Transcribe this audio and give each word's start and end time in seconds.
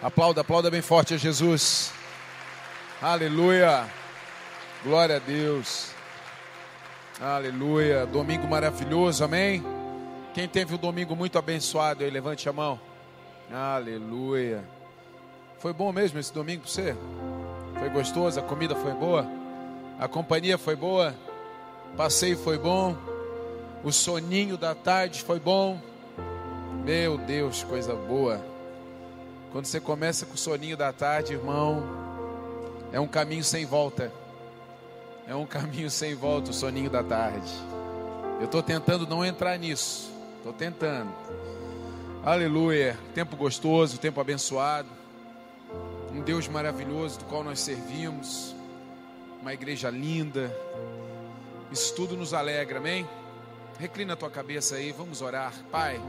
Aplauda, 0.00 0.42
aplauda 0.42 0.70
bem 0.70 0.80
forte 0.80 1.14
a 1.14 1.16
Jesus. 1.16 1.92
Aleluia. 3.02 3.84
Glória 4.84 5.16
a 5.16 5.18
Deus. 5.18 5.90
Aleluia. 7.20 8.06
Domingo 8.06 8.46
maravilhoso, 8.46 9.24
amém? 9.24 9.64
Quem 10.32 10.46
teve 10.46 10.72
um 10.72 10.78
domingo 10.78 11.16
muito 11.16 11.36
abençoado 11.36 12.04
aí, 12.04 12.10
levante 12.10 12.48
a 12.48 12.52
mão. 12.52 12.78
Aleluia. 13.52 14.62
Foi 15.58 15.72
bom 15.72 15.90
mesmo 15.92 16.20
esse 16.20 16.32
domingo 16.32 16.62
para 16.62 16.70
você? 16.70 16.96
Foi 17.76 17.88
gostoso? 17.88 18.38
A 18.38 18.42
comida 18.42 18.76
foi 18.76 18.92
boa? 18.92 19.26
A 19.98 20.06
companhia 20.06 20.56
foi 20.56 20.76
boa? 20.76 21.12
Passeio 21.96 22.38
foi 22.38 22.56
bom? 22.56 22.96
O 23.82 23.90
soninho 23.90 24.56
da 24.56 24.76
tarde 24.76 25.24
foi 25.24 25.40
bom? 25.40 25.80
Meu 26.84 27.18
Deus, 27.18 27.64
coisa 27.64 27.94
boa. 27.94 28.57
Quando 29.52 29.64
você 29.64 29.80
começa 29.80 30.26
com 30.26 30.34
o 30.34 30.38
soninho 30.38 30.76
da 30.76 30.92
tarde, 30.92 31.32
irmão, 31.32 31.82
é 32.92 33.00
um 33.00 33.08
caminho 33.08 33.42
sem 33.42 33.64
volta. 33.64 34.12
É 35.26 35.34
um 35.34 35.46
caminho 35.46 35.90
sem 35.90 36.14
volta 36.14 36.50
o 36.50 36.54
soninho 36.54 36.90
da 36.90 37.02
tarde. 37.02 37.52
Eu 38.38 38.44
estou 38.44 38.62
tentando 38.62 39.06
não 39.06 39.24
entrar 39.24 39.58
nisso. 39.58 40.12
Estou 40.36 40.52
tentando. 40.52 41.10
Aleluia. 42.24 42.98
Tempo 43.14 43.36
gostoso, 43.36 43.98
tempo 43.98 44.20
abençoado. 44.20 44.88
Um 46.12 46.20
Deus 46.20 46.46
maravilhoso 46.48 47.18
do 47.18 47.24
qual 47.24 47.42
nós 47.42 47.60
servimos. 47.60 48.54
Uma 49.40 49.54
igreja 49.54 49.90
linda. 49.90 50.54
Isso 51.72 51.94
tudo 51.94 52.16
nos 52.16 52.32
alegra, 52.34 52.78
amém? 52.78 53.08
Reclina 53.78 54.14
a 54.14 54.16
tua 54.16 54.30
cabeça 54.30 54.76
aí, 54.76 54.92
vamos 54.92 55.22
orar. 55.22 55.52
Pai, 55.70 56.00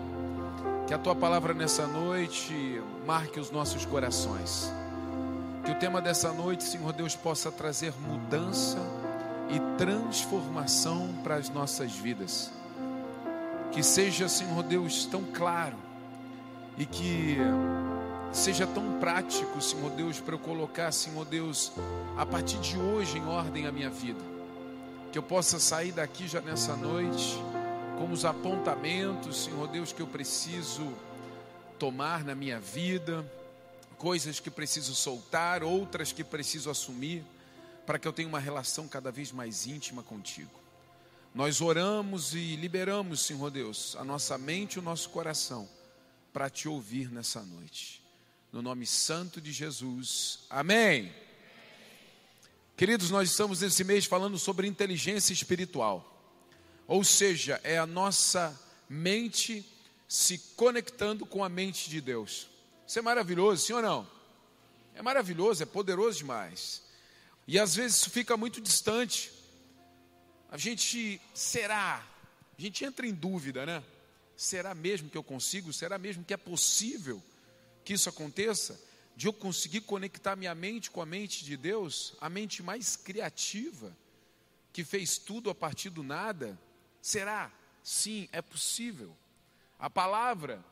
que 0.88 0.94
a 0.94 0.98
tua 0.98 1.16
palavra 1.16 1.54
nessa 1.54 1.86
noite 1.86 2.81
marque 3.05 3.40
os 3.40 3.52
nossos 3.52 3.86
corações. 3.86 4.72
Que 5.63 5.72
o 5.72 5.76
tema 5.76 6.02
dessa 6.02 6.34
noite, 6.34 6.63
Senhor 6.63 6.93
Deus, 6.93 7.16
possa 7.16 7.51
trazer 7.51 7.93
mudança 8.01 8.79
e 9.49 9.60
transformação 9.77 11.10
para 11.24 11.35
as 11.35 11.49
nossas 11.49 11.91
vidas. 11.91 12.51
Que 13.71 13.84
seja, 13.84 14.27
Senhor 14.27 14.63
Deus, 14.63 15.05
tão 15.05 15.24
claro 15.24 15.77
e 16.77 16.85
que 16.85 17.38
seja 18.32 18.66
tão 18.66 18.99
prático, 18.99 19.62
Senhor 19.62 19.91
Deus, 19.91 20.20
para 20.20 20.35
eu 20.35 20.40
colocar, 20.40 20.91
Senhor 20.91 21.26
Deus, 21.26 21.71
a 22.18 22.26
partir 22.26 22.57
de 22.57 22.77
hoje 22.79 23.18
em 23.18 23.27
ordem 23.27 23.68
a 23.68 23.71
minha 23.71 23.90
vida. 23.90 24.23
Que 25.12 25.18
eu 25.18 25.23
possa 25.23 25.60
sair 25.60 25.91
daqui 25.91 26.27
já 26.27 26.41
nessa 26.41 26.76
noite 26.76 27.38
com 27.99 28.13
os 28.13 28.23
apontamentos, 28.23 29.43
Senhor 29.43 29.67
Deus, 29.67 29.91
que 29.91 30.01
eu 30.01 30.07
preciso 30.07 30.89
tomar 31.77 32.23
na 32.23 32.33
minha 32.33 32.57
vida, 32.57 33.29
coisas 33.97 34.39
que 34.39 34.49
preciso 34.49 34.95
soltar, 34.95 35.63
outras 35.63 36.13
que 36.13 36.23
preciso 36.23 36.70
assumir 36.70 37.25
para 37.85 37.99
que 37.99 38.07
eu 38.07 38.13
tenha 38.13 38.29
uma 38.29 38.39
relação 38.39 38.87
cada 38.87 39.11
vez 39.11 39.33
mais 39.33 39.67
íntima 39.67 40.01
contigo. 40.01 40.57
Nós 41.35 41.59
oramos 41.59 42.33
e 42.33 42.55
liberamos, 42.55 43.20
Senhor 43.20 43.51
Deus, 43.51 43.97
a 43.97 44.03
nossa 44.05 44.37
mente 44.37 44.75
e 44.75 44.79
o 44.79 44.81
nosso 44.81 45.09
coração 45.09 45.67
para 46.31 46.49
te 46.49 46.70
ouvir 46.70 47.11
nessa 47.11 47.41
noite. 47.41 48.01
No 48.49 48.61
nome 48.61 48.85
santo 48.85 49.41
de 49.41 49.51
Jesus. 49.51 50.45
Amém. 50.49 51.13
Queridos, 52.77 53.11
nós 53.11 53.29
estamos 53.29 53.59
nesse 53.59 53.83
mês 53.83 54.05
falando 54.05 54.39
sobre 54.39 54.67
inteligência 54.67 55.33
espiritual. 55.33 56.09
Ou 56.90 57.04
seja, 57.04 57.62
é 57.63 57.77
a 57.77 57.85
nossa 57.85 58.59
mente 58.90 59.63
se 60.07 60.40
conectando 60.55 61.23
com 61.23 61.43
a 61.43 61.48
mente 61.48 61.87
de 61.87 62.01
Deus. 62.01 62.49
Isso 62.87 62.98
é 62.98 63.01
maravilhoso, 63.04 63.63
sim 63.63 63.73
ou 63.73 63.82
não? 63.84 64.09
É 64.95 65.01
maravilhoso, 65.03 65.62
é 65.62 65.67
poderoso 65.67 66.17
demais. 66.17 66.81
E 67.47 67.59
às 67.59 67.75
vezes 67.75 67.97
isso 67.97 68.09
fica 68.09 68.35
muito 68.35 68.59
distante. 68.59 69.31
A 70.50 70.57
gente 70.57 71.22
será, 71.31 72.03
a 72.57 72.59
gente 72.59 72.83
entra 72.83 73.06
em 73.06 73.13
dúvida, 73.13 73.67
né? 73.67 73.83
Será 74.35 74.73
mesmo 74.73 75.11
que 75.11 75.17
eu 75.17 75.23
consigo? 75.23 75.71
Será 75.71 76.00
mesmo 76.00 76.23
que 76.23 76.33
é 76.33 76.38
possível 76.38 77.21
que 77.85 77.94
isso 77.94 78.09
aconteça? 78.09 78.81
De 79.16 79.27
eu 79.27 79.33
conseguir 79.33 79.81
conectar 79.81 80.35
minha 80.35 80.56
mente 80.56 80.89
com 80.89 81.03
a 81.03 81.06
mente 81.06 81.45
de 81.45 81.56
Deus, 81.56 82.16
a 82.19 82.31
mente 82.31 82.63
mais 82.63 82.95
criativa, 82.95 83.95
que 84.73 84.83
fez 84.83 85.19
tudo 85.19 85.51
a 85.51 85.56
partir 85.56 85.91
do 85.91 86.01
nada? 86.01 86.57
Será? 87.01 87.51
Sim, 87.83 88.27
é 88.31 88.41
possível. 88.41 89.15
A 89.77 89.89
palavra 89.89 90.63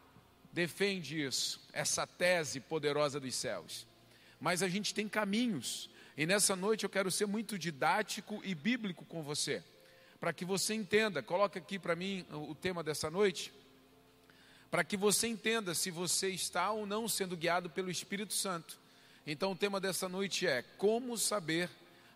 defende 0.51 1.21
isso, 1.21 1.61
essa 1.71 2.05
tese 2.05 2.59
poderosa 2.59 3.19
dos 3.19 3.35
céus. 3.35 3.87
Mas 4.39 4.61
a 4.61 4.67
gente 4.67 4.93
tem 4.93 5.07
caminhos 5.07 5.89
e 6.17 6.25
nessa 6.25 6.55
noite 6.55 6.83
eu 6.83 6.89
quero 6.89 7.11
ser 7.11 7.27
muito 7.27 7.59
didático 7.59 8.41
e 8.43 8.55
bíblico 8.55 9.05
com 9.05 9.21
você, 9.21 9.63
para 10.19 10.33
que 10.33 10.43
você 10.43 10.73
entenda. 10.73 11.21
Coloca 11.21 11.59
aqui 11.59 11.77
para 11.77 11.95
mim 11.95 12.25
o 12.31 12.55
tema 12.55 12.81
dessa 12.81 13.11
noite, 13.11 13.53
para 14.71 14.83
que 14.83 14.97
você 14.97 15.27
entenda 15.27 15.75
se 15.75 15.91
você 15.91 16.29
está 16.29 16.71
ou 16.71 16.87
não 16.87 17.07
sendo 17.07 17.37
guiado 17.37 17.69
pelo 17.69 17.91
Espírito 17.91 18.33
Santo. 18.33 18.79
Então 19.27 19.51
o 19.51 19.55
tema 19.55 19.79
dessa 19.79 20.09
noite 20.09 20.47
é: 20.47 20.63
como 20.79 21.15
saber 21.19 21.69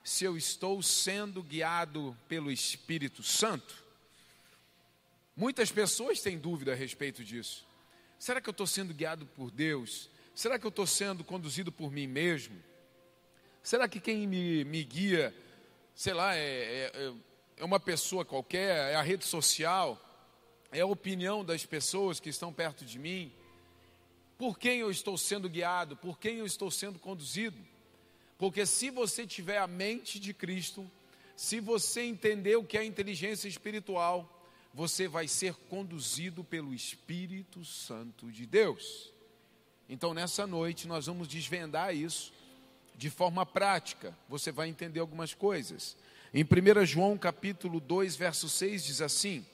se 0.04 0.26
eu 0.26 0.36
estou 0.36 0.82
sendo 0.82 1.44
guiado 1.44 2.18
pelo 2.28 2.52
Espírito 2.52 3.22
Santo? 3.22 3.84
Muitas 5.42 5.72
pessoas 5.72 6.22
têm 6.22 6.38
dúvida 6.38 6.72
a 6.72 6.76
respeito 6.76 7.24
disso. 7.24 7.68
Será 8.20 8.40
que 8.40 8.48
eu 8.48 8.52
estou 8.52 8.68
sendo 8.68 8.94
guiado 8.94 9.26
por 9.26 9.50
Deus? 9.50 10.08
Será 10.36 10.60
que 10.60 10.68
eu 10.68 10.70
estou 10.70 10.86
sendo 10.86 11.24
conduzido 11.24 11.72
por 11.72 11.92
mim 11.92 12.06
mesmo? 12.06 12.56
Será 13.64 13.90
que 13.90 14.00
quem 14.00 14.28
me, 14.28 14.64
me 14.64 14.84
guia, 14.84 15.34
sei 15.96 16.14
lá, 16.14 16.36
é, 16.36 16.92
é, 16.94 17.14
é 17.58 17.66
uma 17.66 17.80
pessoa 17.80 18.24
qualquer, 18.24 18.92
é 18.92 18.94
a 18.94 19.02
rede 19.02 19.26
social, 19.26 20.00
é 20.72 20.82
a 20.82 20.86
opinião 20.86 21.44
das 21.44 21.66
pessoas 21.66 22.20
que 22.20 22.30
estão 22.30 22.54
perto 22.54 22.86
de 22.86 23.00
mim? 23.00 23.34
Por 24.38 24.60
quem 24.60 24.78
eu 24.78 24.92
estou 24.92 25.18
sendo 25.18 25.50
guiado? 25.50 25.98
Por 25.98 26.20
quem 26.20 26.38
eu 26.38 26.46
estou 26.46 26.70
sendo 26.70 27.00
conduzido? 27.00 27.58
Porque 28.38 28.64
se 28.64 28.92
você 28.92 29.26
tiver 29.26 29.58
a 29.58 29.66
mente 29.66 30.20
de 30.20 30.36
Cristo, 30.36 30.88
se 31.36 31.60
você 31.60 32.02
entender 32.02 32.58
o 32.58 32.64
que 32.64 32.78
é 32.78 32.86
inteligência 32.86 33.48
espiritual, 33.48 34.38
você 34.74 35.08
vai 35.08 35.28
ser 35.28 35.54
conduzido 35.54 36.44
pelo 36.44 36.74
Espírito 36.74 37.66
Santo 37.66 38.32
de 38.32 38.46
Deus. 38.46 39.12
Então, 39.90 40.14
nessa 40.14 40.48
noite, 40.48 40.88
nós 40.88 41.08
vamos 41.08 41.28
desvendar 41.28 41.96
isso 41.96 42.34
de 42.96 43.10
forma 43.10 43.46
prática, 43.46 44.16
você 44.30 44.52
vai 44.52 44.70
entender 44.70 45.00
algumas 45.00 45.34
coisas. 45.34 45.98
Em 46.34 46.44
1 46.44 46.86
João 46.86 47.18
capítulo 47.18 47.80
2, 47.80 48.16
verso 48.16 48.48
6 48.48 48.86
diz 48.86 49.02
assim: 49.02 49.46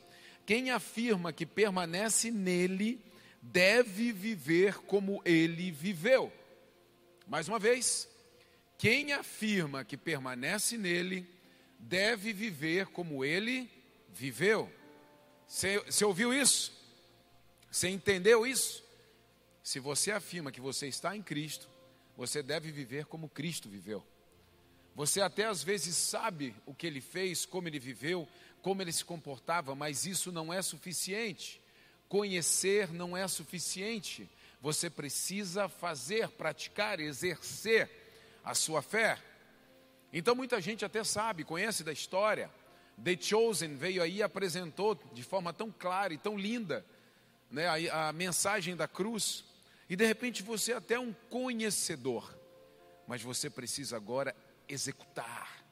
Quem 0.45 0.69
afirma 0.69 1.31
que 1.31 1.45
permanece 1.45 2.29
nele 2.29 2.99
deve 3.41 4.11
viver 4.11 4.79
como 4.79 5.21
ele 5.23 5.71
viveu. 5.71 6.31
Mais 7.25 7.47
uma 7.47 7.57
vez, 7.57 8.07
quem 8.77 9.13
afirma 9.13 9.83
que 9.83 9.97
permanece 9.97 10.77
nele 10.77 11.25
deve 11.79 12.33
viver 12.33 12.87
como 12.87 13.23
ele 13.23 13.69
viveu. 14.13 14.71
Você, 15.47 15.79
você 15.79 16.03
ouviu 16.03 16.33
isso? 16.33 16.73
Você 17.71 17.87
entendeu 17.89 18.45
isso? 18.45 18.83
Se 19.63 19.79
você 19.79 20.11
afirma 20.11 20.51
que 20.51 20.61
você 20.61 20.87
está 20.87 21.15
em 21.15 21.21
Cristo, 21.21 21.67
você 22.15 22.43
deve 22.43 22.71
viver 22.71 23.05
como 23.05 23.29
Cristo 23.29 23.69
viveu. 23.69 24.05
Você 24.95 25.21
até 25.21 25.45
às 25.45 25.63
vezes 25.63 25.95
sabe 25.95 26.55
o 26.65 26.73
que 26.73 26.87
ele 26.87 26.99
fez, 26.99 27.45
como 27.45 27.67
ele 27.67 27.79
viveu, 27.79 28.27
como 28.61 28.81
ele 28.81 28.91
se 28.91 29.05
comportava, 29.05 29.75
mas 29.75 30.05
isso 30.05 30.31
não 30.31 30.51
é 30.51 30.61
suficiente. 30.61 31.61
Conhecer 32.09 32.91
não 32.91 33.15
é 33.15 33.27
suficiente. 33.27 34.29
Você 34.59 34.89
precisa 34.89 35.69
fazer, 35.69 36.29
praticar, 36.29 36.99
exercer 36.99 37.89
a 38.43 38.55
sua 38.55 38.81
fé. 38.81 39.21
Então 40.11 40.33
muita 40.33 40.59
gente 40.59 40.83
até 40.83 41.03
sabe, 41.03 41.43
conhece 41.43 41.83
da 41.83 41.91
história. 41.91 42.49
The 43.03 43.17
Chosen 43.19 43.75
veio 43.75 44.01
aí 44.01 44.17
e 44.17 44.23
apresentou 44.23 44.99
de 45.13 45.23
forma 45.23 45.53
tão 45.53 45.71
clara 45.71 46.13
e 46.13 46.17
tão 46.17 46.37
linda 46.37 46.85
né, 47.51 47.67
a, 47.67 48.09
a 48.09 48.13
mensagem 48.13 48.75
da 48.75 48.87
cruz. 48.87 49.45
E 49.89 49.95
de 49.95 50.05
repente 50.05 50.43
você 50.43 50.73
é 50.73 50.75
até 50.75 50.99
um 50.99 51.13
conhecedor, 51.29 52.37
mas 53.07 53.21
você 53.21 53.49
precisa 53.49 53.95
agora 53.95 54.35
executar, 54.67 55.63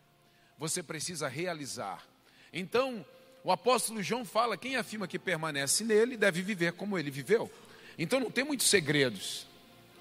você 0.57 0.81
precisa 0.81 1.27
realizar. 1.27 2.05
Então, 2.53 3.05
o 3.43 3.51
apóstolo 3.51 4.01
João 4.01 4.23
fala: 4.23 4.57
quem 4.57 4.75
afirma 4.75 5.07
que 5.07 5.19
permanece 5.19 5.83
nele 5.83 6.15
deve 6.15 6.41
viver 6.41 6.73
como 6.73 6.97
ele 6.97 7.11
viveu. 7.11 7.51
Então 7.97 8.19
não 8.19 8.31
tem 8.31 8.43
muitos 8.43 8.67
segredos. 8.67 9.45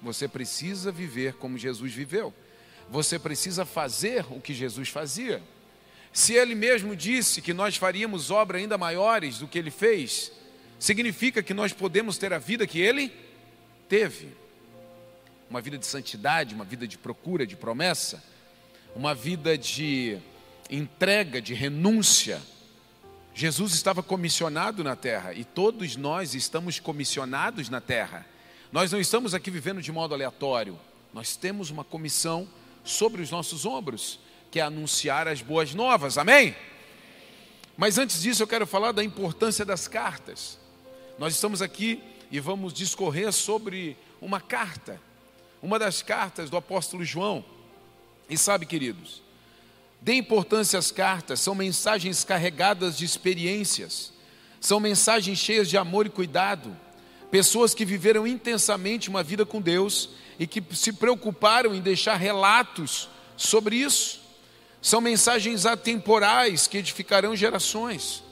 Você 0.01 0.27
precisa 0.27 0.91
viver 0.91 1.33
como 1.35 1.57
Jesus 1.57 1.93
viveu. 1.93 2.33
Você 2.89 3.17
precisa 3.17 3.65
fazer 3.65 4.25
o 4.31 4.39
que 4.39 4.53
Jesus 4.53 4.89
fazia. 4.89 5.41
Se 6.15 6.33
ele 6.33 6.55
mesmo 6.55 6.95
disse 6.95 7.41
que 7.41 7.53
nós 7.53 7.75
faríamos 7.75 8.31
obras 8.31 8.61
ainda 8.61 8.77
maiores 8.77 9.39
do 9.39 9.49
que 9.49 9.59
ele 9.59 9.69
fez, 9.69 10.31
significa 10.79 11.43
que 11.43 11.53
nós 11.53 11.73
podemos 11.73 12.17
ter 12.17 12.31
a 12.31 12.37
vida 12.37 12.65
que 12.65 12.79
ele 12.79 13.11
teve. 13.89 14.29
uma 15.49 15.59
vida 15.59 15.77
de 15.77 15.85
santidade, 15.85 16.55
uma 16.55 16.63
vida 16.63 16.87
de 16.87 16.97
procura, 16.97 17.45
de 17.45 17.57
promessa, 17.57 18.23
uma 18.95 19.13
vida 19.13 19.57
de 19.57 20.17
entrega, 20.69 21.41
de 21.41 21.53
renúncia. 21.53 22.41
Jesus 23.33 23.73
estava 23.73 24.01
comissionado 24.01 24.85
na 24.85 24.95
terra 24.95 25.33
e 25.33 25.43
todos 25.43 25.97
nós 25.97 26.33
estamos 26.33 26.79
comissionados 26.79 27.67
na 27.67 27.81
terra. 27.81 28.25
Nós 28.71 28.89
não 28.89 29.01
estamos 29.01 29.33
aqui 29.33 29.51
vivendo 29.51 29.81
de 29.81 29.91
modo 29.91 30.13
aleatório, 30.13 30.79
nós 31.13 31.35
temos 31.35 31.69
uma 31.69 31.83
comissão 31.83 32.47
sobre 32.85 33.21
os 33.21 33.29
nossos 33.29 33.65
ombros, 33.65 34.19
que 34.55 34.59
é 34.61 34.63
anunciar 34.63 35.27
as 35.27 35.41
boas 35.41 35.73
novas, 35.73 36.17
amém? 36.17 36.55
Mas 37.75 37.97
antes 37.97 38.21
disso, 38.21 38.41
eu 38.41 38.47
quero 38.47 38.65
falar 38.65 38.93
da 38.93 39.03
importância 39.03 39.65
das 39.65 39.85
cartas. 39.85 40.57
Nós 41.19 41.33
estamos 41.33 41.61
aqui 41.61 42.01
e 42.31 42.39
vamos 42.39 42.71
discorrer 42.71 43.33
sobre 43.33 43.97
uma 44.21 44.39
carta, 44.39 44.97
uma 45.61 45.77
das 45.77 46.01
cartas 46.01 46.49
do 46.49 46.55
apóstolo 46.55 47.03
João. 47.03 47.43
E 48.29 48.37
sabe, 48.37 48.65
queridos, 48.65 49.21
dê 49.99 50.13
importância 50.13 50.79
às 50.79 50.89
cartas, 50.89 51.41
são 51.41 51.53
mensagens 51.53 52.23
carregadas 52.23 52.97
de 52.97 53.03
experiências, 53.03 54.13
são 54.61 54.79
mensagens 54.79 55.37
cheias 55.37 55.69
de 55.69 55.77
amor 55.77 56.05
e 56.05 56.09
cuidado, 56.09 56.73
pessoas 57.29 57.73
que 57.73 57.83
viveram 57.83 58.25
intensamente 58.25 59.09
uma 59.09 59.21
vida 59.21 59.45
com 59.45 59.59
Deus 59.59 60.11
e 60.39 60.47
que 60.47 60.63
se 60.73 60.93
preocuparam 60.93 61.75
em 61.75 61.81
deixar 61.81 62.15
relatos 62.15 63.09
sobre 63.35 63.75
isso. 63.75 64.23
São 64.85 65.01
mensagens 65.01 65.65
atemporais 65.65 66.67
que 66.67 66.77
edificarão 66.77 67.35
gerações. 67.35 68.23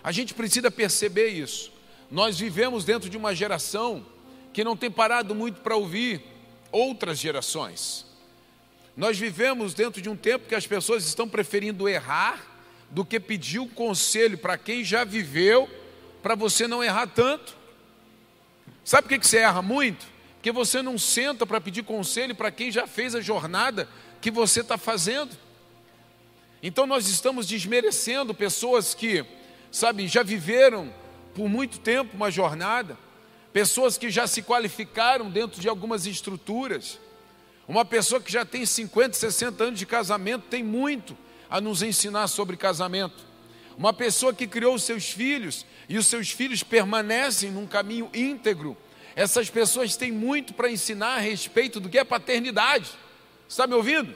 A 0.00 0.12
gente 0.12 0.32
precisa 0.32 0.70
perceber 0.70 1.30
isso. 1.30 1.72
Nós 2.08 2.38
vivemos 2.38 2.84
dentro 2.84 3.10
de 3.10 3.16
uma 3.16 3.34
geração 3.34 4.06
que 4.52 4.62
não 4.62 4.76
tem 4.76 4.88
parado 4.88 5.34
muito 5.34 5.60
para 5.60 5.74
ouvir 5.74 6.22
outras 6.70 7.18
gerações. 7.18 8.06
Nós 8.96 9.18
vivemos 9.18 9.74
dentro 9.74 10.00
de 10.00 10.08
um 10.08 10.14
tempo 10.14 10.46
que 10.46 10.54
as 10.54 10.68
pessoas 10.68 11.04
estão 11.04 11.28
preferindo 11.28 11.88
errar 11.88 12.40
do 12.88 13.04
que 13.04 13.18
pedir 13.18 13.58
o 13.58 13.64
um 13.64 13.68
conselho 13.68 14.38
para 14.38 14.56
quem 14.56 14.84
já 14.84 15.02
viveu, 15.02 15.68
para 16.22 16.36
você 16.36 16.68
não 16.68 16.84
errar 16.84 17.08
tanto. 17.08 17.56
Sabe 18.84 19.08
por 19.08 19.18
que 19.18 19.26
você 19.26 19.38
erra 19.38 19.62
muito? 19.62 20.06
Porque 20.34 20.52
você 20.52 20.80
não 20.80 20.96
senta 20.96 21.44
para 21.44 21.60
pedir 21.60 21.82
conselho 21.82 22.36
para 22.36 22.52
quem 22.52 22.70
já 22.70 22.86
fez 22.86 23.16
a 23.16 23.20
jornada 23.20 23.88
que 24.20 24.30
você 24.30 24.60
está 24.60 24.78
fazendo. 24.78 25.41
Então 26.62 26.86
nós 26.86 27.08
estamos 27.08 27.46
desmerecendo 27.46 28.32
pessoas 28.32 28.94
que, 28.94 29.24
sabe, 29.70 30.06
já 30.06 30.22
viveram 30.22 30.92
por 31.34 31.48
muito 31.48 31.78
tempo 31.80 32.16
uma 32.16 32.30
jornada, 32.30 32.96
pessoas 33.52 33.98
que 33.98 34.10
já 34.10 34.26
se 34.26 34.42
qualificaram 34.42 35.30
dentro 35.30 35.60
de 35.60 35.68
algumas 35.68 36.06
estruturas. 36.06 36.98
Uma 37.66 37.84
pessoa 37.84 38.20
que 38.20 38.30
já 38.30 38.44
tem 38.44 38.64
50, 38.64 39.14
60 39.16 39.64
anos 39.64 39.78
de 39.78 39.86
casamento 39.86 40.44
tem 40.48 40.62
muito 40.62 41.16
a 41.50 41.60
nos 41.60 41.82
ensinar 41.82 42.28
sobre 42.28 42.56
casamento. 42.56 43.24
Uma 43.76 43.92
pessoa 43.92 44.32
que 44.32 44.46
criou 44.46 44.74
os 44.74 44.84
seus 44.84 45.10
filhos 45.10 45.66
e 45.88 45.98
os 45.98 46.06
seus 46.06 46.30
filhos 46.30 46.62
permanecem 46.62 47.50
num 47.50 47.66
caminho 47.66 48.10
íntegro 48.14 48.76
essas 49.14 49.50
pessoas 49.50 49.96
têm 49.96 50.10
muito 50.10 50.54
para 50.54 50.70
ensinar 50.70 51.16
a 51.16 51.18
respeito 51.18 51.78
do 51.78 51.88
que 51.88 51.98
é 51.98 52.04
paternidade. 52.04 52.90
Está 53.48 53.66
me 53.66 53.74
ouvindo? 53.74 54.14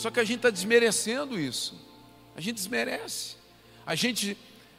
Só 0.00 0.10
que 0.10 0.18
a 0.18 0.24
gente 0.24 0.36
está 0.36 0.48
desmerecendo 0.48 1.38
isso. 1.38 1.78
A 2.34 2.40
gente 2.40 2.54
desmerece. 2.54 3.36
A 3.84 3.94
gente 3.94 4.34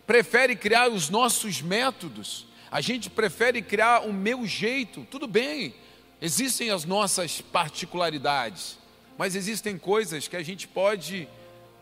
prefere 0.08 0.56
criar 0.56 0.90
os 0.90 1.12
nossos 1.12 1.62
métodos. 1.62 2.48
A 2.72 2.82
gente 2.82 3.08
prefere 3.08 3.62
criar 3.62 4.00
o 4.00 4.12
meu 4.12 4.48
jeito. 4.48 5.06
Tudo 5.12 5.28
bem, 5.28 5.76
existem 6.20 6.72
as 6.72 6.86
nossas 6.86 7.40
particularidades, 7.40 8.80
mas 9.16 9.36
existem 9.36 9.78
coisas 9.78 10.28
que 10.28 10.36
a 10.36 10.42
gente 10.42 10.68
pode 10.68 11.30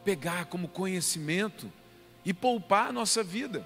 pegar 0.03 0.47
como 0.47 0.67
conhecimento 0.67 1.71
e 2.25 2.33
poupar 2.33 2.89
a 2.89 2.91
nossa 2.91 3.23
vida. 3.23 3.65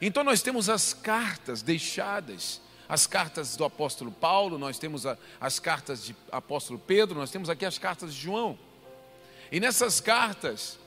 Então 0.00 0.22
nós 0.22 0.42
temos 0.42 0.68
as 0.68 0.94
cartas 0.94 1.60
deixadas, 1.60 2.60
as 2.88 3.08
cartas 3.08 3.56
do 3.56 3.64
apóstolo 3.64 4.12
Paulo, 4.12 4.58
nós 4.58 4.78
temos 4.78 5.06
a, 5.06 5.18
as 5.40 5.58
cartas 5.58 6.04
de 6.04 6.14
apóstolo 6.30 6.78
Pedro, 6.78 7.18
nós 7.18 7.32
temos 7.32 7.50
aqui 7.50 7.64
as 7.64 7.78
cartas 7.78 8.14
de 8.14 8.20
João. 8.20 8.56
E 9.52 9.60
nessas 9.60 10.00
cartas, 10.00 10.78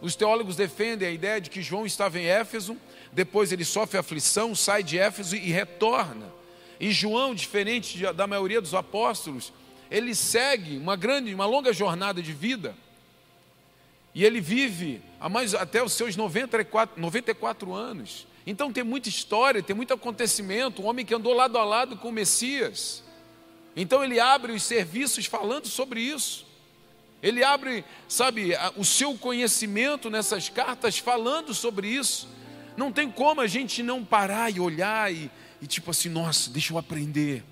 os 0.00 0.16
teólogos 0.16 0.56
defendem 0.56 1.06
a 1.06 1.10
ideia 1.10 1.38
de 1.38 1.50
que 1.50 1.60
João 1.60 1.84
estava 1.84 2.18
em 2.18 2.24
Éfeso, 2.24 2.74
depois 3.12 3.52
ele 3.52 3.66
sofre 3.66 3.98
aflição, 3.98 4.54
sai 4.54 4.82
de 4.82 4.98
Éfeso 4.98 5.36
e 5.36 5.50
retorna. 5.50 6.32
E 6.80 6.90
João, 6.90 7.34
diferente 7.34 8.02
da 8.14 8.26
maioria 8.26 8.62
dos 8.62 8.72
apóstolos, 8.72 9.52
ele 9.90 10.14
segue 10.14 10.78
uma 10.78 10.96
grande, 10.96 11.34
uma 11.34 11.44
longa 11.44 11.70
jornada 11.70 12.22
de 12.22 12.32
vida. 12.32 12.74
E 14.14 14.24
ele 14.24 14.40
vive 14.40 15.02
mais, 15.30 15.54
até 15.54 15.82
os 15.82 15.92
seus 15.92 16.16
94, 16.16 16.98
94 16.98 17.74
anos. 17.74 18.26
Então 18.46 18.72
tem 18.72 18.82
muita 18.82 19.10
história, 19.10 19.62
tem 19.62 19.76
muito 19.76 19.92
acontecimento, 19.92 20.80
um 20.80 20.86
homem 20.86 21.04
que 21.04 21.14
andou 21.14 21.34
lado 21.34 21.58
a 21.58 21.64
lado 21.64 21.98
com 21.98 22.08
o 22.08 22.12
Messias. 22.12 23.04
Então 23.76 24.02
ele 24.02 24.18
abre 24.18 24.52
os 24.52 24.62
serviços 24.62 25.26
falando 25.26 25.66
sobre 25.66 26.00
isso. 26.00 26.53
Ele 27.24 27.42
abre, 27.42 27.86
sabe, 28.06 28.50
o 28.76 28.84
seu 28.84 29.16
conhecimento 29.16 30.10
nessas 30.10 30.50
cartas 30.50 30.98
falando 30.98 31.54
sobre 31.54 31.88
isso. 31.88 32.28
Não 32.76 32.92
tem 32.92 33.10
como 33.10 33.40
a 33.40 33.46
gente 33.46 33.82
não 33.82 34.04
parar 34.04 34.54
e 34.54 34.60
olhar 34.60 35.10
e, 35.10 35.30
e 35.62 35.66
tipo 35.66 35.90
assim, 35.90 36.10
nossa, 36.10 36.50
deixa 36.50 36.74
eu 36.74 36.76
aprender. 36.76 37.42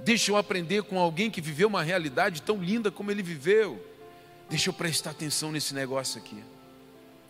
Deixa 0.00 0.30
eu 0.30 0.36
aprender 0.38 0.82
com 0.84 0.98
alguém 0.98 1.30
que 1.30 1.42
viveu 1.42 1.68
uma 1.68 1.82
realidade 1.82 2.40
tão 2.40 2.56
linda 2.56 2.90
como 2.90 3.10
ele 3.10 3.22
viveu. 3.22 3.84
Deixa 4.48 4.70
eu 4.70 4.72
prestar 4.72 5.10
atenção 5.10 5.52
nesse 5.52 5.74
negócio 5.74 6.18
aqui. 6.18 6.42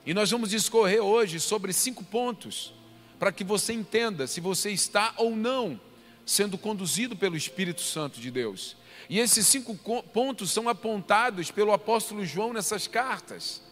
E 0.07 0.15
nós 0.15 0.31
vamos 0.31 0.51
discorrer 0.51 1.03
hoje 1.03 1.41
sobre 1.41 1.73
cinco 1.73 2.05
pontos 2.05 2.73
para 3.19 3.33
que 3.33 3.43
você 3.43 3.73
entenda 3.73 4.29
se 4.29 4.41
você 4.41 4.71
está 4.71 5.13
ou 5.17 5.35
não 5.35 5.81
sendo 6.25 6.57
conduzido 6.57 7.17
pelo 7.17 7.37
Espírito 7.37 7.81
Santo 7.81 8.21
de 8.21 8.31
Deus. 8.31 8.77
E 9.09 9.21
esses 9.21 9.47
cinco 9.47 9.75
pontos 10.13 10.51
são 10.51 10.69
apontados 10.69 11.51
pelo 11.51 11.73
apóstolo 11.73 12.25
João 12.25 12.53
nessas 12.53 12.89
cartas. 12.89 13.63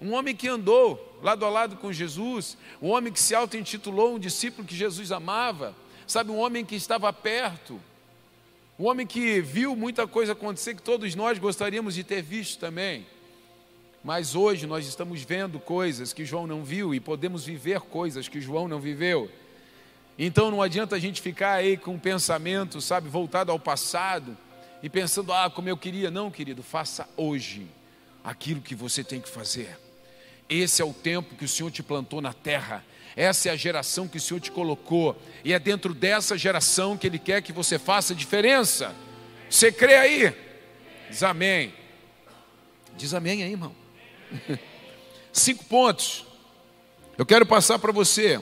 Um 0.00 0.12
homem 0.12 0.36
que 0.36 0.46
andou 0.46 1.18
lado 1.20 1.44
a 1.44 1.50
lado 1.50 1.76
com 1.76 1.92
Jesus, 1.92 2.56
um 2.80 2.90
homem 2.90 3.12
que 3.12 3.20
se 3.20 3.34
auto-intitulou 3.34 4.14
um 4.14 4.18
discípulo 4.18 4.66
que 4.66 4.76
Jesus 4.76 5.10
amava, 5.10 5.74
sabe, 6.06 6.30
um 6.30 6.38
homem 6.38 6.64
que 6.64 6.76
estava 6.76 7.12
perto, 7.12 7.80
um 8.78 8.86
homem 8.86 9.04
que 9.04 9.40
viu 9.40 9.74
muita 9.74 10.06
coisa 10.06 10.32
acontecer 10.32 10.76
que 10.76 10.82
todos 10.82 11.16
nós 11.16 11.36
gostaríamos 11.38 11.96
de 11.96 12.04
ter 12.04 12.22
visto 12.22 12.60
também. 12.60 13.04
Mas 14.04 14.36
hoje 14.36 14.68
nós 14.68 14.86
estamos 14.86 15.22
vendo 15.22 15.58
coisas 15.58 16.12
que 16.12 16.24
João 16.24 16.46
não 16.46 16.62
viu 16.62 16.94
e 16.94 17.00
podemos 17.00 17.44
viver 17.44 17.80
coisas 17.80 18.28
que 18.28 18.40
João 18.40 18.68
não 18.68 18.78
viveu. 18.78 19.28
Então 20.16 20.52
não 20.52 20.62
adianta 20.62 20.94
a 20.94 20.98
gente 21.00 21.20
ficar 21.20 21.54
aí 21.54 21.76
com 21.76 21.94
um 21.94 21.98
pensamento, 21.98 22.80
sabe, 22.80 23.08
voltado 23.08 23.50
ao 23.50 23.58
passado 23.58 24.36
e 24.82 24.88
pensando, 24.88 25.32
ah, 25.32 25.50
como 25.50 25.68
eu 25.68 25.76
queria. 25.76 26.10
Não, 26.10 26.30
querido, 26.30 26.62
faça 26.62 27.08
hoje 27.16 27.66
aquilo 28.22 28.60
que 28.60 28.74
você 28.74 29.02
tem 29.02 29.20
que 29.20 29.28
fazer. 29.28 29.78
Esse 30.48 30.80
é 30.80 30.84
o 30.84 30.92
tempo 30.92 31.34
que 31.34 31.44
o 31.44 31.48
Senhor 31.48 31.70
te 31.70 31.82
plantou 31.82 32.20
na 32.20 32.32
terra. 32.32 32.84
Essa 33.16 33.48
é 33.48 33.52
a 33.52 33.56
geração 33.56 34.06
que 34.06 34.16
o 34.16 34.20
Senhor 34.20 34.40
te 34.40 34.50
colocou. 34.50 35.20
E 35.44 35.52
é 35.52 35.58
dentro 35.58 35.92
dessa 35.92 36.38
geração 36.38 36.96
que 36.96 37.06
Ele 37.06 37.18
quer 37.18 37.42
que 37.42 37.52
você 37.52 37.78
faça 37.78 38.14
diferença. 38.14 38.94
Você 39.50 39.72
crê 39.72 39.96
aí? 39.96 40.34
Diz 41.10 41.22
amém. 41.22 41.74
Diz 42.96 43.12
amém 43.12 43.42
aí, 43.42 43.50
irmão. 43.50 43.74
Cinco 45.32 45.64
pontos. 45.64 46.24
Eu 47.16 47.26
quero 47.26 47.44
passar 47.44 47.78
para 47.78 47.92
você. 47.92 48.40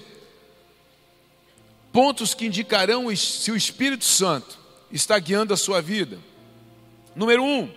Pontos 1.93 2.35
que 2.35 2.47
indicarão 2.47 3.14
se 3.16 3.50
o 3.50 3.57
Espírito 3.57 4.05
Santo 4.05 4.66
está 4.97 5.19
guiando 5.19 5.55
a 5.55 5.57
sua 5.57 5.81
vida. 5.81 6.19
Número 7.15 7.45
um, 7.45 7.71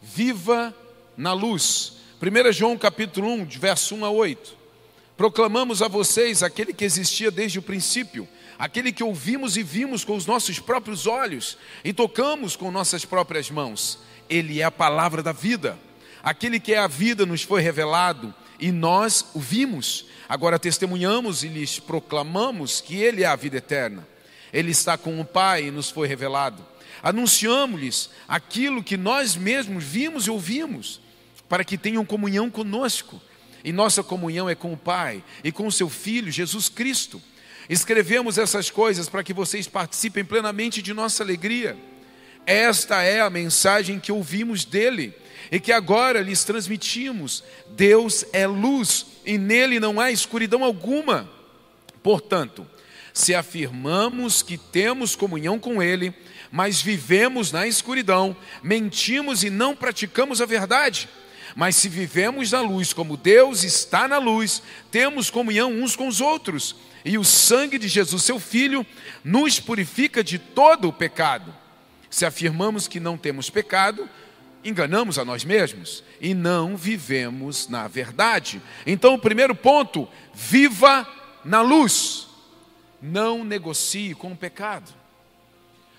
viva 0.00 0.74
na 1.16 1.32
luz. 1.32 1.94
1 2.22 2.52
João 2.52 2.76
capítulo 2.76 3.28
1, 3.28 3.46
verso 3.46 3.94
1 3.94 4.04
a 4.04 4.10
8. 4.10 4.56
Proclamamos 5.16 5.82
a 5.82 5.88
vocês 5.88 6.42
aquele 6.42 6.72
que 6.72 6.84
existia 6.84 7.30
desde 7.30 7.58
o 7.58 7.62
princípio, 7.62 8.28
aquele 8.58 8.92
que 8.92 9.02
ouvimos 9.02 9.56
e 9.56 9.62
vimos 9.62 10.04
com 10.04 10.14
os 10.14 10.26
nossos 10.26 10.60
próprios 10.60 11.06
olhos 11.06 11.58
e 11.82 11.92
tocamos 11.92 12.54
com 12.54 12.70
nossas 12.70 13.04
próprias 13.04 13.50
mãos. 13.50 13.98
Ele 14.28 14.60
é 14.60 14.64
a 14.64 14.70
palavra 14.70 15.22
da 15.22 15.32
vida. 15.32 15.78
Aquele 16.22 16.60
que 16.60 16.72
é 16.72 16.78
a 16.78 16.86
vida 16.86 17.24
nos 17.24 17.42
foi 17.42 17.62
revelado 17.62 18.34
e 18.60 18.70
nós 18.70 19.24
o 19.34 19.40
vimos. 19.40 20.06
Agora 20.28 20.58
testemunhamos 20.58 21.42
e 21.42 21.48
lhes 21.48 21.78
proclamamos 21.78 22.80
que 22.80 22.96
Ele 22.96 23.22
é 23.22 23.26
a 23.26 23.36
vida 23.36 23.56
eterna. 23.56 24.06
Ele 24.52 24.70
está 24.70 24.96
com 24.96 25.20
o 25.20 25.24
Pai 25.24 25.64
e 25.64 25.70
nos 25.70 25.90
foi 25.90 26.08
revelado. 26.08 26.64
Anunciamos-lhes 27.02 28.10
aquilo 28.26 28.82
que 28.82 28.96
nós 28.96 29.36
mesmos 29.36 29.84
vimos 29.84 30.26
e 30.26 30.30
ouvimos, 30.30 31.00
para 31.48 31.64
que 31.64 31.78
tenham 31.78 32.04
comunhão 32.04 32.50
conosco. 32.50 33.20
E 33.64 33.72
nossa 33.72 34.02
comunhão 34.02 34.48
é 34.48 34.54
com 34.54 34.72
o 34.72 34.76
Pai 34.76 35.22
e 35.42 35.52
com 35.52 35.66
o 35.66 35.72
seu 35.72 35.88
Filho, 35.88 36.30
Jesus 36.30 36.68
Cristo. 36.68 37.20
Escrevemos 37.68 38.38
essas 38.38 38.70
coisas 38.70 39.08
para 39.08 39.22
que 39.22 39.34
vocês 39.34 39.68
participem 39.68 40.24
plenamente 40.24 40.80
de 40.80 40.94
nossa 40.94 41.22
alegria. 41.22 41.76
Esta 42.46 43.02
é 43.02 43.20
a 43.20 43.28
mensagem 43.28 44.00
que 44.00 44.10
ouvimos 44.10 44.64
dele 44.64 45.14
e 45.52 45.60
que 45.60 45.70
agora 45.70 46.20
lhes 46.20 46.44
transmitimos. 46.44 47.44
Deus 47.70 48.24
é 48.32 48.46
luz 48.46 49.06
e 49.26 49.36
nele 49.36 49.78
não 49.78 50.00
há 50.00 50.10
escuridão 50.10 50.64
alguma. 50.64 51.30
Portanto, 52.02 52.66
se 53.18 53.34
afirmamos 53.34 54.42
que 54.44 54.56
temos 54.56 55.16
comunhão 55.16 55.58
com 55.58 55.82
ele, 55.82 56.14
mas 56.52 56.80
vivemos 56.80 57.50
na 57.50 57.66
escuridão, 57.66 58.36
mentimos 58.62 59.42
e 59.42 59.50
não 59.50 59.74
praticamos 59.74 60.40
a 60.40 60.46
verdade. 60.46 61.08
Mas 61.56 61.74
se 61.74 61.88
vivemos 61.88 62.52
na 62.52 62.60
luz, 62.60 62.92
como 62.92 63.16
Deus 63.16 63.64
está 63.64 64.06
na 64.06 64.18
luz, 64.18 64.62
temos 64.92 65.30
comunhão 65.30 65.72
uns 65.72 65.96
com 65.96 66.06
os 66.06 66.20
outros 66.20 66.76
e 67.04 67.18
o 67.18 67.24
sangue 67.24 67.76
de 67.76 67.88
Jesus, 67.88 68.22
seu 68.22 68.38
Filho, 68.38 68.86
nos 69.24 69.58
purifica 69.58 70.22
de 70.22 70.38
todo 70.38 70.86
o 70.86 70.92
pecado. 70.92 71.52
Se 72.08 72.24
afirmamos 72.24 72.86
que 72.86 73.00
não 73.00 73.18
temos 73.18 73.50
pecado, 73.50 74.08
enganamos 74.64 75.18
a 75.18 75.24
nós 75.24 75.44
mesmos 75.44 76.04
e 76.20 76.34
não 76.34 76.76
vivemos 76.76 77.68
na 77.68 77.88
verdade. 77.88 78.62
Então, 78.86 79.14
o 79.14 79.18
primeiro 79.18 79.56
ponto: 79.56 80.06
viva 80.32 81.04
na 81.44 81.60
luz, 81.60 82.27
não 83.00 83.44
negocie 83.44 84.14
com 84.14 84.32
o 84.32 84.36
pecado. 84.36 84.92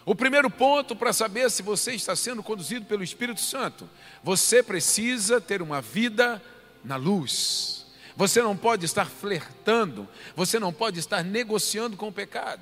O 0.05 0.15
primeiro 0.15 0.49
ponto 0.49 0.95
para 0.95 1.13
saber 1.13 1.51
se 1.51 1.61
você 1.61 1.93
está 1.93 2.15
sendo 2.15 2.41
conduzido 2.41 2.85
pelo 2.85 3.03
Espírito 3.03 3.41
Santo, 3.41 3.87
você 4.23 4.63
precisa 4.63 5.39
ter 5.39 5.61
uma 5.61 5.81
vida 5.81 6.41
na 6.83 6.95
luz. 6.95 7.85
Você 8.15 8.41
não 8.41 8.57
pode 8.57 8.85
estar 8.85 9.05
flertando, 9.05 10.07
você 10.35 10.59
não 10.59 10.73
pode 10.73 10.99
estar 10.99 11.23
negociando 11.23 11.95
com 11.95 12.07
o 12.07 12.11
pecado. 12.11 12.61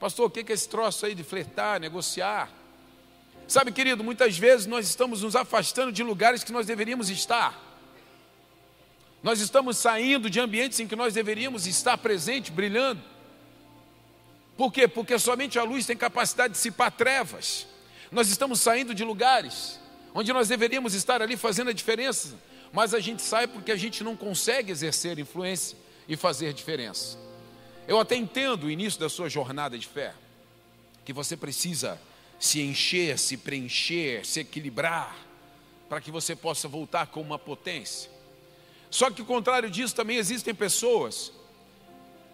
Pastor, 0.00 0.26
o 0.26 0.30
que 0.30 0.40
é 0.40 0.54
esse 0.54 0.68
troço 0.68 1.06
aí 1.06 1.14
de 1.14 1.22
flertar, 1.22 1.78
negociar? 1.78 2.50
Sabe, 3.46 3.70
querido, 3.70 4.02
muitas 4.02 4.38
vezes 4.38 4.66
nós 4.66 4.88
estamos 4.88 5.22
nos 5.22 5.36
afastando 5.36 5.92
de 5.92 6.02
lugares 6.02 6.42
que 6.42 6.52
nós 6.52 6.66
deveríamos 6.66 7.10
estar. 7.10 7.62
Nós 9.22 9.40
estamos 9.40 9.76
saindo 9.76 10.28
de 10.28 10.40
ambientes 10.40 10.80
em 10.80 10.86
que 10.86 10.96
nós 10.96 11.14
deveríamos 11.14 11.66
estar 11.66 11.96
presente, 11.98 12.50
brilhando. 12.50 13.02
Por 14.56 14.72
quê? 14.72 14.86
Porque 14.86 15.18
somente 15.18 15.58
a 15.58 15.64
luz 15.64 15.86
tem 15.86 15.96
capacidade 15.96 16.52
de 16.52 16.56
dissipar 16.56 16.90
trevas. 16.90 17.66
Nós 18.10 18.28
estamos 18.28 18.60
saindo 18.60 18.94
de 18.94 19.04
lugares 19.04 19.80
onde 20.14 20.32
nós 20.32 20.48
deveríamos 20.48 20.94
estar 20.94 21.20
ali 21.20 21.36
fazendo 21.36 21.70
a 21.70 21.72
diferença 21.72 22.34
mas 22.74 22.92
a 22.92 22.98
gente 22.98 23.22
sai 23.22 23.46
porque 23.46 23.70
a 23.70 23.76
gente 23.76 24.02
não 24.02 24.16
consegue 24.16 24.72
exercer 24.72 25.16
influência 25.20 25.78
e 26.08 26.16
fazer 26.16 26.52
diferença. 26.52 27.16
Eu 27.86 28.00
até 28.00 28.16
entendo 28.16 28.64
o 28.64 28.70
início 28.70 28.98
da 28.98 29.08
sua 29.08 29.28
jornada 29.28 29.78
de 29.78 29.86
fé, 29.86 30.12
que 31.04 31.12
você 31.12 31.36
precisa 31.36 32.00
se 32.36 32.60
encher, 32.60 33.16
se 33.16 33.36
preencher, 33.36 34.26
se 34.26 34.40
equilibrar, 34.40 35.16
para 35.88 36.00
que 36.00 36.10
você 36.10 36.34
possa 36.34 36.66
voltar 36.66 37.06
com 37.06 37.20
uma 37.20 37.38
potência. 37.38 38.10
Só 38.90 39.08
que, 39.08 39.20
ao 39.20 39.26
contrário 39.26 39.70
disso, 39.70 39.94
também 39.94 40.16
existem 40.16 40.52
pessoas 40.52 41.30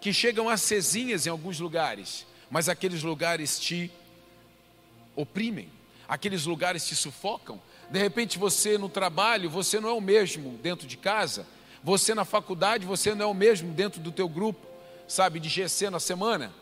que 0.01 0.13
chegam 0.13 0.49
acesinhas 0.49 1.27
em 1.27 1.31
alguns 1.31 1.61
lugares, 1.61 2.27
mas 2.51 2.69
aqueles 2.69 3.03
lugares 3.03 3.59
te 3.59 3.91
oprimem, 5.15 5.69
aqueles 6.09 6.47
lugares 6.47 6.87
te 6.87 6.97
sufocam, 6.97 7.61
de 7.91 7.99
repente 7.99 8.39
você 8.39 8.79
no 8.79 8.89
trabalho, 8.89 9.51
você 9.51 9.81
não 9.81 9.89
é 9.89 9.93
o 9.93 10.01
mesmo 10.01 10.57
dentro 10.59 10.87
de 10.87 10.97
casa. 10.97 11.45
Você 11.83 12.15
na 12.15 12.25
faculdade, 12.25 12.87
você 12.87 13.15
não 13.15 13.25
é 13.25 13.29
o 13.29 13.35
mesmo 13.35 13.73
dentro 13.73 14.01
do 14.01 14.13
teu 14.13 14.29
grupo, 14.29 14.65
sabe, 15.09 15.41
de 15.41 15.49
GC 15.49 15.91
na 15.91 15.99
semana. 15.99 16.53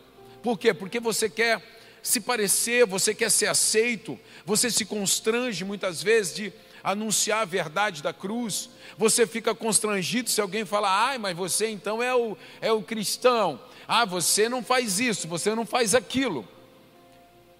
Por 0.42 0.58
quê? 0.58 0.72
Porque 0.72 1.00
você 1.00 1.28
quer 1.28 1.62
se 2.02 2.20
parecer, 2.20 2.86
você 2.86 3.14
quer 3.14 3.30
ser 3.30 3.46
aceito, 3.46 4.18
você 4.46 4.70
se 4.70 4.84
constrange 4.84 5.64
muitas 5.64 6.02
vezes 6.02 6.34
de 6.34 6.52
anunciar 6.90 7.42
a 7.42 7.44
verdade 7.44 8.02
da 8.02 8.12
cruz. 8.12 8.70
Você 8.96 9.26
fica 9.26 9.54
constrangido 9.54 10.30
se 10.30 10.40
alguém 10.40 10.64
falar, 10.64 11.08
ai, 11.08 11.18
mas 11.18 11.36
você 11.36 11.68
então 11.68 12.02
é 12.02 12.14
o, 12.14 12.36
é 12.60 12.72
o 12.72 12.82
cristão. 12.82 13.60
Ah, 13.86 14.04
você 14.04 14.48
não 14.48 14.62
faz 14.62 14.98
isso, 14.98 15.28
você 15.28 15.54
não 15.54 15.66
faz 15.66 15.94
aquilo. 15.94 16.46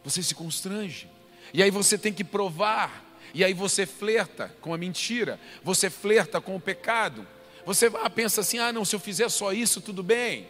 Você 0.04 0.22
se 0.22 0.34
constrange. 0.34 1.08
E 1.52 1.62
aí 1.62 1.70
você 1.70 1.98
tem 1.98 2.12
que 2.12 2.24
provar 2.24 3.04
e 3.34 3.44
aí 3.44 3.52
você 3.52 3.84
flerta 3.84 4.54
com 4.60 4.72
a 4.72 4.78
mentira, 4.78 5.38
você 5.62 5.90
flerta 5.90 6.40
com 6.40 6.56
o 6.56 6.60
pecado. 6.60 7.26
Você 7.66 7.90
ah, 8.02 8.08
pensa 8.08 8.40
assim: 8.40 8.58
ah, 8.58 8.72
não, 8.72 8.84
se 8.84 8.96
eu 8.96 9.00
fizer 9.00 9.28
só 9.28 9.52
isso, 9.52 9.80
tudo 9.80 10.02
bem. 10.02 10.48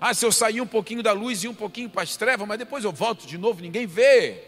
Ah, 0.00 0.14
se 0.14 0.24
eu 0.24 0.32
sair 0.32 0.60
um 0.60 0.66
pouquinho 0.66 1.02
da 1.02 1.12
luz 1.12 1.44
e 1.44 1.48
um 1.48 1.54
pouquinho 1.54 1.88
para 1.88 2.02
as 2.02 2.16
trevas, 2.16 2.46
mas 2.46 2.58
depois 2.58 2.84
eu 2.84 2.92
volto 2.92 3.26
de 3.26 3.38
novo, 3.38 3.60
ninguém 3.60 3.86
vê. 3.86 4.42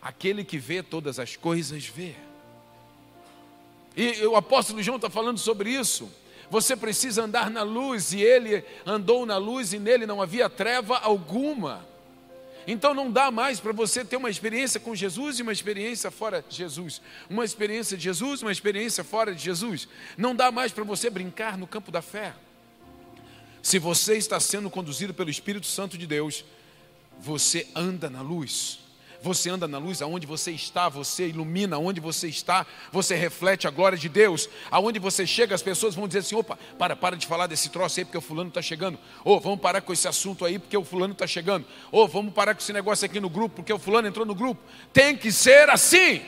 Aquele 0.00 0.44
que 0.44 0.58
vê 0.58 0.82
todas 0.82 1.18
as 1.18 1.36
coisas 1.36 1.86
vê. 1.86 2.14
E 3.96 4.24
o 4.26 4.36
apóstolo 4.36 4.82
João 4.82 4.96
está 4.96 5.10
falando 5.10 5.38
sobre 5.38 5.70
isso. 5.70 6.10
Você 6.50 6.76
precisa 6.76 7.24
andar 7.24 7.50
na 7.50 7.62
luz, 7.62 8.12
e 8.12 8.20
ele 8.20 8.64
andou 8.84 9.24
na 9.24 9.36
luz, 9.36 9.72
e 9.72 9.78
nele 9.78 10.06
não 10.06 10.20
havia 10.20 10.50
treva 10.50 10.98
alguma. 10.98 11.86
Então 12.66 12.94
não 12.94 13.10
dá 13.10 13.30
mais 13.30 13.58
para 13.58 13.72
você 13.72 14.04
ter 14.04 14.16
uma 14.16 14.30
experiência 14.30 14.78
com 14.78 14.94
Jesus 14.94 15.38
e 15.38 15.42
uma 15.42 15.52
experiência 15.52 16.10
fora 16.10 16.44
de 16.46 16.56
Jesus. 16.56 17.00
Uma 17.28 17.44
experiência 17.44 17.96
de 17.96 18.04
Jesus, 18.04 18.42
uma 18.42 18.52
experiência 18.52 19.02
fora 19.02 19.34
de 19.34 19.42
Jesus. 19.42 19.88
Não 20.16 20.34
dá 20.34 20.52
mais 20.52 20.72
para 20.72 20.84
você 20.84 21.10
brincar 21.10 21.58
no 21.58 21.66
campo 21.66 21.90
da 21.90 22.00
fé. 22.00 22.34
Se 23.62 23.78
você 23.78 24.16
está 24.16 24.38
sendo 24.38 24.70
conduzido 24.70 25.14
pelo 25.14 25.30
Espírito 25.30 25.66
Santo 25.66 25.96
de 25.96 26.06
Deus, 26.06 26.44
você 27.18 27.66
anda 27.74 28.08
na 28.10 28.20
luz. 28.20 28.81
Você 29.22 29.48
anda 29.48 29.68
na 29.68 29.78
luz, 29.78 30.02
aonde 30.02 30.26
você 30.26 30.50
está, 30.50 30.88
você 30.88 31.28
ilumina 31.28 31.76
aonde 31.76 32.00
você 32.00 32.26
está, 32.26 32.66
você 32.90 33.14
reflete 33.14 33.68
a 33.68 33.70
glória 33.70 33.96
de 33.96 34.08
Deus. 34.08 34.48
Aonde 34.68 34.98
você 34.98 35.24
chega, 35.24 35.54
as 35.54 35.62
pessoas 35.62 35.94
vão 35.94 36.08
dizer 36.08 36.20
assim: 36.20 36.34
opa, 36.34 36.58
para, 36.76 36.96
para 36.96 37.16
de 37.16 37.26
falar 37.26 37.46
desse 37.46 37.68
troço 37.68 38.00
aí, 38.00 38.04
porque 38.04 38.18
o 38.18 38.20
fulano 38.20 38.48
está 38.48 38.60
chegando. 38.60 38.98
Ou 39.24 39.38
vamos 39.38 39.60
parar 39.60 39.80
com 39.80 39.92
esse 39.92 40.08
assunto 40.08 40.44
aí, 40.44 40.58
porque 40.58 40.76
o 40.76 40.84
fulano 40.84 41.12
está 41.12 41.26
chegando. 41.26 41.64
Ou 41.92 42.08
vamos 42.08 42.34
parar 42.34 42.54
com 42.54 42.60
esse 42.60 42.72
negócio 42.72 43.06
aqui 43.06 43.20
no 43.20 43.30
grupo, 43.30 43.56
porque 43.56 43.72
o 43.72 43.78
fulano 43.78 44.08
entrou 44.08 44.26
no 44.26 44.34
grupo. 44.34 44.60
Tem 44.92 45.16
que 45.16 45.30
ser 45.30 45.70
assim. 45.70 46.20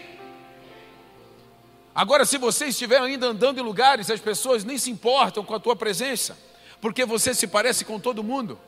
Agora, 1.93 2.25
se 2.25 2.39
você 2.39 2.67
estiver 2.67 3.01
ainda 3.01 3.27
andando 3.27 3.59
em 3.59 3.63
lugares, 3.63 4.09
as 4.09 4.21
pessoas 4.21 4.63
nem 4.63 4.79
se 4.79 4.91
importam 4.91 5.45
com 5.45 5.55
a 5.55 5.61
tua 5.61 5.75
presença, 5.75 6.39
porque 6.81 7.05
você 7.05 7.35
se 7.35 7.49
parece 7.49 7.85
com 7.85 7.99
todo 7.99 8.23
mundo, 8.23 8.59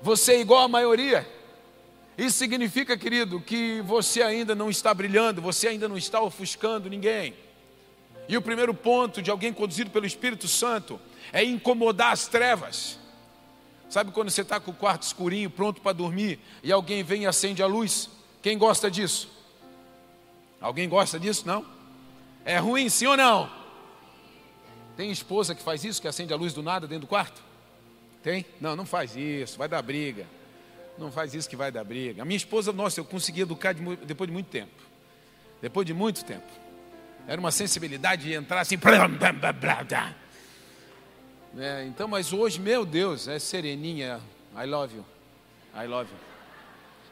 você 0.00 0.34
é 0.34 0.40
igual 0.40 0.62
à 0.64 0.68
maioria. 0.68 1.37
Isso 2.18 2.36
significa, 2.36 2.98
querido, 2.98 3.40
que 3.40 3.80
você 3.82 4.22
ainda 4.22 4.52
não 4.52 4.68
está 4.68 4.92
brilhando, 4.92 5.40
você 5.40 5.68
ainda 5.68 5.88
não 5.88 5.96
está 5.96 6.20
ofuscando 6.20 6.90
ninguém. 6.90 7.32
E 8.28 8.36
o 8.36 8.42
primeiro 8.42 8.74
ponto 8.74 9.22
de 9.22 9.30
alguém 9.30 9.52
conduzido 9.52 9.88
pelo 9.90 10.04
Espírito 10.04 10.48
Santo 10.48 11.00
é 11.32 11.44
incomodar 11.44 12.12
as 12.12 12.26
trevas. 12.26 12.98
Sabe 13.88 14.10
quando 14.10 14.30
você 14.30 14.42
está 14.42 14.58
com 14.58 14.72
o 14.72 14.74
quarto 14.74 15.04
escurinho, 15.04 15.48
pronto 15.48 15.80
para 15.80 15.92
dormir, 15.92 16.40
e 16.60 16.72
alguém 16.72 17.04
vem 17.04 17.22
e 17.22 17.26
acende 17.26 17.62
a 17.62 17.66
luz? 17.66 18.10
Quem 18.42 18.58
gosta 18.58 18.90
disso? 18.90 19.30
Alguém 20.60 20.88
gosta 20.88 21.20
disso? 21.20 21.46
Não? 21.46 21.64
É 22.44 22.58
ruim, 22.58 22.88
sim 22.88 23.06
ou 23.06 23.16
não? 23.16 23.48
Tem 24.96 25.12
esposa 25.12 25.54
que 25.54 25.62
faz 25.62 25.84
isso, 25.84 26.02
que 26.02 26.08
acende 26.08 26.32
a 26.32 26.36
luz 26.36 26.52
do 26.52 26.64
nada 26.64 26.88
dentro 26.88 27.02
do 27.02 27.08
quarto? 27.08 27.40
Tem? 28.24 28.44
Não, 28.60 28.74
não 28.74 28.84
faz 28.84 29.14
isso, 29.14 29.56
vai 29.56 29.68
dar 29.68 29.80
briga. 29.82 30.26
Não 30.98 31.12
faz 31.12 31.32
isso 31.34 31.48
que 31.48 31.56
vai 31.56 31.70
dar 31.70 31.84
briga. 31.84 32.22
A 32.22 32.24
minha 32.24 32.36
esposa, 32.36 32.72
nossa, 32.72 33.00
eu 33.00 33.04
consegui 33.04 33.42
educar 33.42 33.72
de, 33.72 33.96
depois 34.04 34.28
de 34.28 34.32
muito 34.32 34.48
tempo. 34.48 34.82
Depois 35.62 35.86
de 35.86 35.94
muito 35.94 36.24
tempo. 36.24 36.46
Era 37.26 37.40
uma 37.40 37.52
sensibilidade 37.52 38.24
de 38.24 38.32
entrar 38.32 38.60
assim. 38.60 38.76
Blá, 38.76 39.06
blá, 39.06 39.52
blá, 39.52 40.14
é, 41.56 41.84
então, 41.86 42.06
mas 42.06 42.32
hoje, 42.32 42.60
meu 42.60 42.84
Deus, 42.84 43.28
é 43.28 43.38
sereninha. 43.38 44.20
I 44.56 44.66
love 44.66 44.96
you. 44.96 45.04
I 45.74 45.86
love 45.86 46.10
you. 46.10 46.18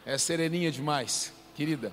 É 0.04 0.18
sereninha 0.18 0.70
demais, 0.70 1.32
querida. 1.54 1.92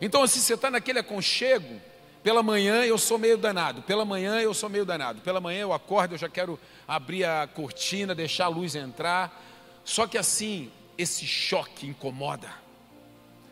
Então, 0.00 0.22
assim, 0.22 0.40
você 0.40 0.54
está 0.54 0.70
naquele 0.70 0.98
aconchego. 0.98 1.80
Pela 2.22 2.42
manhã 2.42 2.84
eu 2.84 2.98
sou 2.98 3.18
meio 3.18 3.38
danado. 3.38 3.82
Pela 3.82 4.04
manhã 4.04 4.40
eu 4.40 4.52
sou 4.52 4.68
meio 4.68 4.84
danado. 4.84 5.20
Pela 5.20 5.40
manhã 5.40 5.60
eu 5.60 5.72
acordo, 5.72 6.14
eu 6.14 6.18
já 6.18 6.28
quero 6.28 6.58
abrir 6.86 7.24
a 7.24 7.46
cortina, 7.46 8.14
deixar 8.14 8.46
a 8.46 8.48
luz 8.48 8.74
entrar. 8.74 9.44
Só 9.84 10.08
que 10.08 10.18
assim, 10.18 10.70
esse 10.98 11.26
choque 11.26 11.86
incomoda. 11.86 12.50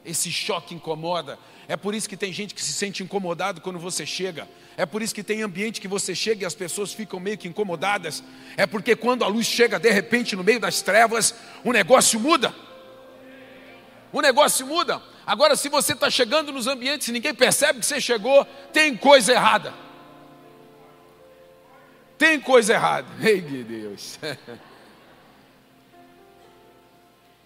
Esse 0.04 0.30
choque 0.30 0.74
incomoda. 0.74 1.38
É 1.66 1.76
por 1.76 1.94
isso 1.94 2.08
que 2.08 2.16
tem 2.16 2.32
gente 2.32 2.54
que 2.54 2.62
se 2.62 2.72
sente 2.72 3.02
incomodado 3.02 3.60
quando 3.60 3.78
você 3.78 4.04
chega. 4.04 4.48
É 4.76 4.84
por 4.84 5.00
isso 5.02 5.14
que 5.14 5.22
tem 5.22 5.42
ambiente 5.42 5.80
que 5.80 5.88
você 5.88 6.14
chega 6.14 6.42
e 6.42 6.46
as 6.46 6.54
pessoas 6.54 6.92
ficam 6.92 7.18
meio 7.18 7.38
que 7.38 7.48
incomodadas. 7.48 8.22
É 8.56 8.66
porque 8.66 8.94
quando 8.94 9.24
a 9.24 9.28
luz 9.28 9.46
chega 9.46 9.78
de 9.78 9.90
repente 9.90 10.36
no 10.36 10.44
meio 10.44 10.60
das 10.60 10.82
trevas, 10.82 11.34
o 11.64 11.72
negócio 11.72 12.20
muda. 12.20 12.54
O 14.12 14.20
negócio 14.20 14.66
muda. 14.66 15.02
Agora, 15.26 15.56
se 15.56 15.68
você 15.68 15.92
está 15.92 16.10
chegando 16.10 16.52
nos 16.52 16.66
ambientes 16.66 17.08
e 17.08 17.12
ninguém 17.12 17.34
percebe 17.34 17.80
que 17.80 17.86
você 17.86 18.00
chegou, 18.00 18.44
tem 18.72 18.96
coisa 18.96 19.32
errada. 19.32 19.72
Tem 22.18 22.38
coisa 22.40 22.74
errada. 22.74 23.08
Ei, 23.26 23.40
Deus. 23.40 24.18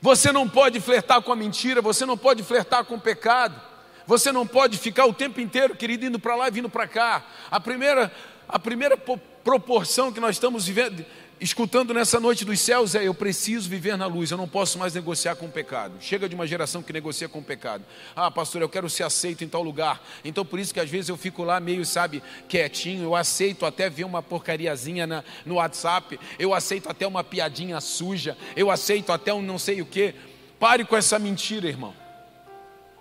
Você 0.01 0.31
não 0.31 0.49
pode 0.49 0.81
flertar 0.81 1.21
com 1.23 1.33
a 1.33 1.37
mentira, 1.37 1.83
você 1.83 2.07
não 2.07 2.17
pode 2.17 2.43
flertar 2.43 2.85
com 2.85 2.95
o 2.95 3.01
pecado. 3.01 3.61
Você 4.07 4.33
não 4.33 4.47
pode 4.47 4.79
ficar 4.79 5.05
o 5.05 5.13
tempo 5.13 5.39
inteiro, 5.39 5.77
querido, 5.77 6.07
indo 6.07 6.19
para 6.19 6.35
lá 6.35 6.49
e 6.49 6.51
vindo 6.51 6.71
para 6.71 6.89
cá. 6.89 7.23
A 7.51 7.61
primeira, 7.61 8.11
a 8.49 8.59
primeira 8.59 8.97
proporção 8.97 10.11
que 10.11 10.19
nós 10.19 10.37
estamos 10.37 10.67
vivendo, 10.67 11.05
escutando 11.41 11.95
nessa 11.95 12.19
noite 12.21 12.45
dos 12.45 12.61
céus 12.61 12.95
é: 12.95 13.07
eu 13.07 13.15
preciso 13.15 13.69
viver 13.69 13.97
na 13.97 14.07
luz, 14.07 14.31
eu 14.31 14.37
não 14.37 14.49
posso 14.49 14.79
mais 14.79 14.95
negociar 14.95 15.37
com 15.37 15.47
o 15.47 15.51
pecado. 15.51 15.95
Chega 16.01 16.29
de 16.29 16.35
uma 16.35 16.47
geração 16.47 16.83
que 16.83 16.93
negocia 16.93 17.29
com 17.29 17.39
o 17.39 17.43
pecado. 17.43 17.85
Ah, 18.15 18.31
pastor, 18.31 18.63
eu 18.63 18.69
quero 18.69 18.89
ser 18.89 19.03
aceito 19.03 19.45
em 19.45 19.49
tal 19.49 19.63
lugar. 19.63 20.03
Então 20.25 20.45
por 20.45 20.59
isso 20.59 20.73
que 20.73 20.81
às 20.81 20.91
vezes 20.91 21.09
eu 21.09 21.17
fico 21.17 21.43
lá 21.43 21.61
meio, 21.61 21.85
sabe, 21.85 22.23
quietinho. 22.49 23.05
Eu 23.05 23.15
aceito 23.15 23.67
até 23.67 23.89
ver 23.89 24.05
uma 24.05 24.23
porcariazinha 24.23 25.07
na, 25.07 25.25
no 25.45 25.57
WhatsApp. 25.57 26.19
Eu 26.39 26.55
aceito 26.55 26.89
até 26.89 27.07
uma 27.07 27.25
piadinha 27.25 27.81
suja. 27.81 28.37
Eu 28.57 28.71
aceito 28.71 29.13
até 29.13 29.33
um 29.33 29.43
não 29.43 29.59
sei 29.59 29.81
o 29.81 29.87
que. 29.87 30.15
Pare 30.59 30.85
com 30.85 30.97
essa 30.97 31.19
mentira, 31.19 31.69
irmão. 31.69 31.95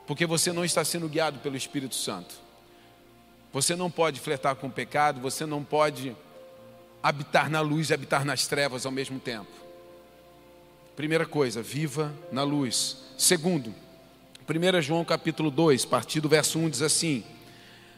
Porque 0.06 0.25
você 0.25 0.53
não 0.53 0.63
está 0.63 0.86
sendo 0.86 1.10
guiado 1.10 1.39
pelo 1.39 1.58
Espírito 1.58 1.96
Santo. 1.96 2.36
Você 3.51 3.75
não 3.75 3.89
pode 3.89 4.20
flertar 4.20 4.56
com 4.56 4.67
o 4.67 4.72
pecado, 4.72 5.20
você 5.20 5.46
não 5.46 5.63
pode 5.63 6.15
habitar 7.01 7.50
na 7.50 7.62
luz 7.62 7.89
e 7.89 7.94
habitar 7.94 8.25
nas 8.25 8.48
trevas 8.48 8.86
ao 8.86 8.92
mesmo 8.92 9.20
tempo. 9.20 9.51
Primeira 10.96 11.25
coisa, 11.25 11.62
viva 11.62 12.13
na 12.32 12.44
luz. 12.44 12.98
Segundo, 13.18 13.74
1 14.50 14.82
João 14.82 15.06
capítulo 15.06 15.51
2, 15.51 15.84
a 15.84 15.88
partir 15.88 16.22
do 16.22 16.30
verso 16.30 16.58
1 16.58 16.70
diz 16.70 16.82
assim: 16.82 17.24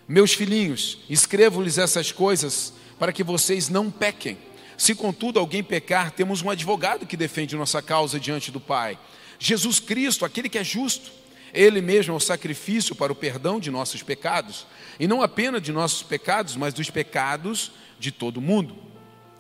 Meus 0.07 0.33
filhinhos, 0.33 0.99
escrevo-lhes 1.09 1.77
essas 1.77 2.11
coisas 2.11 2.73
para 2.99 3.13
que 3.13 3.23
vocês 3.23 3.69
não 3.69 3.89
pequem. 3.89 4.37
Se 4.77 4.93
contudo 4.95 5.39
alguém 5.39 5.63
pecar, 5.63 6.11
temos 6.11 6.41
um 6.41 6.49
advogado 6.49 7.05
que 7.05 7.15
defende 7.15 7.55
nossa 7.55 7.81
causa 7.81 8.19
diante 8.19 8.51
do 8.51 8.59
Pai. 8.59 8.99
Jesus 9.37 9.79
Cristo, 9.79 10.25
aquele 10.25 10.49
que 10.49 10.57
é 10.57 10.63
justo. 10.63 11.11
Ele 11.53 11.81
mesmo 11.81 12.13
é 12.13 12.17
o 12.17 12.19
sacrifício 12.19 12.93
para 12.93 13.11
o 13.11 13.15
perdão 13.15 13.59
de 13.59 13.71
nossos 13.71 14.03
pecados, 14.03 14.67
e 14.99 15.07
não 15.07 15.23
apenas 15.23 15.63
de 15.63 15.71
nossos 15.71 16.03
pecados, 16.03 16.55
mas 16.55 16.75
dos 16.75 16.91
pecados 16.91 17.71
de 17.99 18.11
todo 18.11 18.39
mundo 18.39 18.88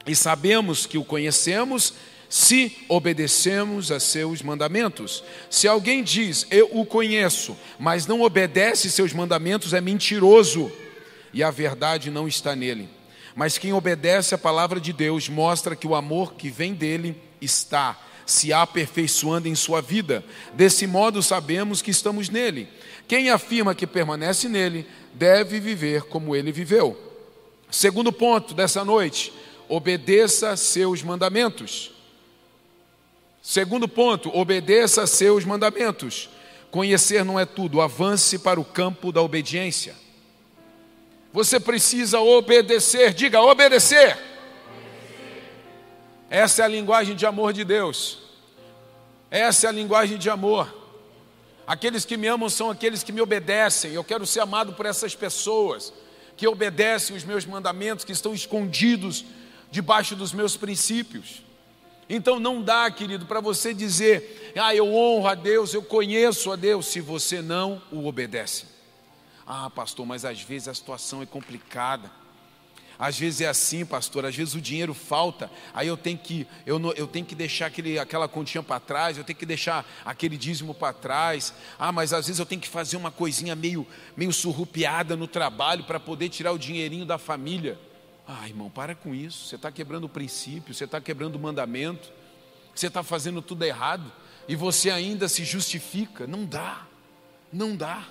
e 0.09 0.15
sabemos 0.15 0.87
que 0.87 0.97
o 0.97 1.05
conhecemos 1.05 1.93
se 2.27 2.75
obedecemos 2.87 3.91
a 3.91 3.99
seus 3.99 4.41
mandamentos. 4.41 5.23
Se 5.51 5.67
alguém 5.67 6.03
diz, 6.03 6.47
eu 6.49 6.67
o 6.71 6.83
conheço, 6.83 7.55
mas 7.77 8.07
não 8.07 8.21
obedece 8.21 8.89
seus 8.89 9.13
mandamentos, 9.13 9.71
é 9.71 9.79
mentiroso 9.79 10.71
e 11.31 11.43
a 11.43 11.51
verdade 11.51 12.09
não 12.09 12.27
está 12.27 12.55
nele. 12.55 12.89
Mas 13.35 13.59
quem 13.59 13.71
obedece 13.71 14.33
a 14.33 14.37
palavra 14.37 14.79
de 14.79 14.91
Deus 14.91 15.29
mostra 15.29 15.75
que 15.75 15.85
o 15.85 15.93
amor 15.93 16.33
que 16.33 16.49
vem 16.49 16.73
dele 16.73 17.15
está 17.39 17.95
se 18.25 18.51
aperfeiçoando 18.51 19.47
em 19.47 19.53
sua 19.53 19.79
vida. 19.79 20.25
Desse 20.55 20.87
modo 20.87 21.21
sabemos 21.21 21.83
que 21.83 21.91
estamos 21.91 22.29
nele. 22.29 22.67
Quem 23.07 23.29
afirma 23.29 23.75
que 23.75 23.85
permanece 23.85 24.49
nele 24.49 24.87
deve 25.13 25.59
viver 25.59 26.05
como 26.05 26.35
ele 26.35 26.51
viveu. 26.51 26.97
Segundo 27.69 28.11
ponto 28.11 28.55
dessa 28.55 28.83
noite, 28.83 29.31
obedeça 29.69 30.57
seus 30.57 31.03
mandamentos. 31.03 31.91
Segundo 33.41 33.87
ponto, 33.87 34.35
obedeça 34.35 35.05
seus 35.07 35.45
mandamentos. 35.45 36.29
Conhecer 36.71 37.23
não 37.23 37.39
é 37.39 37.45
tudo, 37.45 37.79
avance 37.79 38.39
para 38.39 38.59
o 38.59 38.65
campo 38.65 39.11
da 39.11 39.21
obediência. 39.21 39.95
Você 41.31 41.59
precisa 41.59 42.19
obedecer, 42.19 43.13
diga 43.13 43.39
obedecer. 43.41 44.17
Essa 46.29 46.63
é 46.63 46.65
a 46.65 46.67
linguagem 46.67 47.15
de 47.15 47.25
amor 47.25 47.53
de 47.53 47.63
Deus. 47.63 48.19
Essa 49.31 49.67
é 49.67 49.69
a 49.69 49.73
linguagem 49.73 50.17
de 50.17 50.29
amor. 50.29 50.75
Aqueles 51.65 52.03
que 52.03 52.17
me 52.17 52.27
amam 52.27 52.49
são 52.49 52.71
aqueles 52.71 53.03
que 53.03 53.11
me 53.11 53.21
obedecem. 53.21 53.93
Eu 53.93 54.03
quero 54.03 54.25
ser 54.25 54.39
amado 54.39 54.73
por 54.73 54.87
essas 54.87 55.15
pessoas 55.15 55.93
que 56.35 56.47
obedecem 56.47 57.15
os 57.15 57.23
meus 57.23 57.45
mandamentos, 57.45 58.03
que 58.03 58.11
estão 58.11 58.33
escondidos 58.33 59.25
debaixo 59.71 60.15
dos 60.15 60.33
meus 60.33 60.57
princípios. 60.57 61.43
Então 62.09 62.39
não 62.39 62.61
dá, 62.61 62.89
querido, 62.89 63.25
para 63.25 63.39
você 63.39 63.73
dizer, 63.73 64.51
ah, 64.59 64.73
eu 64.73 64.91
honro 64.93 65.27
a 65.27 65.35
Deus, 65.35 65.73
eu 65.73 65.83
conheço 65.83 66.51
a 66.51 66.55
Deus, 66.55 66.87
se 66.87 66.99
você 66.99 67.41
não 67.41 67.81
o 67.91 68.07
obedece. 68.07 68.65
Ah, 69.45 69.69
pastor, 69.69 70.05
mas 70.05 70.25
às 70.25 70.41
vezes 70.41 70.67
a 70.67 70.73
situação 70.73 71.21
é 71.21 71.25
complicada. 71.25 72.11
Às 72.97 73.17
vezes 73.17 73.39
é 73.41 73.47
assim, 73.47 73.85
pastor, 73.85 74.25
às 74.25 74.35
vezes 74.35 74.55
o 74.55 74.59
dinheiro 74.59 74.93
falta, 74.93 75.49
aí 75.73 75.87
eu 75.87 75.95
tenho 75.95 76.17
que, 76.17 76.45
eu, 76.65 76.81
eu 76.97 77.07
tenho 77.07 77.25
que 77.25 77.33
deixar 77.33 77.67
aquele, 77.67 77.97
aquela 77.97 78.27
continha 78.27 78.61
para 78.61 78.77
trás, 78.77 79.17
eu 79.17 79.23
tenho 79.23 79.39
que 79.39 79.45
deixar 79.45 79.89
aquele 80.03 80.35
dízimo 80.35 80.73
para 80.73 80.91
trás. 80.91 81.53
Ah, 81.77 81.93
mas 81.93 82.11
às 82.11 82.27
vezes 82.27 82.39
eu 82.39 82.45
tenho 82.45 82.59
que 82.59 82.67
fazer 82.67 82.97
uma 82.97 83.09
coisinha 83.09 83.55
meio, 83.55 83.87
meio 84.17 84.33
surrupiada 84.33 85.15
no 85.15 85.27
trabalho 85.27 85.85
para 85.85 85.97
poder 85.97 86.27
tirar 86.27 86.51
o 86.51 86.59
dinheirinho 86.59 87.05
da 87.05 87.17
família. 87.17 87.79
Ah, 88.31 88.47
irmão, 88.47 88.69
para 88.69 88.93
com 88.93 89.15
isso. 89.15 89.47
Você 89.47 89.55
está 89.55 89.71
quebrando 89.71 90.03
o 90.03 90.09
princípio, 90.09 90.71
você 90.71 90.83
está 90.83 91.01
quebrando 91.01 91.35
o 91.35 91.39
mandamento, 91.39 92.11
você 92.75 92.85
está 92.85 93.01
fazendo 93.01 93.41
tudo 93.41 93.65
errado 93.65 94.11
e 94.47 94.55
você 94.55 94.91
ainda 94.91 95.27
se 95.27 95.43
justifica. 95.43 96.27
Não 96.27 96.45
dá, 96.45 96.85
não 97.51 97.75
dá. 97.75 98.05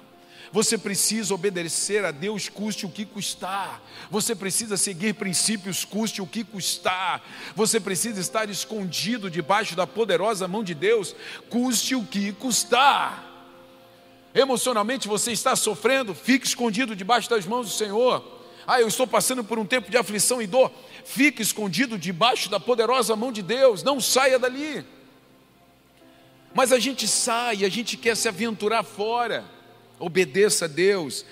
Você 0.51 0.77
precisa 0.77 1.33
obedecer 1.33 2.05
a 2.05 2.11
Deus, 2.11 2.49
custe 2.49 2.85
o 2.85 2.89
que 2.89 3.07
custar. 3.07 3.81
Você 4.11 4.35
precisa 4.35 4.77
seguir 4.77 5.15
princípios, 5.15 5.85
custe 5.85 6.21
o 6.21 6.27
que 6.27 6.43
custar. 6.43 7.23
Você 7.55 7.79
precisa 7.79 8.21
estar 8.21 8.51
escondido 8.51 9.31
debaixo 9.31 9.77
da 9.77 9.87
poderosa 9.87 10.49
mão 10.49 10.65
de 10.65 10.75
Deus, 10.75 11.15
custe 11.49 11.95
o 11.95 12.05
que 12.05 12.33
custar. 12.33 13.25
Emocionalmente 14.35 15.07
você 15.07 15.31
está 15.31 15.55
sofrendo, 15.55 16.13
fique 16.13 16.45
escondido 16.45 16.97
debaixo 16.97 17.31
das 17.31 17.47
mãos 17.47 17.69
do 17.69 17.73
Senhor. 17.73 18.38
Ah, 18.71 18.83
eu 18.83 18.89
estou 18.89 19.07
passando 19.07 19.43
por 19.43 19.59
um 19.59 19.65
tempo 19.65 19.91
de 19.91 19.97
aflição 19.97 20.43
e 20.43 20.47
dor. 20.47 20.71
Fique 21.03 21.41
escondido 21.41 21.97
debaixo 21.97 22.51
da 22.51 22.61
poderosa 22.61 23.17
mão 23.17 23.33
de 23.33 23.41
Deus, 23.41 23.83
não 23.83 23.99
saia 23.99 24.39
dali. 24.39 24.85
Mas 26.53 26.71
a 26.71 26.79
gente 26.79 27.09
sai, 27.09 27.65
a 27.65 27.69
gente 27.71 27.97
quer 27.97 28.15
se 28.15 28.29
aventurar 28.29 28.83
fora. 28.83 29.43
Obedeça 29.99 30.67
a 30.67 30.69
Deus. 30.69 31.25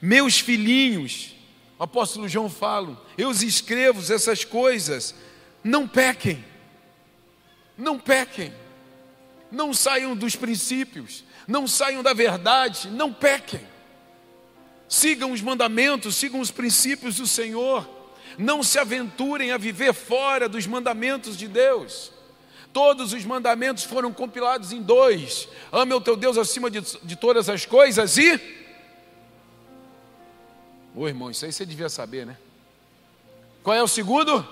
Meus 0.00 0.38
filhinhos, 0.38 1.34
o 1.76 1.82
apóstolo 1.82 2.28
João 2.28 2.48
fala, 2.48 3.04
eu 3.18 3.30
os 3.30 3.42
escrevo 3.42 4.00
essas 4.00 4.44
coisas, 4.44 5.12
não 5.64 5.88
pequem. 5.88 6.44
Não 7.76 7.98
pequem. 7.98 8.52
Não 9.50 9.74
saiam 9.74 10.14
dos 10.14 10.36
princípios, 10.36 11.24
não 11.48 11.66
saiam 11.66 12.00
da 12.00 12.12
verdade, 12.12 12.88
não 12.90 13.12
pequem. 13.12 13.74
Sigam 14.88 15.32
os 15.32 15.40
mandamentos, 15.40 16.14
sigam 16.14 16.40
os 16.40 16.50
princípios 16.50 17.16
do 17.16 17.26
Senhor. 17.26 17.88
Não 18.38 18.62
se 18.62 18.78
aventurem 18.78 19.52
a 19.52 19.58
viver 19.58 19.92
fora 19.92 20.48
dos 20.48 20.66
mandamentos 20.66 21.36
de 21.36 21.48
Deus. 21.48 22.12
Todos 22.72 23.12
os 23.12 23.24
mandamentos 23.24 23.84
foram 23.84 24.12
compilados 24.12 24.72
em 24.72 24.82
dois: 24.82 25.48
ame 25.72 25.94
o 25.94 26.00
teu 26.00 26.16
Deus 26.16 26.36
acima 26.36 26.70
de, 26.70 26.80
de 27.02 27.16
todas 27.16 27.48
as 27.48 27.64
coisas 27.64 28.16
e. 28.18 28.38
Ô 30.94 31.08
irmão, 31.08 31.30
isso 31.30 31.44
aí 31.44 31.52
você 31.52 31.64
devia 31.64 31.88
saber, 31.88 32.26
né? 32.26 32.36
Qual 33.62 33.74
é 33.74 33.82
o 33.82 33.88
segundo? 33.88 34.46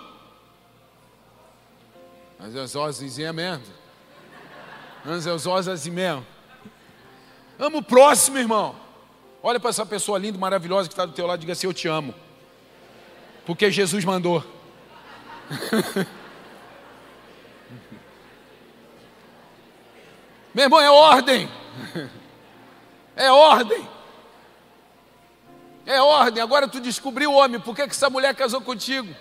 Mas 2.39 2.57
as 2.57 2.75
osas 2.75 3.19
e 3.19 3.33
mesmo. 3.33 3.65
Mas 5.05 5.27
as 5.27 5.47
osas 5.47 5.87
e 5.87 5.91
mesmo. 5.91 6.27
Amo 7.59 7.79
o 7.79 7.83
próximo, 7.83 8.39
irmão. 8.39 8.84
Olha 9.47 9.61
para 9.61 9.69
essa 9.69 9.85
pessoa 9.85 10.19
linda, 10.19 10.39
maravilhosa 10.39 10.89
que 10.89 10.95
está 10.95 11.05
do 11.05 11.13
teu 11.13 11.27
lado 11.27 11.41
e 11.41 11.43
diga 11.43 11.53
assim: 11.53 11.67
Eu 11.67 11.75
te 11.75 11.87
amo. 11.87 12.15
Porque 13.45 13.71
Jesus 13.71 14.03
mandou. 14.03 14.43
Meu 20.55 20.65
irmão, 20.65 20.81
é 20.81 20.91
ordem. 20.91 21.47
É 23.15 23.31
ordem. 23.31 23.87
É 25.85 26.01
ordem. 26.01 26.43
Agora 26.43 26.67
tu 26.67 26.81
descobriu 26.81 27.31
o 27.31 27.35
homem. 27.35 27.61
Por 27.61 27.77
que, 27.77 27.87
que 27.87 27.93
essa 27.93 28.09
mulher 28.09 28.35
casou 28.35 28.63
contigo? 28.63 29.15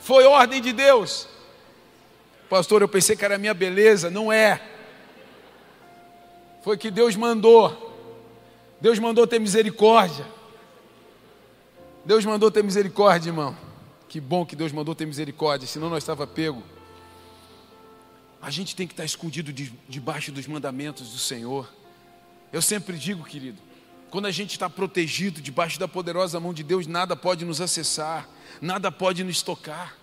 Foi 0.00 0.24
ordem 0.24 0.60
de 0.60 0.72
Deus. 0.72 1.28
Pastor, 2.50 2.82
eu 2.82 2.88
pensei 2.88 3.14
que 3.14 3.24
era 3.24 3.38
minha 3.38 3.54
beleza. 3.54 4.10
Não 4.10 4.32
é. 4.32 4.60
Foi 6.64 6.76
que 6.76 6.90
Deus 6.90 7.14
mandou. 7.14 7.91
Deus 8.82 8.98
mandou 8.98 9.28
ter 9.28 9.38
misericórdia. 9.38 10.26
Deus 12.04 12.24
mandou 12.24 12.50
ter 12.50 12.64
misericórdia, 12.64 13.28
irmão. 13.30 13.56
Que 14.08 14.20
bom 14.20 14.44
que 14.44 14.56
Deus 14.56 14.72
mandou 14.72 14.92
ter 14.92 15.06
misericórdia, 15.06 15.68
senão 15.68 15.88
nós 15.88 16.02
estava 16.02 16.26
pego. 16.26 16.60
A 18.42 18.50
gente 18.50 18.74
tem 18.74 18.88
que 18.88 18.92
estar 18.92 19.04
escondido 19.04 19.52
de, 19.52 19.72
debaixo 19.88 20.32
dos 20.32 20.48
mandamentos 20.48 21.10
do 21.10 21.18
Senhor. 21.18 21.72
Eu 22.52 22.60
sempre 22.60 22.98
digo, 22.98 23.22
querido, 23.22 23.56
quando 24.10 24.26
a 24.26 24.32
gente 24.32 24.50
está 24.50 24.68
protegido 24.68 25.40
debaixo 25.40 25.78
da 25.78 25.86
poderosa 25.86 26.40
mão 26.40 26.52
de 26.52 26.64
Deus, 26.64 26.88
nada 26.88 27.14
pode 27.14 27.44
nos 27.44 27.60
acessar, 27.60 28.28
nada 28.60 28.90
pode 28.90 29.22
nos 29.22 29.42
tocar. 29.42 29.96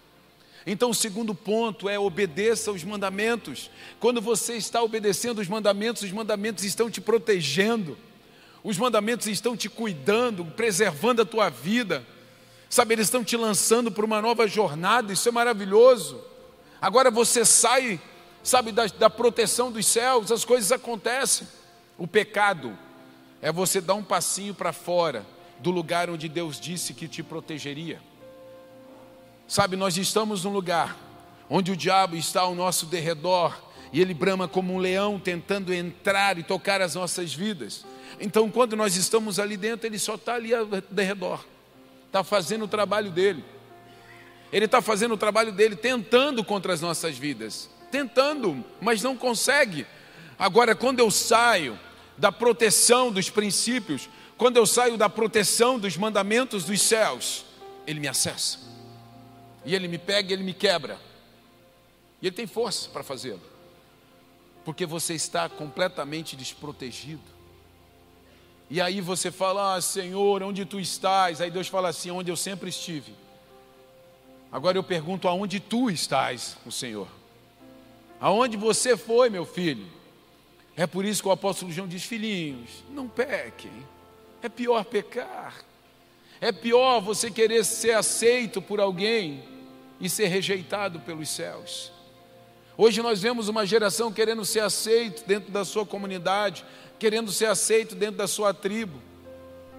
Então, 0.65 0.91
o 0.91 0.95
segundo 0.95 1.35
ponto 1.35 1.89
é 1.89 1.99
obedeça 1.99 2.71
os 2.71 2.85
mandamentos. 2.85 3.69
Quando 3.99 4.21
você 4.21 4.55
está 4.55 4.81
obedecendo 4.81 5.39
os 5.39 5.49
mandamentos, 5.49 6.01
os 6.01 6.11
mandamentos 6.13 6.63
estão 6.63 6.89
te 6.89 7.01
protegendo, 7.01 7.97
os 8.63 8.77
mandamentos 8.77 9.27
estão 9.27 9.55
te 9.55 9.69
cuidando, 9.69 10.43
preservando 10.45 11.21
a 11.21 11.25
tua 11.25 11.49
vida. 11.49 12.05
Sabe, 12.69 12.93
eles 12.93 13.07
estão 13.07 13.23
te 13.23 13.35
lançando 13.35 13.91
para 13.91 14.05
uma 14.05 14.21
nova 14.21 14.47
jornada, 14.47 15.11
isso 15.11 15.27
é 15.27 15.31
maravilhoso. 15.31 16.21
Agora 16.81 17.09
você 17.09 17.43
sai, 17.43 17.99
sabe, 18.43 18.71
da, 18.71 18.85
da 18.87 19.09
proteção 19.09 19.71
dos 19.71 19.85
céus, 19.85 20.31
as 20.31 20.45
coisas 20.45 20.71
acontecem. 20.71 21.47
O 21.97 22.07
pecado 22.07 22.77
é 23.41 23.51
você 23.51 23.81
dar 23.81 23.95
um 23.95 24.03
passinho 24.03 24.53
para 24.53 24.71
fora 24.71 25.25
do 25.59 25.71
lugar 25.71 26.09
onde 26.09 26.29
Deus 26.29 26.59
disse 26.59 26.93
que 26.93 27.07
te 27.07 27.23
protegeria. 27.23 28.01
Sabe, 29.47 29.75
nós 29.75 29.97
estamos 29.97 30.43
num 30.43 30.53
lugar 30.53 30.95
onde 31.49 31.71
o 31.71 31.75
diabo 31.75 32.15
está 32.15 32.41
ao 32.41 32.53
nosso 32.53 32.85
derredor 32.85 33.57
e 33.91 33.99
ele 33.99 34.13
brama 34.13 34.47
como 34.47 34.73
um 34.73 34.77
leão 34.77 35.19
tentando 35.19 35.73
entrar 35.73 36.37
e 36.37 36.43
tocar 36.43 36.81
as 36.81 36.95
nossas 36.95 37.33
vidas. 37.33 37.83
Então, 38.19 38.49
quando 38.49 38.75
nós 38.75 38.95
estamos 38.95 39.39
ali 39.39 39.57
dentro, 39.57 39.87
ele 39.87 39.99
só 39.99 40.15
está 40.15 40.35
ali 40.35 40.53
ao 40.53 40.65
derredor, 40.89 41.43
está 42.07 42.23
fazendo 42.23 42.65
o 42.65 42.67
trabalho 42.67 43.11
dele. 43.11 43.43
Ele 44.51 44.65
está 44.65 44.81
fazendo 44.81 45.13
o 45.13 45.17
trabalho 45.17 45.51
dele 45.51 45.75
tentando 45.75 46.43
contra 46.43 46.73
as 46.73 46.81
nossas 46.81 47.17
vidas, 47.17 47.69
tentando, 47.91 48.63
mas 48.81 49.03
não 49.03 49.15
consegue. 49.15 49.85
Agora, 50.37 50.75
quando 50.75 50.99
eu 50.99 51.11
saio 51.11 51.77
da 52.17 52.31
proteção 52.31 53.11
dos 53.11 53.29
princípios, 53.29 54.09
quando 54.37 54.57
eu 54.57 54.65
saio 54.65 54.97
da 54.97 55.09
proteção 55.09 55.77
dos 55.77 55.97
mandamentos 55.97 56.63
dos 56.63 56.81
céus, 56.81 57.45
ele 57.85 57.99
me 57.99 58.07
acessa. 58.07 58.59
E 59.65 59.75
ele 59.75 59.87
me 59.87 59.97
pega 59.97 60.29
e 60.29 60.33
ele 60.33 60.43
me 60.43 60.53
quebra. 60.53 60.97
E 62.21 62.27
ele 62.27 62.35
tem 62.35 62.47
força 62.47 62.89
para 62.89 63.03
fazê-lo. 63.03 63.41
Porque 64.65 64.85
você 64.85 65.13
está 65.13 65.47
completamente 65.49 66.35
desprotegido. 66.35 67.38
E 68.69 68.79
aí 68.79 69.01
você 69.01 69.31
fala: 69.31 69.75
ah, 69.75 69.81
Senhor, 69.81 70.43
onde 70.43 70.65
tu 70.65 70.79
estás? 70.79 71.41
Aí 71.41 71.49
Deus 71.49 71.67
fala 71.67 71.89
assim: 71.89 72.11
onde 72.11 72.31
eu 72.31 72.35
sempre 72.35 72.69
estive. 72.69 73.13
Agora 74.51 74.77
eu 74.77 74.83
pergunto: 74.83 75.27
aonde 75.27 75.59
tu 75.59 75.89
estás, 75.89 76.57
o 76.65 76.71
Senhor? 76.71 77.07
Aonde 78.19 78.57
você 78.57 78.95
foi, 78.95 79.29
meu 79.29 79.45
filho? 79.45 79.87
É 80.75 80.85
por 80.85 81.03
isso 81.03 81.21
que 81.21 81.27
o 81.27 81.31
apóstolo 81.31 81.71
João 81.71 81.87
diz: 81.87 82.03
filhinhos, 82.03 82.83
não 82.91 83.07
pequem. 83.07 83.71
É 84.41 84.47
pior 84.47 84.85
pecar. 84.85 85.55
É 86.39 86.51
pior 86.51 87.01
você 87.01 87.29
querer 87.29 87.65
ser 87.65 87.91
aceito 87.91 88.61
por 88.61 88.79
alguém 88.79 89.43
e 89.99 90.09
ser 90.09 90.27
rejeitado 90.27 90.99
pelos 91.01 91.29
céus. 91.29 91.91
Hoje 92.77 93.01
nós 93.01 93.21
vemos 93.21 93.49
uma 93.49 93.65
geração 93.65 94.09
querendo 94.09 94.45
ser 94.45 94.61
aceito 94.61 95.25
dentro 95.27 95.51
da 95.51 95.65
sua 95.65 95.85
comunidade, 95.85 96.63
querendo 96.99 97.31
ser 97.31 97.45
aceito 97.45 97.95
dentro 97.95 98.17
da 98.17 98.27
sua 98.27 98.53
tribo, 98.53 99.01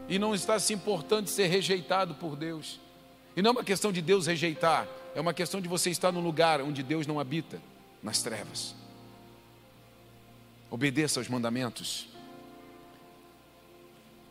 e 0.08 0.18
não 0.18 0.34
está 0.34 0.58
se 0.58 0.72
importando 0.72 1.24
de 1.24 1.30
ser 1.30 1.46
rejeitado 1.46 2.14
por 2.14 2.34
Deus. 2.34 2.80
E 3.36 3.42
não 3.42 3.50
é 3.50 3.52
uma 3.52 3.64
questão 3.64 3.92
de 3.92 4.02
Deus 4.02 4.26
rejeitar, 4.26 4.88
é 5.14 5.20
uma 5.20 5.34
questão 5.34 5.60
de 5.60 5.68
você 5.68 5.90
estar 5.90 6.10
num 6.10 6.20
lugar 6.20 6.60
onde 6.60 6.82
Deus 6.82 7.06
não 7.06 7.20
habita, 7.20 7.60
nas 8.02 8.22
trevas. 8.22 8.74
Obedeça 10.70 11.20
aos 11.20 11.28
mandamentos. 11.28 12.08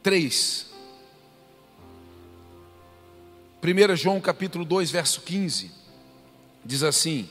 Três. 0.02 0.70
1 3.62 3.96
João 3.96 4.22
capítulo 4.22 4.64
2, 4.66 4.90
verso 4.90 5.22
15, 5.22 5.72
diz 6.66 6.82
assim: 6.82 7.30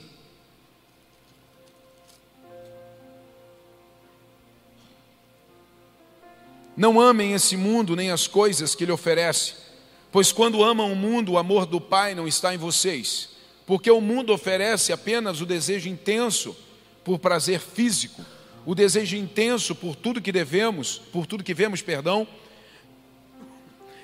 Não 6.78 6.98
amem 6.98 7.34
esse 7.34 7.58
mundo 7.58 7.94
nem 7.94 8.10
as 8.10 8.26
coisas 8.26 8.74
que 8.74 8.84
ele 8.84 8.92
oferece 8.92 9.68
Pois 10.10 10.32
quando 10.32 10.64
amam 10.64 10.92
o 10.92 10.96
mundo, 10.96 11.32
o 11.32 11.38
amor 11.38 11.66
do 11.66 11.80
Pai 11.80 12.14
não 12.14 12.26
está 12.26 12.54
em 12.54 12.58
vocês, 12.58 13.28
porque 13.66 13.90
o 13.90 14.00
mundo 14.00 14.32
oferece 14.32 14.92
apenas 14.92 15.40
o 15.40 15.46
desejo 15.46 15.88
intenso 15.88 16.56
por 17.04 17.18
prazer 17.18 17.60
físico, 17.60 18.24
o 18.64 18.74
desejo 18.74 19.16
intenso 19.16 19.74
por 19.74 19.94
tudo 19.94 20.22
que 20.22 20.32
devemos, 20.32 20.98
por 21.12 21.26
tudo 21.26 21.44
que 21.44 21.52
vemos, 21.52 21.82
perdão, 21.82 22.26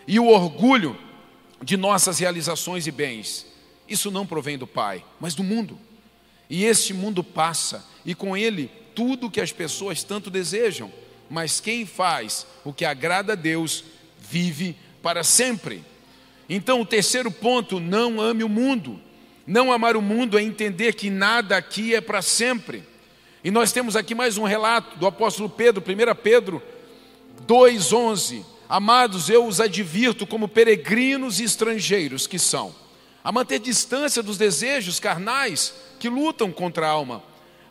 e 0.06 0.20
o 0.20 0.28
orgulho 0.28 0.98
de 1.62 1.76
nossas 1.76 2.18
realizações 2.18 2.86
e 2.86 2.90
bens. 2.90 3.46
Isso 3.88 4.10
não 4.10 4.26
provém 4.26 4.58
do 4.58 4.66
Pai, 4.66 5.02
mas 5.18 5.34
do 5.34 5.42
mundo. 5.42 5.78
E 6.50 6.64
este 6.64 6.92
mundo 6.92 7.24
passa, 7.24 7.86
e 8.04 8.14
com 8.14 8.36
ele 8.36 8.70
tudo 8.94 9.30
que 9.30 9.40
as 9.40 9.50
pessoas 9.50 10.02
tanto 10.02 10.30
desejam, 10.30 10.92
mas 11.30 11.60
quem 11.60 11.86
faz 11.86 12.46
o 12.64 12.72
que 12.72 12.84
agrada 12.84 13.32
a 13.32 13.36
Deus 13.36 13.84
vive 14.18 14.76
para 15.02 15.22
sempre. 15.22 15.84
Então, 16.48 16.80
o 16.80 16.86
terceiro 16.86 17.30
ponto, 17.30 17.80
não 17.80 18.20
ame 18.20 18.44
o 18.44 18.48
mundo. 18.48 19.00
Não 19.46 19.72
amar 19.72 19.96
o 19.96 20.02
mundo 20.02 20.38
é 20.38 20.42
entender 20.42 20.94
que 20.94 21.10
nada 21.10 21.56
aqui 21.56 21.94
é 21.94 22.00
para 22.00 22.22
sempre. 22.22 22.82
E 23.42 23.50
nós 23.50 23.72
temos 23.72 23.96
aqui 23.96 24.14
mais 24.14 24.38
um 24.38 24.44
relato 24.44 24.98
do 24.98 25.06
apóstolo 25.06 25.50
Pedro, 25.50 25.82
1 25.82 26.14
Pedro 26.22 26.62
2,11. 27.46 28.42
Amados, 28.68 29.28
eu 29.28 29.46
os 29.46 29.60
advirto 29.60 30.26
como 30.26 30.48
peregrinos 30.48 31.40
e 31.40 31.44
estrangeiros 31.44 32.26
que 32.26 32.38
são, 32.38 32.74
a 33.22 33.30
manter 33.30 33.58
distância 33.58 34.22
dos 34.22 34.38
desejos 34.38 34.98
carnais 34.98 35.74
que 35.98 36.08
lutam 36.08 36.50
contra 36.50 36.86
a 36.86 36.90
alma. 36.90 37.22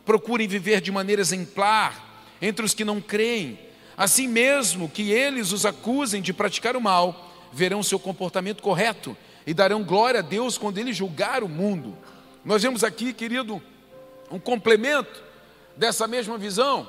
Procurem 0.06 0.46
viver 0.46 0.80
de 0.80 0.92
maneira 0.92 1.20
exemplar 1.20 2.03
entre 2.46 2.66
os 2.66 2.74
que 2.74 2.84
não 2.84 3.00
creem, 3.00 3.58
assim 3.96 4.28
mesmo 4.28 4.86
que 4.86 5.10
eles 5.10 5.50
os 5.50 5.64
acusem 5.64 6.20
de 6.20 6.30
praticar 6.30 6.76
o 6.76 6.80
mal 6.80 7.32
verão 7.50 7.82
seu 7.82 7.98
comportamento 7.98 8.62
correto 8.62 9.16
e 9.46 9.54
darão 9.54 9.82
glória 9.82 10.20
a 10.20 10.22
Deus 10.22 10.58
quando 10.58 10.76
ele 10.76 10.92
julgar 10.92 11.42
o 11.42 11.48
mundo. 11.48 11.96
Nós 12.44 12.62
vemos 12.62 12.84
aqui, 12.84 13.14
querido, 13.14 13.62
um 14.30 14.38
complemento 14.38 15.22
dessa 15.74 16.06
mesma 16.06 16.36
visão 16.36 16.86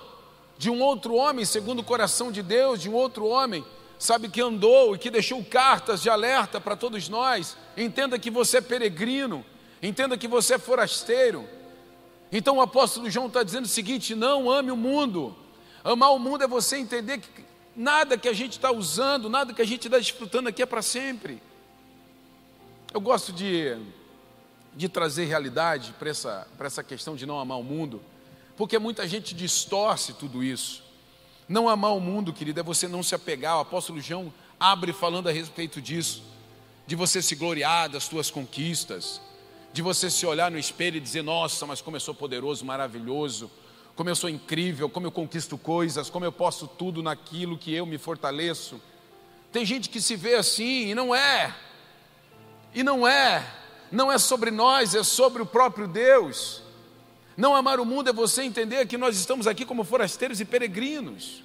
de 0.58 0.70
um 0.70 0.82
outro 0.82 1.16
homem, 1.16 1.46
segundo 1.46 1.80
o 1.80 1.84
coração 1.86 2.34
de 2.34 2.44
Deus, 2.44 2.82
de 2.82 2.90
um 2.90 2.94
outro 2.94 3.26
homem, 3.26 3.64
sabe, 3.98 4.28
que 4.28 4.42
andou 4.42 4.94
e 4.94 5.00
que 5.00 5.10
deixou 5.10 5.42
cartas 5.42 6.02
de 6.02 6.10
alerta 6.10 6.60
para 6.60 6.76
todos 6.76 7.08
nós. 7.08 7.56
Entenda 7.78 8.20
que 8.20 8.30
você 8.30 8.58
é 8.58 8.62
peregrino, 8.62 9.46
entenda 9.82 10.18
que 10.18 10.28
você 10.28 10.56
é 10.56 10.60
forasteiro. 10.60 11.48
Então 12.30 12.58
o 12.58 12.62
apóstolo 12.62 13.10
João 13.10 13.28
está 13.28 13.44
dizendo 13.44 13.64
o 13.64 13.70
seguinte: 13.70 14.14
não 14.16 14.52
ame 14.52 14.70
o 14.70 14.76
mundo. 14.76 15.45
Amar 15.86 16.12
o 16.12 16.20
mundo 16.20 16.44
é 16.44 16.48
você 16.48 16.78
entender 16.78 17.20
que 17.20 17.46
Nada 17.76 18.18
que 18.18 18.30
a 18.30 18.34
gente 18.34 18.54
está 18.54 18.72
usando, 18.72 19.30
nada 19.30 19.54
que 19.54 19.62
a 19.62 19.66
gente 19.66 19.88
está 19.88 19.98
desfrutando 19.98 20.48
aqui 20.48 20.62
é 20.64 20.66
para 20.66 20.82
sempre. 20.82 21.42
Eu 22.94 23.02
gosto 23.02 23.34
de, 23.34 23.78
de 24.74 24.88
trazer 24.88 25.26
realidade 25.26 25.94
para 26.00 26.10
essa, 26.10 26.48
essa 26.58 26.82
questão 26.82 27.18
de 27.18 27.26
não 27.26 27.38
amar 27.38 27.60
o 27.60 27.64
mundo, 27.64 28.02
porque 28.56 28.80
muita 28.80 29.06
gente 29.06 29.36
distorce 29.36 30.14
tudo 30.14 30.42
isso. 30.42 30.84
Não 31.50 31.68
amar 31.68 31.94
o 31.94 32.00
mundo, 32.00 32.32
querido, 32.32 32.62
é 32.62 32.64
você 32.64 32.88
não 32.88 33.04
se 33.04 33.14
apegar. 33.14 33.58
O 33.58 33.62
apóstolo 33.62 34.00
João 34.00 34.34
abre 34.58 34.94
falando 34.94 35.28
a 35.28 35.32
respeito 35.34 35.82
disso, 35.82 36.24
de 36.88 36.96
você 36.96 37.22
se 37.22 37.36
gloriar 37.36 37.90
das 37.90 38.06
suas 38.06 38.32
conquistas, 38.32 39.20
de 39.74 39.82
você 39.82 40.10
se 40.10 40.26
olhar 40.26 40.50
no 40.50 40.58
espelho 40.58 40.96
e 40.96 41.02
dizer: 41.02 41.24
Nossa, 41.24 41.66
mas 41.66 41.82
como 41.82 41.98
eu 41.98 42.02
sou 42.02 42.16
poderoso, 42.16 42.64
maravilhoso 42.64 43.52
como 43.96 44.10
eu 44.10 44.16
sou 44.16 44.30
incrível, 44.30 44.90
como 44.90 45.08
eu 45.08 45.12
conquisto 45.12 45.58
coisas, 45.58 46.10
como 46.10 46.26
eu 46.26 46.32
posso 46.32 46.68
tudo 46.68 47.02
naquilo 47.02 47.58
que 47.58 47.74
eu 47.74 47.86
me 47.86 47.98
fortaleço. 47.98 48.82
Tem 49.52 49.66
gente 49.66 49.90
que 49.90 50.02
se 50.02 50.18
vê 50.18 50.36
assim 50.36 50.88
e 50.90 50.96
não 50.96 51.16
é. 51.16 51.56
E 52.74 52.84
não 52.84 53.08
é. 53.08 53.42
Não 53.90 54.12
é 54.12 54.18
sobre 54.18 54.52
nós, 54.52 54.94
é 54.94 55.02
sobre 55.02 55.42
o 55.42 55.46
próprio 55.46 55.88
Deus. 55.88 56.62
Não 57.38 57.56
amar 57.56 57.80
o 57.80 57.86
mundo 57.86 58.10
é 58.10 58.14
você 58.14 58.44
entender 58.44 58.86
que 58.86 58.98
nós 58.98 59.18
estamos 59.18 59.48
aqui 59.48 59.66
como 59.66 59.86
forasteiros 59.86 60.42
e 60.42 60.46
peregrinos. 60.46 61.42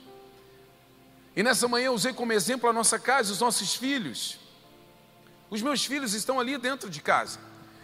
E 1.36 1.44
nessa 1.44 1.68
manhã 1.68 1.86
eu 1.86 1.94
usei 1.94 2.12
como 2.12 2.32
exemplo 2.32 2.68
a 2.68 2.72
nossa 2.72 2.98
casa, 2.98 3.32
os 3.32 3.40
nossos 3.40 3.76
filhos. 3.76 4.40
Os 5.48 5.62
meus 5.62 5.84
filhos 5.84 6.14
estão 6.14 6.40
ali 6.40 6.58
dentro 6.58 6.90
de 6.90 7.00
casa. 7.00 7.38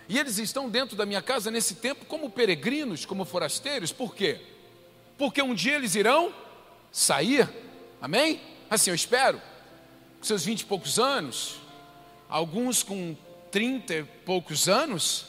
E 0.08 0.18
eles 0.18 0.38
estão 0.38 0.68
dentro 0.68 0.96
da 0.96 1.06
minha 1.06 1.22
casa 1.22 1.52
nesse 1.52 1.76
tempo 1.76 2.04
como 2.04 2.30
peregrinos, 2.30 3.06
como 3.06 3.24
forasteiros. 3.24 3.92
Por 3.92 4.12
quê? 4.12 4.40
Porque 5.18 5.42
um 5.42 5.54
dia 5.54 5.74
eles 5.74 5.94
irão 5.94 6.34
sair, 6.92 7.48
amém? 8.00 8.40
Assim 8.68 8.90
eu 8.90 8.94
espero, 8.94 9.40
com 10.18 10.24
seus 10.24 10.44
vinte 10.44 10.60
e 10.60 10.64
poucos 10.64 10.98
anos, 10.98 11.56
alguns 12.28 12.82
com 12.82 13.16
trinta 13.50 13.94
e 13.94 14.04
poucos 14.04 14.68
anos, 14.68 15.26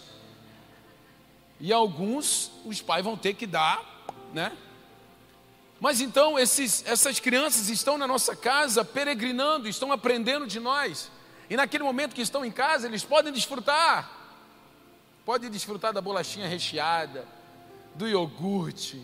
e 1.60 1.72
alguns 1.72 2.52
os 2.66 2.82
pais 2.82 3.04
vão 3.04 3.18
ter 3.18 3.34
que 3.34 3.48
dar, 3.48 4.06
né? 4.34 4.56
Mas 5.80 6.02
então 6.02 6.38
esses, 6.40 6.84
essas 6.88 7.20
crianças 7.20 7.70
estão 7.70 7.98
na 7.98 8.08
nossa 8.08 8.36
casa 8.36 8.84
peregrinando, 8.84 9.68
estão 9.68 9.92
aprendendo 9.92 10.48
de 10.48 10.60
nós, 10.60 11.12
e 11.50 11.56
naquele 11.56 11.84
momento 11.84 12.14
que 12.14 12.22
estão 12.22 12.44
em 12.44 12.52
casa, 12.52 12.88
eles 12.88 13.04
podem 13.04 13.32
desfrutar. 13.32 14.12
Pode 15.26 15.50
desfrutar 15.50 15.94
da 15.94 16.02
bolachinha 16.02 16.48
recheada, 16.48 17.26
do 17.96 18.08
iogurte, 18.08 19.02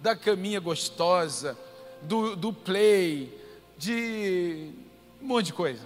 da 0.00 0.14
caminha 0.14 0.60
gostosa, 0.60 1.58
do, 2.02 2.36
do 2.36 2.52
play, 2.52 3.36
de 3.76 4.70
um 5.20 5.26
monte 5.26 5.46
de 5.46 5.52
coisa. 5.52 5.82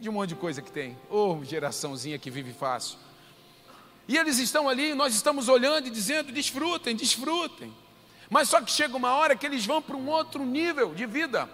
De 0.00 0.08
um 0.08 0.12
monte 0.12 0.30
de 0.30 0.34
coisa 0.36 0.60
que 0.62 0.70
tem. 0.70 0.96
Ô, 1.10 1.38
oh, 1.40 1.44
geraçãozinha 1.44 2.18
que 2.18 2.30
vive 2.30 2.52
fácil. 2.52 2.98
E 4.08 4.16
eles 4.16 4.38
estão 4.38 4.68
ali, 4.68 4.94
nós 4.94 5.14
estamos 5.14 5.48
olhando 5.48 5.88
e 5.88 5.90
dizendo: 5.90 6.32
desfrutem, 6.32 6.94
desfrutem. 6.94 7.72
Mas 8.28 8.48
só 8.48 8.60
que 8.60 8.70
chega 8.70 8.96
uma 8.96 9.12
hora 9.14 9.36
que 9.36 9.46
eles 9.46 9.64
vão 9.64 9.80
para 9.80 9.96
um 9.96 10.08
outro 10.08 10.44
nível 10.44 10.94
de 10.94 11.06
vida. 11.06 11.48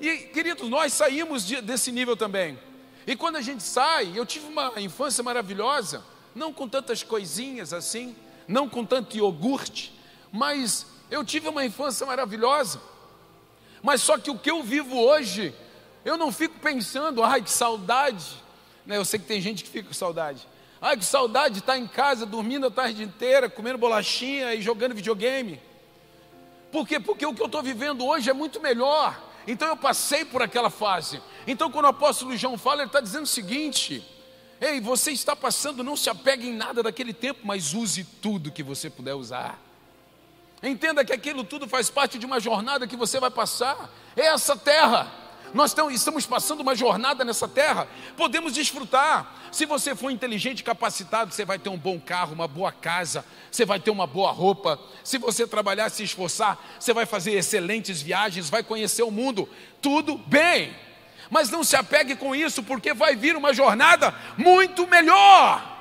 E, 0.00 0.18
queridos, 0.18 0.68
nós 0.68 0.92
saímos 0.92 1.46
de, 1.46 1.60
desse 1.60 1.90
nível 1.90 2.16
também. 2.16 2.58
E 3.06 3.14
quando 3.16 3.36
a 3.36 3.40
gente 3.40 3.62
sai, 3.62 4.12
eu 4.14 4.26
tive 4.26 4.46
uma 4.46 4.72
infância 4.80 5.22
maravilhosa, 5.22 6.04
não 6.34 6.52
com 6.52 6.68
tantas 6.68 7.02
coisinhas 7.02 7.72
assim, 7.72 8.14
não 8.48 8.68
com 8.68 8.84
tanto 8.84 9.16
iogurte, 9.16 9.95
mas 10.36 10.86
eu 11.10 11.24
tive 11.24 11.48
uma 11.48 11.64
infância 11.64 12.06
maravilhosa. 12.06 12.80
Mas 13.82 14.02
só 14.02 14.18
que 14.18 14.30
o 14.30 14.38
que 14.38 14.50
eu 14.50 14.62
vivo 14.62 14.98
hoje, 14.98 15.54
eu 16.04 16.16
não 16.16 16.30
fico 16.30 16.58
pensando, 16.60 17.22
ai 17.22 17.42
que 17.42 17.50
saudade. 17.50 18.42
Né? 18.84 18.96
Eu 18.96 19.04
sei 19.04 19.18
que 19.18 19.26
tem 19.26 19.40
gente 19.40 19.64
que 19.64 19.70
fica 19.70 19.88
com 19.88 19.94
saudade. 19.94 20.46
Ai 20.80 20.96
que 20.96 21.04
saudade 21.04 21.54
de 21.54 21.60
estar 21.60 21.78
em 21.78 21.86
casa, 21.86 22.26
dormindo 22.26 22.66
a 22.66 22.70
tarde 22.70 23.02
inteira, 23.02 23.48
comendo 23.48 23.78
bolachinha 23.78 24.54
e 24.54 24.60
jogando 24.60 24.94
videogame. 24.94 25.60
Por 26.70 26.86
quê? 26.86 27.00
Porque 27.00 27.24
o 27.24 27.32
que 27.32 27.40
eu 27.40 27.46
estou 27.46 27.62
vivendo 27.62 28.04
hoje 28.04 28.28
é 28.28 28.34
muito 28.34 28.60
melhor. 28.60 29.18
Então 29.46 29.68
eu 29.68 29.76
passei 29.76 30.24
por 30.24 30.42
aquela 30.42 30.68
fase. 30.68 31.22
Então 31.46 31.70
quando 31.70 31.86
o 31.86 31.88
apóstolo 31.88 32.36
João 32.36 32.58
fala, 32.58 32.82
ele 32.82 32.88
está 32.88 33.00
dizendo 33.00 33.24
o 33.24 33.28
seguinte: 33.28 34.04
Ei, 34.60 34.80
você 34.80 35.12
está 35.12 35.34
passando, 35.34 35.84
não 35.84 35.96
se 35.96 36.10
apegue 36.10 36.48
em 36.48 36.54
nada 36.54 36.82
daquele 36.82 37.14
tempo, 37.14 37.40
mas 37.44 37.72
use 37.72 38.04
tudo 38.04 38.52
que 38.52 38.62
você 38.62 38.90
puder 38.90 39.14
usar. 39.14 39.65
Entenda 40.62 41.04
que 41.04 41.12
aquilo 41.12 41.44
tudo 41.44 41.68
faz 41.68 41.90
parte 41.90 42.18
de 42.18 42.26
uma 42.26 42.40
jornada 42.40 42.86
que 42.86 42.96
você 42.96 43.20
vai 43.20 43.30
passar. 43.30 43.90
É 44.16 44.26
essa 44.26 44.56
terra. 44.56 45.12
Nós 45.54 45.74
estamos 45.90 46.26
passando 46.26 46.60
uma 46.60 46.74
jornada 46.74 47.24
nessa 47.24 47.48
terra, 47.48 47.88
podemos 48.16 48.52
desfrutar. 48.52 49.34
Se 49.52 49.64
você 49.64 49.94
for 49.94 50.10
inteligente 50.10 50.60
e 50.60 50.64
capacitado, 50.64 51.32
você 51.32 51.44
vai 51.44 51.58
ter 51.58 51.68
um 51.68 51.78
bom 51.78 51.98
carro, 51.98 52.34
uma 52.34 52.48
boa 52.48 52.72
casa, 52.72 53.24
você 53.50 53.64
vai 53.64 53.78
ter 53.80 53.90
uma 53.90 54.06
boa 54.06 54.32
roupa. 54.32 54.78
Se 55.04 55.18
você 55.18 55.46
trabalhar, 55.46 55.88
se 55.88 56.02
esforçar, 56.02 56.58
você 56.78 56.92
vai 56.92 57.06
fazer 57.06 57.32
excelentes 57.32 58.02
viagens, 58.02 58.50
vai 58.50 58.62
conhecer 58.62 59.02
o 59.02 59.10
mundo. 59.10 59.48
Tudo 59.80 60.18
bem. 60.18 60.76
Mas 61.30 61.48
não 61.48 61.64
se 61.64 61.74
apegue 61.74 62.16
com 62.16 62.34
isso, 62.34 62.62
porque 62.62 62.92
vai 62.92 63.16
vir 63.16 63.36
uma 63.36 63.54
jornada 63.54 64.14
muito 64.36 64.86
melhor. 64.86 65.75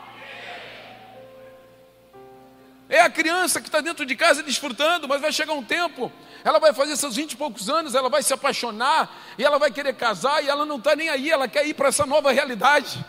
É 2.87 3.01
a 3.01 3.09
criança 3.09 3.59
que 3.59 3.67
está 3.67 3.81
dentro 3.81 4.05
de 4.05 4.15
casa 4.15 4.43
desfrutando, 4.43 5.07
mas 5.07 5.21
vai 5.21 5.31
chegar 5.31 5.53
um 5.53 5.63
tempo, 5.63 6.11
ela 6.43 6.59
vai 6.59 6.73
fazer 6.73 6.95
seus 6.95 7.15
vinte 7.15 7.31
e 7.31 7.35
poucos 7.35 7.69
anos, 7.69 7.95
ela 7.95 8.09
vai 8.09 8.21
se 8.21 8.33
apaixonar, 8.33 9.11
e 9.37 9.43
ela 9.43 9.57
vai 9.57 9.71
querer 9.71 9.93
casar, 9.95 10.43
e 10.43 10.47
ela 10.47 10.65
não 10.65 10.77
está 10.77 10.95
nem 10.95 11.09
aí, 11.09 11.31
ela 11.31 11.47
quer 11.47 11.65
ir 11.65 11.73
para 11.73 11.87
essa 11.87 12.05
nova 12.05 12.31
realidade. 12.31 13.03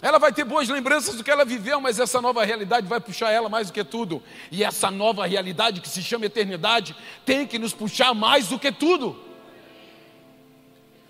Ela 0.00 0.18
vai 0.18 0.32
ter 0.32 0.44
boas 0.44 0.68
lembranças 0.68 1.14
do 1.14 1.24
que 1.24 1.30
ela 1.30 1.44
viveu, 1.44 1.80
mas 1.80 1.98
essa 1.98 2.20
nova 2.20 2.44
realidade 2.44 2.86
vai 2.86 3.00
puxar 3.00 3.30
ela 3.30 3.48
mais 3.48 3.68
do 3.68 3.72
que 3.72 3.82
tudo. 3.82 4.22
E 4.52 4.62
essa 4.62 4.90
nova 4.90 5.26
realidade 5.26 5.80
que 5.80 5.88
se 5.88 6.02
chama 6.02 6.26
eternidade 6.26 6.94
tem 7.24 7.46
que 7.46 7.58
nos 7.58 7.72
puxar 7.72 8.12
mais 8.12 8.48
do 8.48 8.58
que 8.58 8.70
tudo. 8.70 9.18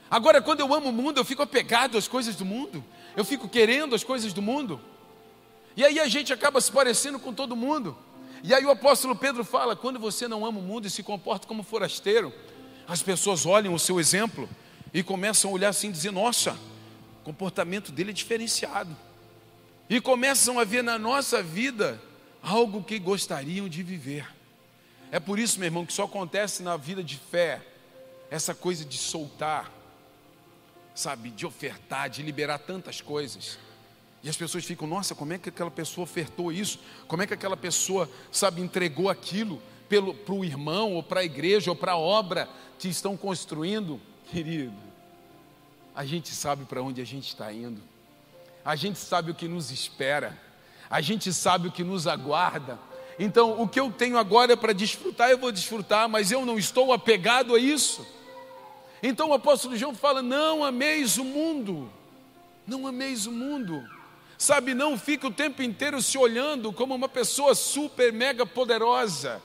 Agora, 0.08 0.40
quando 0.40 0.60
eu 0.60 0.72
amo 0.72 0.90
o 0.90 0.92
mundo, 0.92 1.18
eu 1.18 1.24
fico 1.24 1.42
apegado 1.42 1.98
às 1.98 2.06
coisas 2.06 2.36
do 2.36 2.44
mundo, 2.44 2.84
eu 3.16 3.24
fico 3.24 3.48
querendo 3.48 3.96
as 3.96 4.04
coisas 4.04 4.32
do 4.32 4.40
mundo. 4.40 4.80
E 5.76 5.84
aí 5.84 5.98
a 5.98 6.06
gente 6.08 6.32
acaba 6.32 6.60
se 6.60 6.70
parecendo 6.70 7.18
com 7.18 7.32
todo 7.32 7.56
mundo. 7.56 7.96
E 8.42 8.52
aí 8.52 8.64
o 8.64 8.70
apóstolo 8.70 9.16
Pedro 9.16 9.44
fala: 9.44 9.74
quando 9.74 9.98
você 9.98 10.28
não 10.28 10.44
ama 10.44 10.58
o 10.58 10.62
mundo 10.62 10.86
e 10.86 10.90
se 10.90 11.02
comporta 11.02 11.46
como 11.46 11.62
forasteiro, 11.62 12.32
as 12.86 13.02
pessoas 13.02 13.46
olham 13.46 13.74
o 13.74 13.78
seu 13.78 13.98
exemplo 13.98 14.48
e 14.92 15.02
começam 15.02 15.50
a 15.50 15.54
olhar 15.54 15.68
assim 15.70 15.88
e 15.88 15.92
dizer: 15.92 16.10
nossa, 16.10 16.52
o 17.20 17.24
comportamento 17.24 17.90
dele 17.90 18.10
é 18.10 18.14
diferenciado. 18.14 18.94
E 19.88 20.00
começam 20.00 20.58
a 20.58 20.64
ver 20.64 20.82
na 20.82 20.98
nossa 20.98 21.42
vida 21.42 22.00
algo 22.42 22.82
que 22.82 22.98
gostariam 22.98 23.68
de 23.68 23.82
viver. 23.82 24.26
É 25.10 25.20
por 25.20 25.38
isso, 25.38 25.58
meu 25.58 25.66
irmão, 25.66 25.86
que 25.86 25.92
só 25.92 26.04
acontece 26.04 26.62
na 26.62 26.76
vida 26.76 27.02
de 27.02 27.16
fé 27.16 27.62
essa 28.30 28.54
coisa 28.54 28.84
de 28.84 28.98
soltar, 28.98 29.70
sabe, 30.94 31.30
de 31.30 31.46
ofertar, 31.46 32.10
de 32.10 32.22
liberar 32.22 32.58
tantas 32.58 33.00
coisas. 33.00 33.58
E 34.24 34.28
as 34.30 34.36
pessoas 34.36 34.64
ficam, 34.64 34.88
nossa, 34.88 35.14
como 35.14 35.34
é 35.34 35.38
que 35.38 35.50
aquela 35.50 35.70
pessoa 35.70 36.04
ofertou 36.04 36.50
isso? 36.50 36.80
Como 37.06 37.22
é 37.22 37.26
que 37.26 37.34
aquela 37.34 37.58
pessoa, 37.58 38.08
sabe, 38.32 38.62
entregou 38.62 39.10
aquilo 39.10 39.60
para 40.24 40.34
o 40.34 40.42
irmão, 40.42 40.94
ou 40.94 41.02
para 41.02 41.20
a 41.20 41.24
igreja, 41.24 41.70
ou 41.70 41.76
para 41.76 41.92
a 41.92 41.98
obra 41.98 42.48
que 42.78 42.88
estão 42.88 43.18
construindo? 43.18 44.00
Querido, 44.30 44.72
a 45.94 46.06
gente 46.06 46.30
sabe 46.30 46.64
para 46.64 46.82
onde 46.82 47.02
a 47.02 47.04
gente 47.04 47.28
está 47.28 47.52
indo, 47.52 47.82
a 48.64 48.74
gente 48.74 48.98
sabe 48.98 49.30
o 49.30 49.34
que 49.34 49.46
nos 49.46 49.70
espera, 49.70 50.40
a 50.88 51.02
gente 51.02 51.30
sabe 51.30 51.68
o 51.68 51.72
que 51.72 51.84
nos 51.84 52.06
aguarda. 52.06 52.78
Então, 53.18 53.60
o 53.60 53.68
que 53.68 53.78
eu 53.78 53.92
tenho 53.92 54.16
agora 54.16 54.54
é 54.54 54.56
para 54.56 54.72
desfrutar, 54.72 55.30
eu 55.30 55.38
vou 55.38 55.52
desfrutar, 55.52 56.08
mas 56.08 56.32
eu 56.32 56.46
não 56.46 56.58
estou 56.58 56.94
apegado 56.94 57.54
a 57.54 57.58
isso. 57.58 58.04
Então 59.02 59.28
o 59.28 59.34
apóstolo 59.34 59.76
João 59.76 59.94
fala: 59.94 60.22
não 60.22 60.64
ameis 60.64 61.18
o 61.18 61.24
mundo, 61.24 61.92
não 62.66 62.86
ameis 62.86 63.26
o 63.26 63.30
mundo. 63.30 63.86
Sabe, 64.36 64.74
não 64.74 64.98
fica 64.98 65.26
o 65.26 65.32
tempo 65.32 65.62
inteiro 65.62 66.02
se 66.02 66.18
olhando 66.18 66.72
como 66.72 66.94
uma 66.94 67.08
pessoa 67.08 67.54
super, 67.54 68.12
mega 68.12 68.44
poderosa. 68.44 69.40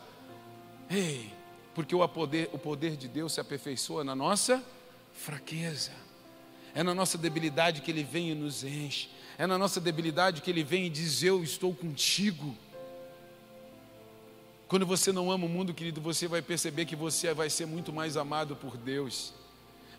Ei, 0.89 1.32
porque 1.75 1.95
o 1.95 2.08
poder, 2.08 2.49
o 2.52 2.58
poder 2.58 2.95
de 2.97 3.08
Deus 3.08 3.34
se 3.34 3.39
aperfeiçoa 3.39 4.04
na 4.04 4.15
nossa 4.15 4.63
fraqueza. 5.13 5.91
É 6.73 6.84
na 6.84 6.93
nossa 6.93 7.17
debilidade 7.17 7.82
que 7.82 7.91
Ele 7.91 8.04
vem 8.04 8.32
e 8.32 8.36
nos 8.36 8.63
enche. 8.63 9.10
É 9.38 9.47
na 9.47 9.58
nossa 9.58 9.80
debilidade 9.80 10.41
que 10.41 10.49
Ele 10.49 10.63
vem 10.63 10.86
e 10.86 10.89
diz: 10.89 11.23
Eu 11.23 11.43
estou 11.43 11.73
contigo. 11.73 12.56
Quando 14.67 14.86
você 14.86 15.12
não 15.12 15.32
ama 15.32 15.45
o 15.45 15.49
mundo, 15.49 15.73
querido, 15.73 15.99
você 15.99 16.28
vai 16.28 16.41
perceber 16.41 16.86
que 16.86 16.95
você 16.95 17.34
vai 17.34 17.49
ser 17.49 17.65
muito 17.65 17.91
mais 17.91 18.15
amado 18.15 18.56
por 18.56 18.78
Deus. 18.78 19.34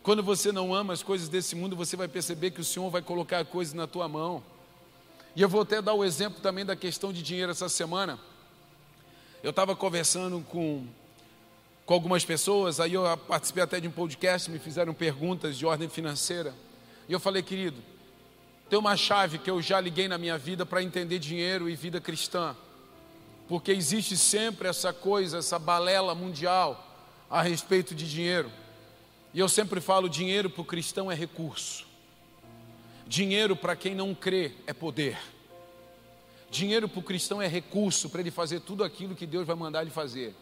Quando 0.03 0.23
você 0.23 0.53
não 0.53 0.73
ama 0.73 0.93
as 0.93 1.03
coisas 1.03 1.29
desse 1.29 1.57
mundo, 1.57 1.75
você 1.75 1.97
vai 1.97 2.07
perceber 2.07 2.53
que 2.53 2.61
o 2.61 2.65
Senhor 2.65 2.89
vai 2.89 3.03
colocar 3.03 3.45
coisas 3.45 3.75
na 3.75 3.87
tua 3.87 4.09
mão. 4.09 4.43
E 5.35 5.43
eu 5.43 5.49
vou 5.49 5.63
até 5.63 5.81
dar 5.81 5.95
o 5.95 6.05
exemplo 6.05 6.41
também 6.41 6.65
da 6.65 6.75
questão 6.75 7.13
de 7.13 7.23
dinheiro 7.23 7.53
essa 7.53 7.69
semana. 7.69 8.19
Eu 9.43 9.51
estava 9.51 9.77
conversando 9.77 10.45
com, 10.49 10.87
com 11.87 11.95
algumas 11.95 12.25
pessoas, 12.25 12.81
aí 12.81 12.95
eu 12.95 13.05
participei 13.17 13.63
até 13.63 13.81
de 13.81 13.89
um 13.89 13.93
podcast, 13.93 14.51
me 14.51 14.59
fizeram 14.59 14.93
perguntas 14.93 15.57
de 15.57 15.65
ordem 15.65 15.89
financeira. 15.89 16.55
E 17.09 17.13
eu 17.13 17.21
falei, 17.21 17.43
querido, 17.43 17.81
tem 18.69 18.79
uma 18.79 18.97
chave 18.97 19.39
que 19.39 19.51
eu 19.51 19.63
já 19.63 19.81
liguei 19.81 20.09
na 20.09 20.19
minha 20.19 20.37
vida 20.37 20.67
para 20.67 20.83
entender 20.83 21.19
dinheiro 21.19 21.69
e 21.69 21.75
vida 21.75 22.01
cristã. 22.01 22.57
Porque 23.49 23.73
existe 23.73 24.17
sempre 24.17 24.69
essa 24.69 24.93
coisa, 24.93 25.39
essa 25.39 25.59
balela 25.59 26.15
mundial 26.15 26.87
a 27.29 27.43
respeito 27.43 27.95
de 27.95 28.09
dinheiro. 28.09 28.51
E 29.35 29.41
eu 29.41 29.49
sempre 29.49 29.81
falo: 29.81 30.09
dinheiro 30.09 30.49
para 30.49 30.63
o 30.63 30.65
cristão 30.65 31.11
é 31.11 31.15
recurso. 31.15 31.90
Dinheiro 33.11 33.57
para 33.57 33.75
quem 33.75 33.93
não 33.93 34.15
crê 34.15 34.53
é 34.69 34.73
poder. 34.73 35.19
Dinheiro 36.49 36.89
para 36.89 37.01
o 37.01 37.03
cristão 37.03 37.43
é 37.43 37.49
recurso 37.49 38.09
para 38.09 38.21
ele 38.21 38.31
fazer 38.31 38.61
tudo 38.61 38.85
aquilo 38.85 39.17
que 39.17 39.27
Deus 39.27 39.45
vai 39.45 39.57
mandar 39.57 39.83
ele 39.83 39.91
fazer. 39.91 40.33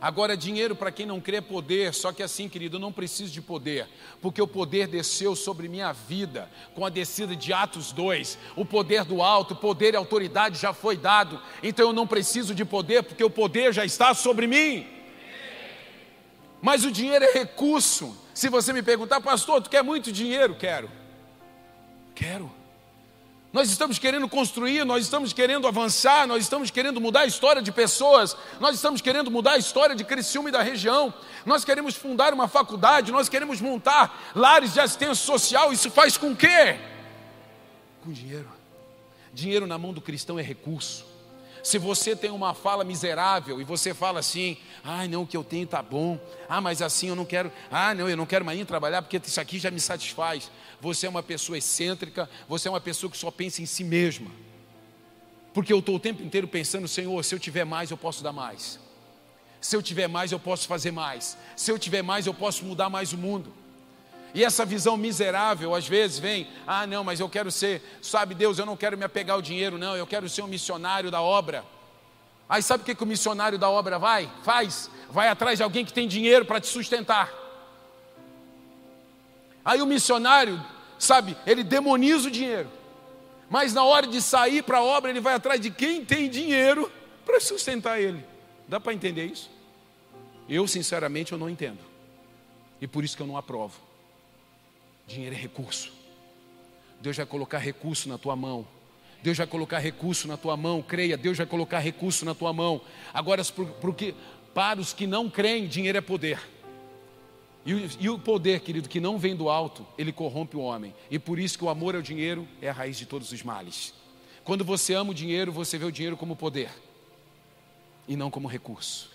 Agora, 0.00 0.36
dinheiro 0.36 0.74
para 0.74 0.90
quem 0.90 1.06
não 1.06 1.20
crê 1.20 1.36
é 1.36 1.40
poder, 1.40 1.94
só 1.94 2.10
que 2.10 2.20
assim, 2.20 2.48
querido, 2.48 2.78
eu 2.78 2.80
não 2.80 2.92
preciso 2.92 3.30
de 3.30 3.40
poder, 3.40 3.86
porque 4.20 4.42
o 4.42 4.48
poder 4.48 4.88
desceu 4.88 5.36
sobre 5.36 5.68
minha 5.68 5.92
vida 5.92 6.50
com 6.74 6.84
a 6.84 6.88
descida 6.88 7.36
de 7.36 7.52
Atos 7.52 7.92
2. 7.92 8.36
O 8.56 8.64
poder 8.64 9.04
do 9.04 9.22
alto, 9.22 9.54
poder 9.54 9.94
e 9.94 9.96
autoridade 9.96 10.58
já 10.58 10.72
foi 10.72 10.96
dado, 10.96 11.40
então 11.62 11.90
eu 11.90 11.92
não 11.92 12.08
preciso 12.08 12.56
de 12.56 12.64
poder, 12.64 13.04
porque 13.04 13.22
o 13.22 13.30
poder 13.30 13.72
já 13.72 13.84
está 13.84 14.14
sobre 14.14 14.48
mim. 14.48 14.84
Mas 16.60 16.84
o 16.84 16.90
dinheiro 16.90 17.24
é 17.24 17.32
recurso. 17.34 18.18
Se 18.34 18.48
você 18.48 18.72
me 18.72 18.82
perguntar, 18.82 19.20
pastor, 19.20 19.62
tu 19.62 19.70
quer 19.70 19.84
muito 19.84 20.10
dinheiro? 20.10 20.56
Quero. 20.56 20.98
Quero. 22.20 22.52
Nós 23.50 23.70
estamos 23.70 23.98
querendo 23.98 24.28
construir, 24.28 24.84
nós 24.84 25.04
estamos 25.04 25.32
querendo 25.32 25.66
avançar, 25.66 26.26
nós 26.26 26.42
estamos 26.42 26.70
querendo 26.70 27.00
mudar 27.00 27.20
a 27.20 27.26
história 27.26 27.62
de 27.62 27.72
pessoas, 27.72 28.36
nós 28.60 28.74
estamos 28.74 29.00
querendo 29.00 29.30
mudar 29.30 29.52
a 29.52 29.58
história 29.58 29.96
de 29.96 30.04
Criciúma 30.04 30.50
e 30.50 30.52
da 30.52 30.62
região, 30.62 31.14
nós 31.46 31.64
queremos 31.64 31.94
fundar 31.94 32.34
uma 32.34 32.46
faculdade, 32.46 33.10
nós 33.10 33.30
queremos 33.30 33.58
montar 33.58 34.32
lares 34.34 34.74
de 34.74 34.80
assistência 34.80 35.14
social, 35.14 35.72
isso 35.72 35.90
faz 35.90 36.18
com 36.18 36.36
quê? 36.36 36.78
Com 38.04 38.12
dinheiro. 38.12 38.50
Dinheiro 39.32 39.66
na 39.66 39.78
mão 39.78 39.94
do 39.94 40.02
cristão 40.02 40.38
é 40.38 40.42
recurso. 40.42 41.06
Se 41.62 41.78
você 41.78 42.16
tem 42.16 42.30
uma 42.30 42.54
fala 42.54 42.84
miserável 42.84 43.60
e 43.60 43.64
você 43.64 43.92
fala 43.92 44.20
assim, 44.20 44.56
ai 44.84 45.08
não, 45.08 45.22
o 45.22 45.26
que 45.26 45.36
eu 45.36 45.44
tenho 45.44 45.64
está 45.64 45.82
bom, 45.82 46.18
ah, 46.48 46.60
mas 46.60 46.80
assim 46.82 47.08
eu 47.08 47.16
não 47.16 47.24
quero, 47.24 47.52
ah, 47.70 47.94
não, 47.94 48.08
eu 48.08 48.16
não 48.16 48.26
quero 48.26 48.44
mais 48.44 48.58
ir 48.58 48.64
trabalhar 48.64 49.02
porque 49.02 49.20
isso 49.24 49.40
aqui 49.40 49.58
já 49.58 49.70
me 49.70 49.80
satisfaz. 49.80 50.50
Você 50.80 51.06
é 51.06 51.10
uma 51.10 51.22
pessoa 51.22 51.58
excêntrica, 51.58 52.28
você 52.48 52.68
é 52.68 52.70
uma 52.70 52.80
pessoa 52.80 53.10
que 53.10 53.18
só 53.18 53.30
pensa 53.30 53.60
em 53.60 53.66
si 53.66 53.84
mesma. 53.84 54.30
Porque 55.52 55.72
eu 55.72 55.80
estou 55.80 55.96
o 55.96 56.00
tempo 56.00 56.22
inteiro 56.22 56.46
pensando, 56.48 56.86
Senhor, 56.88 57.22
se 57.24 57.34
eu 57.34 57.38
tiver 57.38 57.64
mais, 57.64 57.90
eu 57.90 57.96
posso 57.96 58.22
dar 58.22 58.32
mais. 58.32 58.78
Se 59.60 59.76
eu 59.76 59.82
tiver 59.82 60.08
mais, 60.08 60.32
eu 60.32 60.38
posso 60.38 60.66
fazer 60.66 60.90
mais. 60.90 61.36
Se 61.56 61.70
eu 61.70 61.78
tiver 61.78 62.02
mais, 62.02 62.26
eu 62.26 62.32
posso 62.32 62.64
mudar 62.64 62.88
mais 62.88 63.12
o 63.12 63.18
mundo. 63.18 63.52
E 64.32 64.44
essa 64.44 64.64
visão 64.64 64.96
miserável, 64.96 65.74
às 65.74 65.86
vezes, 65.86 66.18
vem: 66.18 66.48
ah, 66.66 66.86
não, 66.86 67.02
mas 67.02 67.20
eu 67.20 67.28
quero 67.28 67.50
ser, 67.50 67.82
sabe 68.00 68.34
Deus, 68.34 68.58
eu 68.58 68.64
não 68.64 68.76
quero 68.76 68.96
me 68.96 69.04
apegar 69.04 69.34
ao 69.34 69.42
dinheiro, 69.42 69.76
não, 69.76 69.96
eu 69.96 70.06
quero 70.06 70.28
ser 70.28 70.42
um 70.42 70.46
missionário 70.46 71.10
da 71.10 71.20
obra. 71.20 71.64
Aí 72.48 72.62
sabe 72.62 72.82
o 72.82 72.86
que, 72.86 72.94
que 72.94 73.02
o 73.02 73.06
missionário 73.06 73.58
da 73.58 73.68
obra 73.68 73.98
vai? 73.98 74.30
Faz? 74.42 74.90
Vai 75.10 75.28
atrás 75.28 75.58
de 75.58 75.62
alguém 75.62 75.84
que 75.84 75.92
tem 75.92 76.08
dinheiro 76.08 76.44
para 76.44 76.60
te 76.60 76.68
sustentar. 76.68 77.32
Aí 79.64 79.80
o 79.82 79.86
missionário, 79.86 80.62
sabe, 80.98 81.36
ele 81.46 81.62
demoniza 81.62 82.28
o 82.28 82.30
dinheiro. 82.30 82.70
Mas 83.48 83.74
na 83.74 83.84
hora 83.84 84.06
de 84.06 84.20
sair 84.22 84.62
para 84.62 84.78
a 84.78 84.82
obra, 84.82 85.10
ele 85.10 85.20
vai 85.20 85.34
atrás 85.34 85.60
de 85.60 85.70
quem 85.70 86.04
tem 86.04 86.30
dinheiro 86.30 86.90
para 87.24 87.40
sustentar 87.40 88.00
ele. 88.00 88.24
Dá 88.68 88.78
para 88.78 88.94
entender 88.94 89.26
isso? 89.26 89.50
Eu, 90.48 90.66
sinceramente, 90.66 91.32
eu 91.32 91.38
não 91.38 91.50
entendo. 91.50 91.78
E 92.80 92.86
por 92.86 93.04
isso 93.04 93.16
que 93.16 93.22
eu 93.22 93.26
não 93.26 93.36
aprovo. 93.36 93.78
Dinheiro 95.06 95.34
é 95.34 95.38
recurso. 95.38 95.92
Deus 97.00 97.16
vai 97.16 97.26
colocar 97.26 97.58
recurso 97.58 98.08
na 98.08 98.16
tua 98.16 98.36
mão. 98.36 98.66
Deus 99.22 99.36
vai 99.36 99.46
colocar 99.46 99.78
recurso 99.78 100.26
na 100.26 100.36
tua 100.36 100.56
mão, 100.56 100.80
creia, 100.80 101.16
Deus 101.16 101.36
vai 101.36 101.46
colocar 101.46 101.78
recurso 101.78 102.24
na 102.24 102.34
tua 102.34 102.52
mão. 102.52 102.80
Agora, 103.12 103.42
para 104.54 104.80
os 104.80 104.92
que 104.92 105.06
não 105.06 105.28
creem, 105.28 105.66
dinheiro 105.66 105.98
é 105.98 106.00
poder. 106.00 106.40
E 107.64 107.74
o, 107.74 107.90
e 108.00 108.08
o 108.08 108.18
poder, 108.18 108.60
querido, 108.60 108.88
que 108.88 109.00
não 109.00 109.18
vem 109.18 109.36
do 109.36 109.48
alto, 109.50 109.86
ele 109.98 110.12
corrompe 110.12 110.56
o 110.56 110.60
homem. 110.60 110.94
E 111.10 111.18
por 111.18 111.38
isso 111.38 111.58
que 111.58 111.64
o 111.64 111.68
amor 111.68 111.94
ao 111.94 112.02
dinheiro 112.02 112.48
é 112.60 112.70
a 112.70 112.72
raiz 112.72 112.96
de 112.96 113.06
todos 113.06 113.30
os 113.32 113.42
males. 113.42 113.94
Quando 114.44 114.64
você 114.64 114.94
ama 114.94 115.10
o 115.10 115.14
dinheiro, 115.14 115.52
você 115.52 115.76
vê 115.76 115.84
o 115.84 115.92
dinheiro 115.92 116.16
como 116.16 116.34
poder 116.34 116.70
e 118.08 118.16
não 118.16 118.30
como 118.30 118.48
recurso. 118.48 119.10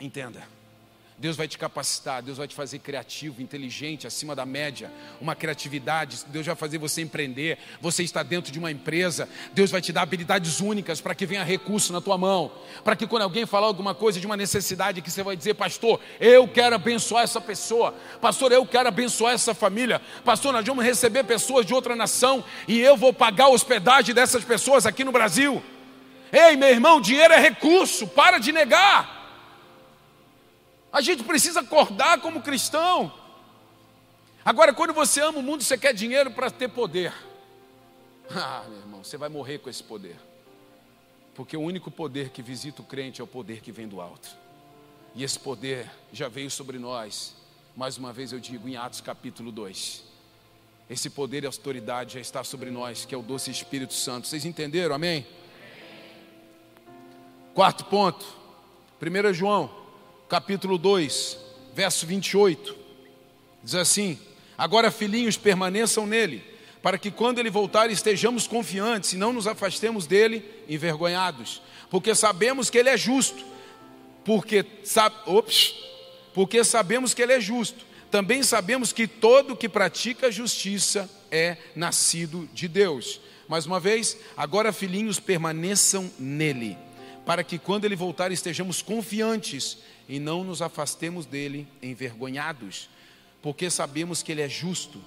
Entenda. 0.00 0.42
Deus 1.16 1.36
vai 1.36 1.46
te 1.46 1.56
capacitar, 1.56 2.20
Deus 2.20 2.38
vai 2.38 2.48
te 2.48 2.56
fazer 2.56 2.80
criativo, 2.80 3.40
inteligente, 3.40 4.04
acima 4.04 4.34
da 4.34 4.44
média, 4.44 4.90
uma 5.20 5.36
criatividade, 5.36 6.24
Deus 6.26 6.44
vai 6.44 6.56
fazer 6.56 6.76
você 6.78 7.02
empreender, 7.02 7.56
você 7.80 8.02
está 8.02 8.24
dentro 8.24 8.52
de 8.52 8.58
uma 8.58 8.70
empresa, 8.70 9.28
Deus 9.52 9.70
vai 9.70 9.80
te 9.80 9.92
dar 9.92 10.02
habilidades 10.02 10.58
únicas 10.58 11.00
para 11.00 11.14
que 11.14 11.24
venha 11.24 11.44
recurso 11.44 11.92
na 11.92 12.00
tua 12.00 12.18
mão, 12.18 12.50
para 12.82 12.96
que 12.96 13.06
quando 13.06 13.22
alguém 13.22 13.46
falar 13.46 13.68
alguma 13.68 13.94
coisa 13.94 14.18
de 14.18 14.26
uma 14.26 14.36
necessidade 14.36 15.00
que 15.00 15.10
você 15.10 15.22
vai 15.22 15.36
dizer, 15.36 15.54
pastor, 15.54 16.00
eu 16.18 16.48
quero 16.48 16.74
abençoar 16.74 17.22
essa 17.22 17.40
pessoa, 17.40 17.94
pastor, 18.20 18.50
eu 18.50 18.66
quero 18.66 18.88
abençoar 18.88 19.34
essa 19.34 19.54
família, 19.54 20.02
pastor, 20.24 20.52
nós 20.52 20.66
vamos 20.66 20.84
receber 20.84 21.22
pessoas 21.22 21.64
de 21.64 21.72
outra 21.72 21.94
nação 21.94 22.42
e 22.66 22.80
eu 22.80 22.96
vou 22.96 23.12
pagar 23.12 23.44
a 23.44 23.50
hospedagem 23.50 24.12
dessas 24.12 24.42
pessoas 24.42 24.84
aqui 24.84 25.04
no 25.04 25.12
Brasil. 25.12 25.62
Ei, 26.32 26.56
meu 26.56 26.70
irmão, 26.70 27.00
dinheiro 27.00 27.32
é 27.32 27.38
recurso, 27.38 28.08
para 28.08 28.38
de 28.38 28.50
negar. 28.50 29.13
A 30.94 31.00
gente 31.00 31.24
precisa 31.24 31.58
acordar 31.58 32.20
como 32.20 32.40
cristão. 32.40 33.12
Agora, 34.44 34.72
quando 34.72 34.94
você 34.94 35.20
ama 35.20 35.40
o 35.40 35.42
mundo, 35.42 35.64
você 35.64 35.76
quer 35.76 35.92
dinheiro 35.92 36.30
para 36.30 36.50
ter 36.50 36.68
poder. 36.68 37.12
Ah, 38.30 38.64
meu 38.66 38.78
irmão, 38.78 39.04
você 39.04 39.18
vai 39.18 39.28
morrer 39.28 39.58
com 39.58 39.68
esse 39.68 39.82
poder. 39.82 40.16
Porque 41.34 41.58
o 41.58 41.60
único 41.60 41.90
poder 41.90 42.30
que 42.30 42.40
visita 42.40 42.80
o 42.80 42.84
crente 42.84 43.20
é 43.20 43.24
o 43.24 43.26
poder 43.26 43.60
que 43.60 43.70
vem 43.70 43.86
do 43.86 44.00
alto. 44.00 44.30
E 45.14 45.22
esse 45.22 45.38
poder 45.38 45.90
já 46.10 46.26
veio 46.26 46.50
sobre 46.50 46.78
nós. 46.78 47.36
Mais 47.76 47.98
uma 47.98 48.14
vez 48.14 48.32
eu 48.32 48.40
digo 48.40 48.66
em 48.66 48.78
Atos 48.78 49.02
capítulo 49.02 49.52
2. 49.52 50.04
Esse 50.88 51.10
poder 51.10 51.42
e 51.42 51.46
autoridade 51.46 52.14
já 52.14 52.20
está 52.20 52.42
sobre 52.42 52.70
nós, 52.70 53.04
que 53.04 53.14
é 53.14 53.18
o 53.18 53.22
doce 53.22 53.50
Espírito 53.50 53.92
Santo. 53.92 54.26
Vocês 54.26 54.46
entenderam? 54.46 54.94
Amém? 54.94 55.26
Quarto 57.52 57.84
ponto. 57.84 58.24
1 59.02 59.34
João 59.34 59.83
capítulo 60.28 60.78
2, 60.78 61.38
verso 61.74 62.06
28. 62.06 62.76
Diz 63.62 63.74
assim: 63.74 64.18
Agora, 64.56 64.90
filhinhos, 64.90 65.36
permaneçam 65.36 66.06
nele, 66.06 66.42
para 66.82 66.98
que 66.98 67.10
quando 67.10 67.38
ele 67.38 67.50
voltar 67.50 67.90
estejamos 67.90 68.46
confiantes 68.46 69.12
e 69.12 69.16
não 69.16 69.32
nos 69.32 69.46
afastemos 69.46 70.06
dele 70.06 70.44
envergonhados, 70.68 71.62
porque 71.90 72.14
sabemos 72.14 72.70
que 72.70 72.78
ele 72.78 72.88
é 72.88 72.96
justo. 72.96 73.44
Porque, 74.24 74.64
sab... 74.82 75.14
Ops, 75.26 75.74
porque 76.32 76.64
sabemos 76.64 77.12
que 77.12 77.22
ele 77.22 77.34
é 77.34 77.40
justo. 77.40 77.84
Também 78.10 78.42
sabemos 78.42 78.92
que 78.92 79.06
todo 79.06 79.56
que 79.56 79.68
pratica 79.68 80.32
justiça 80.32 81.10
é 81.30 81.56
nascido 81.76 82.48
de 82.54 82.66
Deus. 82.68 83.20
Mais 83.48 83.66
uma 83.66 83.78
vez, 83.78 84.16
agora, 84.36 84.72
filhinhos, 84.72 85.20
permaneçam 85.20 86.10
nele, 86.18 86.78
para 87.24 87.42
que 87.42 87.58
quando 87.58 87.84
ele 87.84 87.96
voltar 87.96 88.30
estejamos 88.32 88.82
confiantes 88.82 89.78
e 90.08 90.18
não 90.18 90.44
nos 90.44 90.60
afastemos 90.60 91.24
dele 91.24 91.66
envergonhados, 91.82 92.88
porque 93.40 93.70
sabemos 93.70 94.22
que 94.22 94.32
ele 94.32 94.42
é 94.42 94.48
justo. 94.48 95.00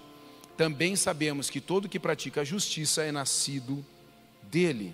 Também 0.55 0.95
sabemos 0.95 1.49
que 1.49 1.61
todo 1.61 1.89
que 1.89 1.99
pratica 1.99 2.41
a 2.41 2.43
justiça 2.43 3.03
é 3.03 3.11
nascido 3.11 3.85
dele. 4.43 4.93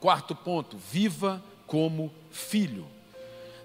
Quarto 0.00 0.34
ponto: 0.34 0.78
viva 0.78 1.44
como 1.66 2.12
filho. 2.30 2.86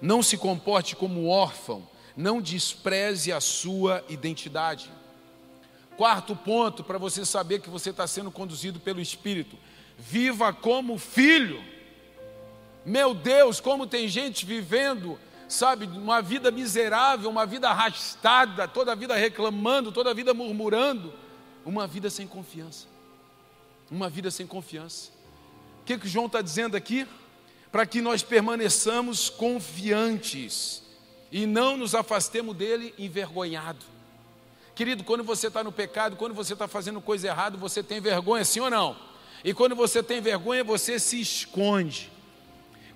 Não 0.02 0.22
se 0.22 0.36
comporte 0.36 0.94
como 0.94 1.28
órfão, 1.28 1.88
não 2.14 2.42
despreze 2.42 3.32
a 3.32 3.40
sua 3.40 4.04
identidade. 4.08 4.90
Quarto 5.96 6.34
ponto, 6.36 6.84
para 6.84 6.98
você 6.98 7.24
saber 7.24 7.60
que 7.60 7.70
você 7.70 7.90
está 7.90 8.06
sendo 8.06 8.30
conduzido 8.30 8.78
pelo 8.78 9.00
Espírito: 9.00 9.56
viva 9.98 10.52
como 10.52 10.98
filho. 10.98 11.73
Meu 12.84 13.14
Deus, 13.14 13.60
como 13.60 13.86
tem 13.86 14.08
gente 14.08 14.44
vivendo 14.44 15.18
sabe, 15.48 15.86
uma 15.86 16.20
vida 16.20 16.50
miserável, 16.50 17.30
uma 17.30 17.46
vida 17.46 17.68
arrastada, 17.68 18.66
toda 18.66 18.92
a 18.92 18.94
vida 18.94 19.14
reclamando, 19.14 19.92
toda 19.92 20.10
a 20.10 20.14
vida 20.14 20.34
murmurando, 20.34 21.12
uma 21.64 21.86
vida 21.86 22.10
sem 22.10 22.26
confiança. 22.26 22.86
Uma 23.90 24.08
vida 24.08 24.30
sem 24.30 24.46
confiança. 24.46 25.10
O 25.82 25.84
que, 25.84 25.98
que 25.98 26.08
João 26.08 26.26
está 26.26 26.40
dizendo 26.40 26.76
aqui? 26.76 27.06
Para 27.70 27.86
que 27.86 28.00
nós 28.00 28.22
permaneçamos 28.22 29.28
confiantes 29.28 30.82
e 31.30 31.46
não 31.46 31.76
nos 31.76 31.94
afastemos 31.94 32.56
dele 32.56 32.94
envergonhado. 32.98 33.84
Querido, 34.74 35.04
quando 35.04 35.22
você 35.22 35.48
está 35.48 35.62
no 35.62 35.70
pecado, 35.70 36.16
quando 36.16 36.34
você 36.34 36.52
está 36.52 36.66
fazendo 36.66 37.00
coisa 37.00 37.28
errada, 37.28 37.56
você 37.56 37.82
tem 37.82 38.00
vergonha, 38.00 38.44
sim 38.44 38.60
ou 38.60 38.70
não? 38.70 38.96
E 39.44 39.52
quando 39.52 39.76
você 39.76 40.02
tem 40.02 40.20
vergonha, 40.20 40.64
você 40.64 40.98
se 40.98 41.20
esconde. 41.20 42.10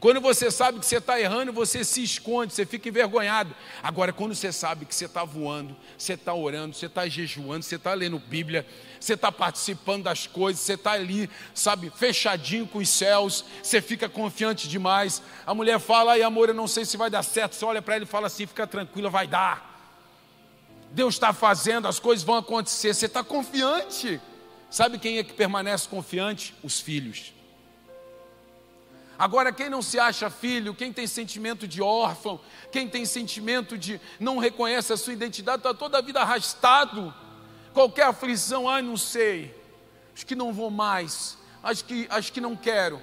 Quando 0.01 0.21
você 0.21 0.49
sabe 0.49 0.79
que 0.79 0.87
você 0.87 0.99
está 0.99 1.21
errando, 1.21 1.53
você 1.53 1.83
se 1.83 2.03
esconde, 2.03 2.55
você 2.55 2.65
fica 2.65 2.89
envergonhado. 2.89 3.53
Agora, 3.83 4.13
quando 4.13 4.33
você 4.33 4.53
sabe 4.53 4.85
que 4.85 4.95
você 4.95 5.07
está 5.07 5.25
voando, 5.25 5.77
você 5.97 6.13
está 6.13 6.33
orando, 6.33 6.77
você 6.77 6.87
está 6.87 7.09
jejuando, 7.09 7.65
você 7.65 7.75
está 7.75 7.95
lendo 7.95 8.17
Bíblia, 8.21 8.65
você 9.01 9.15
está 9.15 9.33
participando 9.33 10.05
das 10.05 10.25
coisas, 10.25 10.61
você 10.61 10.75
está 10.75 10.93
ali, 10.93 11.29
sabe, 11.53 11.91
fechadinho 11.91 12.65
com 12.65 12.79
os 12.79 12.89
céus, 12.89 13.45
você 13.61 13.83
fica 13.83 14.09
confiante 14.09 14.69
demais. 14.69 15.21
A 15.45 15.53
mulher 15.53 15.81
fala, 15.81 16.13
ai 16.13 16.23
amor, 16.23 16.49
eu 16.49 16.55
não 16.55 16.69
sei 16.69 16.85
se 16.85 16.97
vai 16.97 17.11
dar 17.11 17.25
certo. 17.25 17.57
Você 17.57 17.65
olha 17.65 17.83
para 17.83 17.97
ele 17.97 18.05
e 18.05 18.09
fala 18.09 18.29
assim: 18.29 18.47
fica 18.47 18.69
tranquila, 18.69 19.11
vai 19.11 19.27
dar. 19.27 19.67
Deus 20.93 21.15
está 21.15 21.33
fazendo, 21.33 21.89
as 21.89 21.99
coisas 21.99 22.25
vão 22.25 22.37
acontecer. 22.37 22.95
Você 22.95 23.07
está 23.07 23.25
confiante. 23.25 24.21
Sabe 24.71 24.99
quem 24.99 25.19
é 25.19 25.25
que 25.25 25.33
permanece 25.33 25.89
confiante? 25.89 26.55
Os 26.63 26.79
filhos. 26.79 27.33
Agora, 29.19 29.53
quem 29.53 29.69
não 29.69 29.83
se 29.83 29.99
acha 29.99 30.31
filho, 30.31 30.73
quem 30.73 30.93
tem 30.93 31.07
sentimento 31.07 31.67
de 31.67 31.83
órfão, 31.83 32.41
quem 32.71 32.89
tem 32.89 33.05
sentimento 33.05 33.77
de 33.77 34.01
não 34.21 34.39
reconhece 34.39 34.93
a 34.93 34.97
sua 34.97 35.13
identidade, 35.13 35.59
está 35.59 35.75
toda 35.75 35.99
a 35.99 36.01
vida 36.01 36.21
arrastado. 36.21 37.13
Qualquer 37.75 38.05
aflição, 38.05 38.69
ai, 38.69 38.81
não 38.81 38.97
sei, 38.97 39.53
acho 40.15 40.25
que 40.25 40.37
não 40.37 40.53
vou 40.53 40.71
mais, 40.71 41.37
acho 41.63 41.85
que, 41.85 42.07
acho 42.09 42.33
que 42.33 42.41
não 42.41 42.55
quero, 42.55 43.03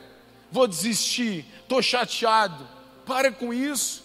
vou 0.50 0.68
desistir, 0.68 1.46
estou 1.62 1.82
chateado. 1.82 2.76
Para 3.06 3.32
com 3.32 3.54
isso. 3.54 4.04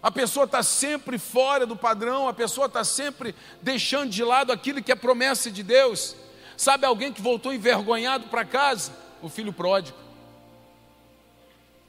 A 0.00 0.10
pessoa 0.10 0.44
está 0.44 0.62
sempre 0.62 1.18
fora 1.18 1.66
do 1.66 1.74
padrão, 1.74 2.28
a 2.28 2.32
pessoa 2.32 2.66
está 2.66 2.84
sempre 2.84 3.34
deixando 3.60 4.10
de 4.10 4.22
lado 4.22 4.52
aquilo 4.52 4.80
que 4.80 4.92
é 4.92 4.94
promessa 4.94 5.50
de 5.50 5.62
Deus. 5.64 6.14
Sabe 6.56 6.86
alguém 6.86 7.12
que 7.12 7.20
voltou 7.20 7.52
envergonhado 7.52 8.28
para 8.28 8.44
casa? 8.44 8.92
O 9.20 9.28
filho 9.28 9.52
pródigo. 9.52 10.07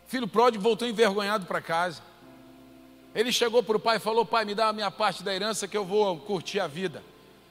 Filho 0.09 0.27
pródigo 0.27 0.63
voltou 0.63 0.87
envergonhado 0.87 1.45
para 1.45 1.61
casa. 1.61 2.01
Ele 3.13 3.31
chegou 3.31 3.61
para 3.61 3.77
o 3.77 3.79
pai 3.79 3.97
e 3.97 3.99
falou: 3.99 4.25
Pai, 4.25 4.43
me 4.43 4.55
dá 4.55 4.69
a 4.69 4.73
minha 4.73 4.89
parte 4.89 5.21
da 5.21 5.31
herança 5.31 5.67
que 5.67 5.77
eu 5.77 5.85
vou 5.85 6.17
curtir 6.17 6.59
a 6.59 6.65
vida. 6.65 7.03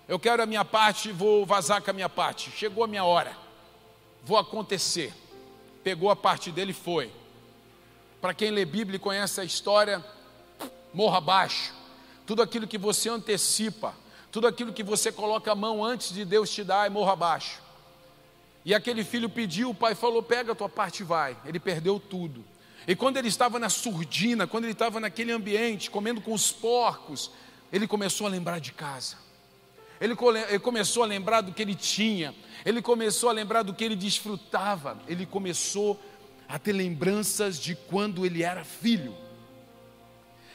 Eu 0.08 0.18
quero 0.18 0.42
a 0.42 0.46
minha 0.46 0.64
parte 0.64 1.10
e 1.10 1.12
vou 1.12 1.46
vazar 1.46 1.80
com 1.80 1.90
a 1.90 1.92
minha 1.92 2.08
parte. 2.08 2.50
Chegou 2.50 2.82
a 2.82 2.88
minha 2.88 3.04
hora. 3.04 3.36
Vou 4.24 4.36
acontecer. 4.36 5.14
Pegou 5.84 6.10
a 6.10 6.16
parte 6.16 6.50
dele 6.50 6.72
e 6.72 6.74
foi. 6.74 7.12
Para 8.20 8.34
quem 8.34 8.50
lê 8.50 8.64
Bíblia 8.64 8.96
e 8.96 8.98
conhece 8.98 9.40
a 9.40 9.44
história, 9.44 10.04
morra 10.92 11.18
abaixo. 11.18 11.72
Tudo 12.26 12.42
aquilo 12.42 12.66
que 12.66 12.76
você 12.76 13.08
antecipa, 13.08 13.94
tudo 14.32 14.48
aquilo 14.48 14.72
que 14.72 14.82
você 14.82 15.12
coloca 15.12 15.52
a 15.52 15.54
mão 15.54 15.84
antes 15.84 16.12
de 16.12 16.24
Deus 16.24 16.50
te 16.50 16.64
dar, 16.64 16.90
morra 16.90 17.12
abaixo. 17.12 17.67
E 18.68 18.74
aquele 18.74 19.02
filho 19.02 19.30
pediu, 19.30 19.70
o 19.70 19.74
pai 19.74 19.94
falou: 19.94 20.22
pega 20.22 20.52
a 20.52 20.54
tua 20.54 20.68
parte 20.68 21.00
e 21.00 21.02
vai. 21.02 21.34
Ele 21.46 21.58
perdeu 21.58 21.98
tudo. 21.98 22.44
E 22.86 22.94
quando 22.94 23.16
ele 23.16 23.28
estava 23.28 23.58
na 23.58 23.70
surdina, 23.70 24.46
quando 24.46 24.64
ele 24.64 24.74
estava 24.74 25.00
naquele 25.00 25.32
ambiente, 25.32 25.90
comendo 25.90 26.20
com 26.20 26.34
os 26.34 26.52
porcos, 26.52 27.30
ele 27.72 27.86
começou 27.86 28.26
a 28.26 28.30
lembrar 28.30 28.58
de 28.58 28.72
casa. 28.72 29.16
Ele, 29.98 30.14
ele 30.50 30.58
começou 30.58 31.02
a 31.02 31.06
lembrar 31.06 31.40
do 31.40 31.50
que 31.50 31.62
ele 31.62 31.74
tinha. 31.74 32.34
Ele 32.62 32.82
começou 32.82 33.30
a 33.30 33.32
lembrar 33.32 33.62
do 33.62 33.72
que 33.72 33.82
ele 33.82 33.96
desfrutava. 33.96 34.98
Ele 35.08 35.24
começou 35.24 35.98
a 36.46 36.58
ter 36.58 36.74
lembranças 36.74 37.58
de 37.58 37.74
quando 37.74 38.26
ele 38.26 38.42
era 38.42 38.66
filho. 38.66 39.16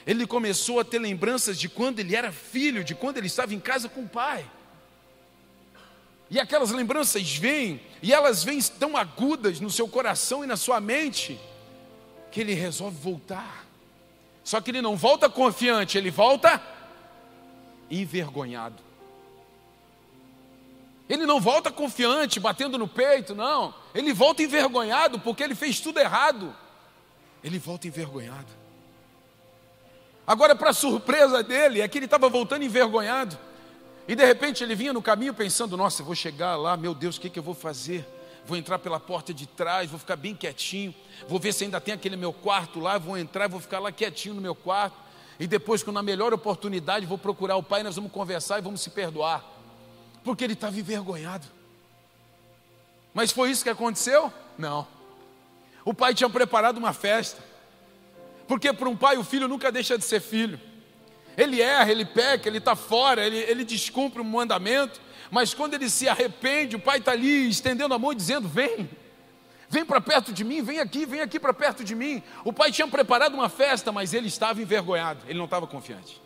Ele 0.06 0.28
começou 0.28 0.80
a 0.80 0.86
ter 0.86 1.00
lembranças 1.00 1.58
de 1.58 1.68
quando 1.68 1.98
ele 1.98 2.16
era 2.16 2.32
filho, 2.32 2.84
de 2.84 2.94
quando 2.94 3.18
ele 3.18 3.26
estava 3.26 3.56
em 3.56 3.60
casa 3.60 3.90
com 3.90 4.02
o 4.02 4.08
pai. 4.08 4.46
E 6.34 6.40
aquelas 6.40 6.72
lembranças 6.72 7.38
vêm, 7.38 7.80
e 8.02 8.12
elas 8.12 8.44
vêm 8.44 8.60
tão 8.60 8.98
agudas 8.98 9.60
no 9.60 9.70
seu 9.70 9.88
coração 9.88 10.44
e 10.44 10.48
na 10.48 10.58
sua 10.58 10.82
mente, 10.82 11.40
que 12.32 12.42
ele 12.42 12.56
resolve 12.56 12.98
voltar. 12.98 13.68
Só 14.44 14.60
que 14.60 14.72
ele 14.72 14.82
não 14.82 14.98
volta 14.98 15.30
confiante, 15.30 15.96
ele 15.96 16.10
volta 16.10 16.60
envergonhado. 17.88 18.82
Ele 21.08 21.28
não 21.28 21.40
volta 21.40 21.72
confiante, 21.72 22.40
batendo 22.40 22.80
no 22.80 22.88
peito, 22.88 23.36
não. 23.36 23.72
Ele 23.94 24.12
volta 24.12 24.42
envergonhado 24.42 25.20
porque 25.20 25.44
ele 25.44 25.54
fez 25.54 25.80
tudo 25.80 26.00
errado. 26.00 26.52
Ele 27.44 27.60
volta 27.60 27.86
envergonhado. 27.86 28.52
Agora, 30.26 30.56
para 30.56 30.74
surpresa 30.74 31.44
dele, 31.44 31.80
é 31.80 31.88
que 31.88 32.00
ele 32.00 32.06
estava 32.06 32.28
voltando 32.28 32.64
envergonhado. 32.64 33.38
E 34.08 34.16
de 34.16 34.26
repente 34.26 34.64
ele 34.64 34.76
vinha 34.76 34.94
no 34.94 35.02
caminho 35.02 35.34
pensando: 35.34 35.78
Nossa, 35.78 36.02
eu 36.02 36.06
vou 36.06 36.16
chegar 36.16 36.56
lá, 36.56 36.76
meu 36.76 36.94
Deus, 36.94 37.18
o 37.18 37.22
que, 37.22 37.30
que 37.30 37.40
eu 37.40 37.44
vou 37.44 37.54
fazer? 37.54 38.06
Vou 38.46 38.58
entrar 38.58 38.78
pela 38.80 39.00
porta 39.00 39.34
de 39.34 39.48
trás, 39.48 39.90
vou 39.90 40.00
ficar 40.00 40.18
bem 40.18 40.36
quietinho. 40.36 40.94
Vou 41.28 41.40
ver 41.40 41.54
se 41.54 41.64
ainda 41.64 41.80
tem 41.80 41.94
aquele 41.94 42.18
meu 42.18 42.34
quarto 42.34 42.80
lá. 42.80 42.98
Vou 42.98 43.18
entrar, 43.18 43.48
vou 43.48 43.60
ficar 43.60 43.80
lá 43.80 43.92
quietinho 43.92 44.36
no 44.36 44.42
meu 44.42 44.54
quarto. 44.54 44.98
E 45.40 45.48
depois, 45.48 45.82
quando 45.82 45.96
na 45.96 46.04
melhor 46.04 46.34
oportunidade, 46.34 47.06
vou 47.06 47.18
procurar 47.18 47.56
o 47.56 47.64
pai, 47.64 47.84
nós 47.84 47.96
vamos 47.96 48.12
conversar 48.12 48.60
e 48.60 48.62
vamos 48.62 48.82
se 48.82 48.90
perdoar 48.90 49.54
porque 50.24 50.44
ele 50.44 50.54
estava 50.54 50.78
envergonhado. 50.80 51.46
Mas 53.14 53.32
foi 53.32 53.52
isso 53.52 53.64
que 53.64 53.70
aconteceu? 53.70 54.34
Não. 54.58 54.88
O 55.86 55.94
pai 55.94 56.14
tinha 56.14 56.30
preparado 56.30 56.78
uma 56.78 56.94
festa. 56.94 57.44
Porque 58.48 58.72
para 58.74 58.90
um 58.90 58.96
pai 58.96 59.18
o 59.18 59.24
filho 59.24 59.48
nunca 59.48 59.72
deixa 59.72 59.98
de 59.98 60.04
ser 60.04 60.22
filho. 60.22 60.60
Ele 61.38 61.62
erra, 61.62 61.92
ele 61.92 62.06
peca, 62.06 62.48
ele 62.48 62.60
está 62.60 62.76
fora, 62.76 63.26
ele, 63.26 63.38
ele 63.38 63.64
descumpre 63.64 64.22
um 64.22 64.26
mandamento. 64.26 65.02
Mas 65.32 65.54
quando 65.54 65.74
ele 65.74 65.90
se 65.90 66.08
arrepende, 66.08 66.76
o 66.76 66.80
pai 66.80 67.00
está 67.00 67.12
ali 67.12 67.50
estendendo 67.50 67.94
a 67.94 68.00
mão 68.00 68.12
e 68.12 68.16
dizendo: 68.16 68.48
Vem, 68.48 68.90
vem 69.70 69.86
para 69.86 70.00
perto 70.00 70.32
de 70.32 70.44
mim, 70.44 70.62
vem 70.62 70.80
aqui, 70.80 71.06
vem 71.06 71.22
aqui 71.22 71.40
para 71.40 71.54
perto 71.54 71.84
de 71.84 71.96
mim. 71.96 72.22
O 72.46 72.54
pai 72.54 72.72
tinha 72.72 72.88
preparado 72.88 73.34
uma 73.34 73.50
festa, 73.50 73.92
mas 73.92 74.14
ele 74.14 74.28
estava 74.28 74.62
envergonhado, 74.62 75.22
ele 75.28 75.38
não 75.38 75.46
estava 75.46 75.66
confiante. 75.66 76.22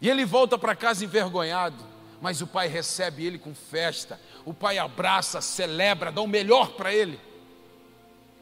E 0.00 0.10
ele 0.10 0.24
volta 0.24 0.58
para 0.58 0.74
casa 0.74 1.04
envergonhado 1.04 1.96
mas 2.20 2.40
o 2.40 2.46
pai 2.46 2.68
recebe 2.68 3.24
ele 3.24 3.38
com 3.38 3.54
festa, 3.54 4.20
o 4.44 4.54
pai 4.54 4.78
abraça, 4.78 5.40
celebra, 5.40 6.10
dá 6.10 6.20
o 6.20 6.26
melhor 6.26 6.72
para 6.72 6.94
ele. 6.94 7.20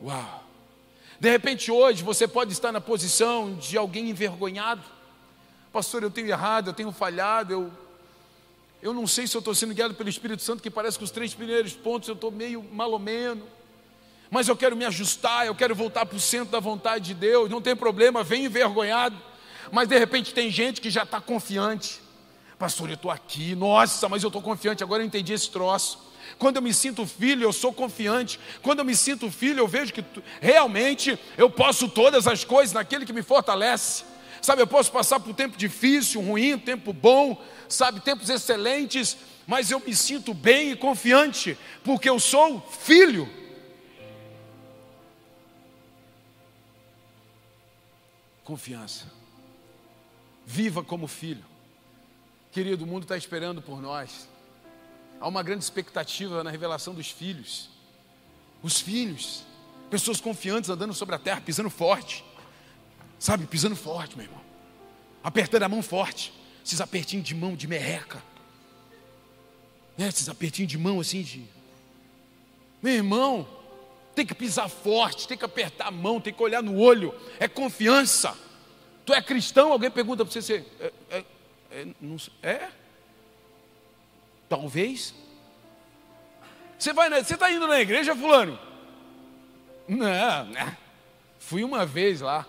Uau! 0.03 0.45
De 1.19 1.31
repente 1.31 1.71
hoje 1.71 2.03
você 2.03 2.29
pode 2.29 2.53
estar 2.53 2.73
na 2.73 2.81
posição 2.81 3.55
de 3.55 3.77
alguém 3.77 4.11
envergonhado. 4.11 4.83
Pastor, 5.75 6.05
eu 6.05 6.11
tenho 6.11 6.29
errado, 6.29 6.69
eu 6.69 6.73
tenho 6.73 6.93
falhado, 6.93 7.53
eu, 7.53 7.73
eu 8.81 8.95
não 8.95 9.09
sei 9.09 9.27
se 9.27 9.37
eu 9.37 9.41
estou 9.41 9.53
sendo 9.57 9.75
guiado 9.75 9.93
pelo 9.93 10.09
Espírito 10.09 10.41
Santo, 10.41 10.63
que 10.63 10.71
parece 10.71 10.97
que 10.97 11.03
os 11.03 11.11
três 11.11 11.35
primeiros 11.35 11.73
pontos 11.73 12.09
eu 12.09 12.15
estou 12.15 12.31
meio 12.31 12.63
malomeno. 12.63 13.43
Mas 14.31 14.47
eu 14.47 14.57
quero 14.57 14.77
me 14.77 14.85
ajustar, 14.85 15.49
eu 15.49 15.55
quero 15.55 15.75
voltar 15.75 16.07
para 16.07 16.17
o 16.17 16.21
centro 16.21 16.53
da 16.53 16.61
vontade 16.61 17.07
de 17.07 17.15
Deus, 17.15 17.51
não 17.51 17.61
tem 17.61 17.75
problema, 17.75 18.23
vem 18.23 18.45
envergonhado. 18.45 19.17
Mas 19.73 19.89
de 19.89 19.99
repente 19.99 20.33
tem 20.33 20.49
gente 20.49 20.81
que 20.81 20.91
já 20.91 21.03
está 21.03 21.21
confiante. 21.21 22.01
Pastor, 22.57 22.89
eu 22.89 22.95
estou 22.95 23.11
aqui, 23.11 23.57
nossa, 23.57 24.09
mas 24.09 24.23
eu 24.23 24.29
estou 24.29 24.41
confiante, 24.41 24.85
agora 24.85 25.03
eu 25.03 25.07
entendi 25.07 25.33
esse 25.33 25.51
troço. 25.51 25.99
Quando 26.39 26.55
eu 26.55 26.63
me 26.63 26.73
sinto 26.73 27.05
filho, 27.05 27.43
eu 27.43 27.53
sou 27.53 27.73
confiante. 27.73 28.39
Quando 28.63 28.79
eu 28.79 28.85
me 28.85 28.95
sinto 28.95 29.29
filho, 29.29 29.59
eu 29.59 29.67
vejo 29.67 29.93
que 29.93 30.05
realmente 30.41 31.19
eu 31.37 31.51
posso 31.51 31.89
todas 31.89 32.29
as 32.29 32.45
coisas 32.45 32.73
naquele 32.73 33.05
que 33.05 33.13
me 33.13 33.25
fortalece. 33.25 34.14
Sabe, 34.45 34.61
eu 34.61 34.67
posso 34.67 34.93
passar 34.93 35.19
por 35.19 35.31
um 35.31 35.33
tempo 35.33 35.57
difícil, 35.57 36.21
ruim, 36.21 36.53
um 36.53 36.59
tempo 36.59 36.93
bom, 36.93 37.43
sabe, 37.67 38.01
tempos 38.01 38.29
excelentes, 38.29 39.17
mas 39.47 39.71
eu 39.71 39.81
me 39.81 39.97
sinto 39.97 40.35
bem 40.35 40.73
e 40.73 40.77
confiante, 40.77 41.57
porque 41.83 42.11
eu 42.11 42.21
sou 42.21 42.61
filho. 42.61 43.27
Confiança. 48.45 49.11
Viva 50.45 50.85
como 50.85 51.07
filho. 51.07 51.43
Querido, 52.53 52.85
o 52.85 52.87
mundo 52.87 53.05
está 53.05 53.17
esperando 53.17 53.63
por 53.63 53.81
nós. 53.81 54.29
Há 55.19 55.27
uma 55.27 55.43
grande 55.43 55.65
expectativa 55.65 56.45
na 56.45 56.51
revelação 56.51 56.93
dos 56.93 57.11
filhos. 57.11 57.71
Os 58.63 58.79
filhos, 58.79 59.43
pessoas 59.89 60.21
confiantes 60.21 60.69
andando 60.69 60.93
sobre 60.93 61.15
a 61.15 61.19
terra, 61.19 61.41
pisando 61.41 61.71
forte. 61.71 62.23
Sabe, 63.25 63.47
pisando 63.47 63.75
forte, 63.75 64.19
meu 64.19 64.27
irmão. 64.27 64.43
Apertando 65.23 65.63
a 65.63 65.69
mão 65.71 65.83
forte. 65.83 66.31
Esses 66.63 66.79
apertinhos 66.79 67.27
de 67.27 67.35
mão 67.35 67.57
de 67.57 67.67
merreca. 67.67 68.23
Né? 69.97 70.09
Esses 70.09 70.29
apertinhos 70.29 70.71
de 70.71 70.77
mão 70.77 71.01
assim 71.01 71.23
de. 71.23 71.43
Meu 72.83 72.93
irmão, 72.93 73.49
tem 74.15 74.27
que 74.27 74.35
pisar 74.35 74.69
forte, 74.69 75.27
tem 75.27 75.39
que 75.39 75.45
apertar 75.47 75.87
a 75.87 75.91
mão, 75.91 76.21
tem 76.21 76.35
que 76.35 76.43
olhar 76.43 76.63
no 76.63 76.77
olho. 76.77 77.19
É 77.41 77.49
confiança. 77.49 78.37
Tu 79.07 79.15
é 79.15 79.23
cristão? 79.23 79.73
Alguém 79.73 79.91
pergunta 79.91 80.23
para 80.23 80.31
você, 80.31 80.43
você 80.43 80.67
é, 80.79 80.93
é, 81.09 81.25
é, 81.71 81.87
não, 81.99 82.17
é? 82.43 82.69
Talvez. 84.51 85.15
Você 86.79 86.93
vai, 86.93 87.09
você 87.09 87.33
está 87.33 87.51
indo 87.51 87.67
na 87.67 87.81
igreja, 87.81 88.15
fulano? 88.15 88.59
Não, 89.89 90.45
né? 90.45 90.77
Fui 91.39 91.65
uma 91.65 91.87
vez 91.87 92.21
lá. 92.21 92.47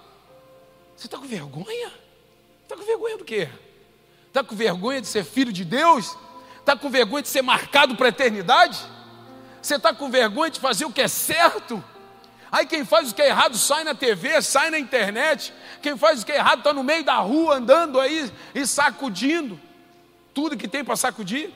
Você 0.96 1.08
está 1.08 1.18
com 1.18 1.26
vergonha? 1.26 1.92
Está 2.64 2.76
com 2.76 2.84
vergonha 2.84 3.18
do 3.18 3.26
quê? 3.26 3.50
Está 4.28 4.44
com 4.44 4.56
vergonha 4.56 5.02
de 5.02 5.08
ser 5.08 5.24
filho 5.24 5.52
de 5.52 5.64
Deus? 5.64 6.18
Está 6.60 6.76
com 6.76 6.90
vergonha 6.90 7.22
de 7.22 7.30
ser 7.30 7.42
marcado 7.42 7.96
para 7.96 8.08
a 8.08 8.10
eternidade? 8.10 8.80
Você 9.62 9.76
está 9.76 9.94
com 9.94 10.10
vergonha 10.10 10.52
de 10.52 10.60
fazer 10.60 10.86
o 10.86 10.92
que 10.92 11.02
é 11.02 11.08
certo? 11.08 11.84
Aí 12.52 12.66
quem 12.66 12.86
faz 12.86 13.12
o 13.12 13.16
que 13.16 13.22
é 13.22 13.28
errado 13.28 13.58
sai 13.58 13.84
na 13.84 13.94
TV, 13.94 14.42
sai 14.42 14.70
na 14.70 14.80
internet. 14.80 15.54
Quem 15.82 15.98
faz 15.98 16.22
o 16.22 16.26
que 16.26 16.32
é 16.32 16.36
errado 16.36 16.60
está 16.60 16.74
no 16.74 16.84
meio 16.84 17.04
da 17.04 17.18
rua 17.18 17.56
andando 17.56 18.00
aí 18.00 18.32
e 18.54 18.66
sacudindo 18.66 19.60
tudo 20.34 20.58
que 20.58 20.68
tem 20.68 20.84
para 20.84 20.96
sacudir. 20.96 21.52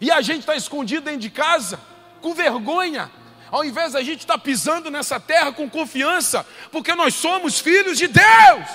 E 0.00 0.10
a 0.10 0.20
gente 0.20 0.40
está 0.40 0.56
escondido 0.56 1.04
dentro 1.04 1.20
de 1.20 1.30
casa, 1.30 1.78
com 2.20 2.34
vergonha, 2.34 3.10
ao 3.52 3.62
invés 3.62 3.92
da 3.92 4.02
gente 4.02 4.20
estar 4.20 4.38
tá 4.38 4.38
pisando 4.38 4.90
nessa 4.90 5.20
terra 5.20 5.52
com 5.52 5.68
confiança, 5.68 6.44
porque 6.70 6.94
nós 6.94 7.14
somos 7.14 7.60
filhos 7.60 7.98
de 7.98 8.08
Deus. 8.08 8.68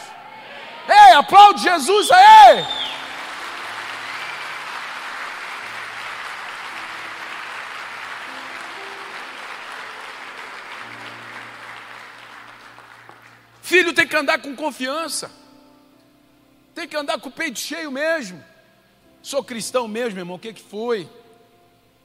Ei, 0.88 1.13
aplaude 1.15 1.63
Jesus 1.63 2.11
aí! 2.11 2.65
Filho 13.63 13.91
tem 13.93 14.07
que 14.07 14.15
andar 14.15 14.38
com 14.38 14.55
confiança, 14.55 15.30
tem 16.75 16.88
que 16.88 16.95
andar 16.95 17.19
com 17.19 17.30
o 17.30 17.32
peito 17.32 17.59
cheio 17.59 17.91
mesmo. 17.91 18.41
Sou 19.23 19.43
cristão 19.43 19.88
mesmo, 19.88 20.19
irmão, 20.19 20.36
o 20.36 20.39
que, 20.39 20.53
que 20.53 20.61
foi? 20.61 21.09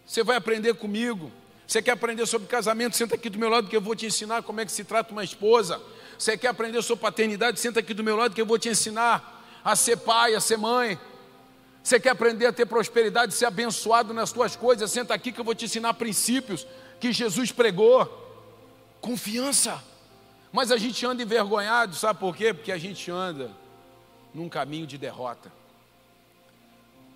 Você 0.07 0.25
vai 0.25 0.37
aprender 0.37 0.75
comigo. 0.75 1.31
Você 1.73 1.81
quer 1.81 1.93
aprender 1.93 2.27
sobre 2.27 2.47
casamento? 2.47 2.95
Senta 2.95 3.15
aqui 3.15 3.31
do 3.31 3.39
meu 3.39 3.49
lado 3.49 3.67
que 3.67 3.75
eu 3.75 3.81
vou 3.81 3.97
te 3.97 4.05
ensinar 4.05 4.43
como 4.43 4.61
é 4.61 4.67
que 4.67 4.71
se 4.71 4.85
trata 4.85 5.11
uma 5.11 5.25
esposa. 5.25 5.81
Você 6.19 6.37
quer 6.37 6.49
aprender 6.49 6.83
sobre 6.83 7.01
paternidade? 7.01 7.59
Senta 7.59 7.81
aqui 7.81 7.95
do 7.95 8.05
meu 8.05 8.15
lado 8.15 8.35
que 8.35 8.43
eu 8.43 8.45
vou 8.45 8.59
te 8.59 8.69
ensinar 8.69 9.43
a 9.65 9.75
ser 9.75 9.97
pai, 9.97 10.35
a 10.35 10.41
ser 10.41 10.59
mãe. 10.59 11.01
Você 11.83 11.99
quer 11.99 12.11
aprender 12.11 12.45
a 12.45 12.53
ter 12.53 12.67
prosperidade, 12.67 13.33
ser 13.33 13.47
abençoado 13.47 14.13
nas 14.13 14.31
tuas 14.31 14.55
coisas? 14.55 14.91
Senta 14.91 15.15
aqui 15.15 15.33
que 15.33 15.41
eu 15.41 15.45
vou 15.47 15.55
te 15.55 15.65
ensinar 15.65 15.95
princípios 15.95 16.67
que 17.01 17.11
Jesus 17.11 17.51
pregou. 17.51 18.05
Confiança. 19.01 19.83
Mas 20.53 20.71
a 20.71 20.77
gente 20.77 21.07
anda 21.07 21.23
envergonhado, 21.23 21.95
sabe 21.95 22.21
por 22.21 22.37
quê? 22.37 22.53
Porque 22.53 22.71
a 22.71 22.77
gente 22.77 23.11
anda 23.11 23.51
num 24.35 24.47
caminho 24.47 24.87
de 24.87 24.99
derrota. 24.99 25.51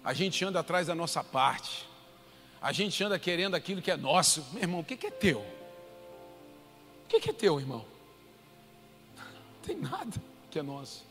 A 0.02 0.14
gente 0.14 0.42
anda 0.46 0.60
atrás 0.60 0.86
da 0.86 0.94
nossa 0.94 1.22
parte. 1.22 1.86
A 2.60 2.72
gente 2.72 3.02
anda 3.02 3.18
querendo 3.18 3.54
aquilo 3.54 3.82
que 3.82 3.90
é 3.90 3.96
nosso. 3.96 4.44
Meu 4.52 4.62
irmão, 4.62 4.80
o 4.80 4.84
que 4.84 5.06
é 5.06 5.10
teu? 5.10 5.40
O 7.04 7.08
que 7.08 7.30
é 7.30 7.32
teu, 7.32 7.60
irmão? 7.60 7.84
Não 9.16 9.60
tem 9.62 9.76
nada 9.76 10.22
que 10.50 10.58
é 10.58 10.62
nosso. 10.62 11.04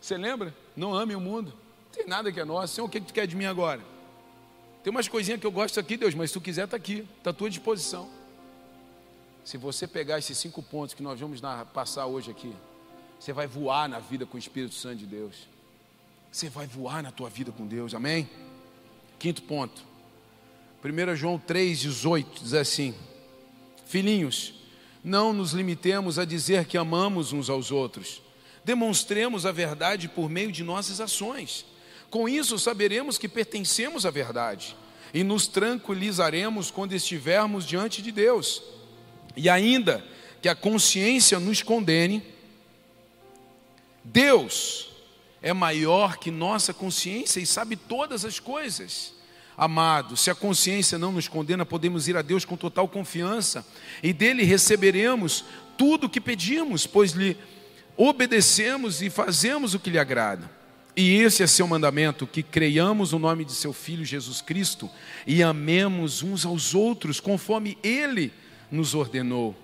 Você 0.00 0.16
lembra? 0.16 0.54
Não 0.76 0.94
ame 0.94 1.14
o 1.14 1.20
mundo. 1.20 1.52
Não 1.86 1.92
tem 1.92 2.06
nada 2.06 2.32
que 2.32 2.40
é 2.40 2.44
nosso. 2.44 2.74
Senhor, 2.74 2.86
o 2.86 2.90
que 2.90 3.00
tu 3.00 3.12
quer 3.12 3.26
de 3.26 3.36
mim 3.36 3.46
agora? 3.46 3.80
Tem 4.82 4.90
umas 4.90 5.08
coisinhas 5.08 5.40
que 5.40 5.46
eu 5.46 5.52
gosto 5.52 5.78
aqui, 5.78 5.96
Deus, 5.96 6.14
mas 6.14 6.30
se 6.30 6.34
tu 6.34 6.40
quiser, 6.40 6.64
está 6.64 6.76
aqui, 6.76 7.06
está 7.18 7.30
à 7.30 7.32
tua 7.32 7.50
disposição. 7.50 8.08
Se 9.44 9.58
você 9.58 9.86
pegar 9.86 10.18
esses 10.18 10.36
cinco 10.38 10.62
pontos 10.62 10.94
que 10.94 11.02
nós 11.02 11.20
vamos 11.20 11.40
passar 11.72 12.06
hoje 12.06 12.30
aqui, 12.30 12.54
você 13.18 13.32
vai 13.32 13.46
voar 13.46 13.88
na 13.88 13.98
vida 13.98 14.24
com 14.24 14.36
o 14.36 14.38
Espírito 14.38 14.74
Santo 14.74 14.96
de 14.96 15.06
Deus. 15.06 15.48
Você 16.32 16.48
vai 16.48 16.66
voar 16.66 17.02
na 17.02 17.10
tua 17.10 17.28
vida 17.28 17.52
com 17.52 17.66
Deus, 17.66 17.94
amém? 17.94 18.28
Quinto 19.18 19.42
ponto. 19.42 19.89
1 20.82 21.16
João 21.16 21.38
3,18 21.38 22.26
diz 22.42 22.54
assim: 22.54 22.94
Filhinhos, 23.86 24.54
não 25.04 25.32
nos 25.32 25.52
limitemos 25.52 26.18
a 26.18 26.24
dizer 26.24 26.64
que 26.64 26.78
amamos 26.78 27.32
uns 27.32 27.50
aos 27.50 27.70
outros, 27.70 28.22
demonstremos 28.64 29.44
a 29.44 29.52
verdade 29.52 30.08
por 30.08 30.30
meio 30.30 30.50
de 30.50 30.64
nossas 30.64 31.00
ações. 31.00 31.66
Com 32.08 32.28
isso, 32.28 32.58
saberemos 32.58 33.18
que 33.18 33.28
pertencemos 33.28 34.06
à 34.06 34.10
verdade 34.10 34.76
e 35.12 35.22
nos 35.22 35.46
tranquilizaremos 35.46 36.70
quando 36.70 36.92
estivermos 36.92 37.66
diante 37.66 38.00
de 38.00 38.10
Deus. 38.10 38.62
E 39.36 39.48
ainda 39.48 40.04
que 40.40 40.48
a 40.48 40.54
consciência 40.54 41.38
nos 41.38 41.62
condene, 41.62 42.22
Deus 44.02 44.88
é 45.42 45.52
maior 45.52 46.16
que 46.16 46.30
nossa 46.30 46.72
consciência 46.72 47.38
e 47.38 47.46
sabe 47.46 47.76
todas 47.76 48.24
as 48.24 48.40
coisas. 48.40 49.19
Amado, 49.60 50.16
se 50.16 50.30
a 50.30 50.34
consciência 50.34 50.96
não 50.96 51.12
nos 51.12 51.28
condena, 51.28 51.66
podemos 51.66 52.08
ir 52.08 52.16
a 52.16 52.22
Deus 52.22 52.46
com 52.46 52.56
total 52.56 52.88
confiança 52.88 53.62
e 54.02 54.10
dele 54.10 54.42
receberemos 54.42 55.44
tudo 55.76 56.06
o 56.06 56.08
que 56.08 56.18
pedimos, 56.18 56.86
pois 56.86 57.12
lhe 57.12 57.36
obedecemos 57.94 59.02
e 59.02 59.10
fazemos 59.10 59.74
o 59.74 59.78
que 59.78 59.90
lhe 59.90 59.98
agrada. 59.98 60.50
E 60.96 61.16
esse 61.16 61.42
é 61.42 61.46
seu 61.46 61.66
mandamento: 61.66 62.26
que 62.26 62.42
creiamos 62.42 63.12
no 63.12 63.18
nome 63.18 63.44
de 63.44 63.52
seu 63.52 63.74
Filho 63.74 64.02
Jesus 64.02 64.40
Cristo 64.40 64.88
e 65.26 65.42
amemos 65.42 66.22
uns 66.22 66.46
aos 66.46 66.74
outros, 66.74 67.20
conforme 67.20 67.76
ele 67.82 68.32
nos 68.70 68.94
ordenou. 68.94 69.54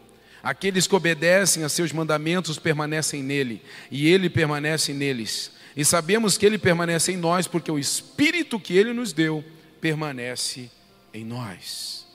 Aqueles 0.42 0.86
que 0.86 0.94
obedecem 0.94 1.64
a 1.64 1.70
seus 1.70 1.90
mandamentos 1.90 2.58
permanecem 2.58 3.22
nele, 3.22 3.62
e 3.90 4.06
ele 4.06 4.28
permanece 4.28 4.92
neles. 4.92 5.52
E 5.74 5.86
sabemos 5.86 6.36
que 6.36 6.44
ele 6.44 6.58
permanece 6.58 7.12
em 7.12 7.16
nós, 7.16 7.46
porque 7.46 7.72
o 7.72 7.78
Espírito 7.78 8.60
que 8.60 8.76
ele 8.76 8.92
nos 8.92 9.14
deu 9.14 9.42
permanece 9.80 10.70
em 11.12 11.24
nós. 11.24 12.06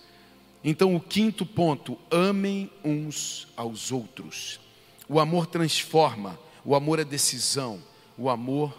Então, 0.63 0.95
o 0.95 0.99
quinto 0.99 1.45
ponto: 1.45 1.97
amem 2.09 2.69
uns 2.83 3.47
aos 3.55 3.91
outros. 3.91 4.59
O 5.07 5.19
amor 5.19 5.45
transforma, 5.45 6.39
o 6.63 6.75
amor 6.75 6.99
é 6.99 7.03
decisão, 7.03 7.81
o 8.17 8.29
amor 8.29 8.73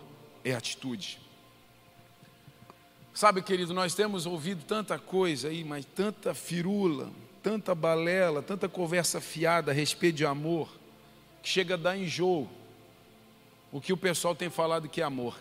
é 0.45 0.55
atitude. 0.55 1.21
Sabe, 3.13 3.43
querido, 3.43 3.75
nós 3.75 3.95
temos 3.95 4.25
ouvido 4.25 4.65
tanta 4.65 4.99
coisa 4.99 5.49
aí, 5.49 5.63
mas 5.63 5.85
tanta 5.85 6.33
firula, 6.33 7.11
tanta 7.43 7.75
balela, 7.75 8.43
tanta 8.43 8.69
conversa 8.69 9.21
fiada 9.21 9.71
a 9.71 9.75
respeito 9.75 10.17
de 10.17 10.25
amor, 10.25 10.69
que 11.43 11.49
chega 11.49 11.75
a 11.75 11.77
dar 11.77 11.97
enjoo. 11.97 12.49
O 13.71 13.81
que 13.81 13.93
o 13.93 13.97
pessoal 13.97 14.35
tem 14.35 14.49
falado 14.49 14.89
que 14.89 15.01
é 15.03 15.05
amor. 15.05 15.37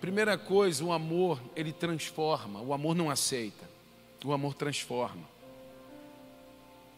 Primeira 0.00 0.38
coisa, 0.38 0.84
o 0.84 0.92
amor, 0.92 1.40
ele 1.56 1.72
transforma, 1.72 2.60
o 2.60 2.72
amor 2.72 2.94
não 2.94 3.10
aceita, 3.10 3.68
o 4.24 4.32
amor 4.32 4.54
transforma. 4.54 5.28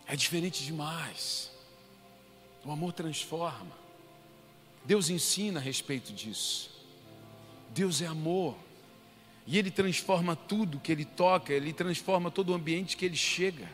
É 0.06 0.16
diferente 0.16 0.64
demais. 0.64 1.50
O 2.64 2.70
amor 2.70 2.92
transforma. 2.92 3.78
Deus 4.84 5.08
ensina 5.08 5.60
a 5.60 5.62
respeito 5.62 6.12
disso. 6.12 6.70
Deus 7.70 8.02
é 8.02 8.06
amor. 8.06 8.56
E 9.46 9.58
Ele 9.58 9.70
transforma 9.70 10.34
tudo 10.34 10.80
que 10.80 10.92
Ele 10.92 11.04
toca, 11.04 11.52
Ele 11.52 11.72
transforma 11.72 12.30
todo 12.30 12.50
o 12.50 12.54
ambiente 12.54 12.96
que 12.96 13.04
Ele 13.04 13.16
chega. 13.16 13.68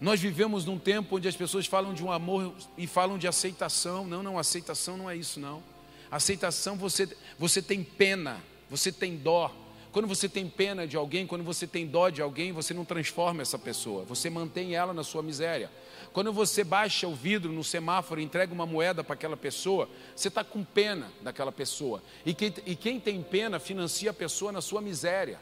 Nós 0.00 0.20
vivemos 0.20 0.64
num 0.64 0.78
tempo 0.78 1.16
onde 1.16 1.26
as 1.26 1.36
pessoas 1.36 1.66
falam 1.66 1.94
de 1.94 2.04
um 2.04 2.12
amor 2.12 2.54
e 2.76 2.86
falam 2.86 3.16
de 3.16 3.26
aceitação. 3.26 4.06
Não, 4.06 4.22
não, 4.22 4.38
aceitação 4.38 4.96
não 4.96 5.08
é 5.08 5.16
isso, 5.16 5.40
não. 5.40 5.62
Aceitação 6.10 6.76
você, 6.76 7.08
você 7.38 7.60
tem 7.60 7.82
pena, 7.82 8.42
você 8.70 8.92
tem 8.92 9.16
dó. 9.16 9.52
Quando 9.92 10.06
você 10.06 10.28
tem 10.28 10.46
pena 10.48 10.86
de 10.86 10.96
alguém, 10.96 11.26
quando 11.26 11.42
você 11.42 11.66
tem 11.66 11.86
dó 11.86 12.10
de 12.10 12.20
alguém, 12.20 12.52
você 12.52 12.74
não 12.74 12.84
transforma 12.84 13.40
essa 13.40 13.58
pessoa, 13.58 14.04
você 14.04 14.28
mantém 14.28 14.74
ela 14.74 14.92
na 14.92 15.02
sua 15.02 15.22
miséria. 15.22 15.70
Quando 16.12 16.32
você 16.32 16.62
baixa 16.62 17.06
o 17.06 17.14
vidro 17.14 17.52
no 17.52 17.64
semáforo 17.64 18.20
e 18.20 18.24
entrega 18.24 18.52
uma 18.52 18.66
moeda 18.66 19.02
para 19.02 19.14
aquela 19.14 19.36
pessoa, 19.36 19.88
você 20.14 20.28
está 20.28 20.44
com 20.44 20.62
pena 20.62 21.10
daquela 21.22 21.52
pessoa. 21.52 22.02
E 22.24 22.34
quem, 22.34 22.52
e 22.66 22.76
quem 22.76 23.00
tem 23.00 23.22
pena 23.22 23.58
financia 23.58 24.10
a 24.10 24.14
pessoa 24.14 24.52
na 24.52 24.60
sua 24.60 24.80
miséria. 24.80 25.38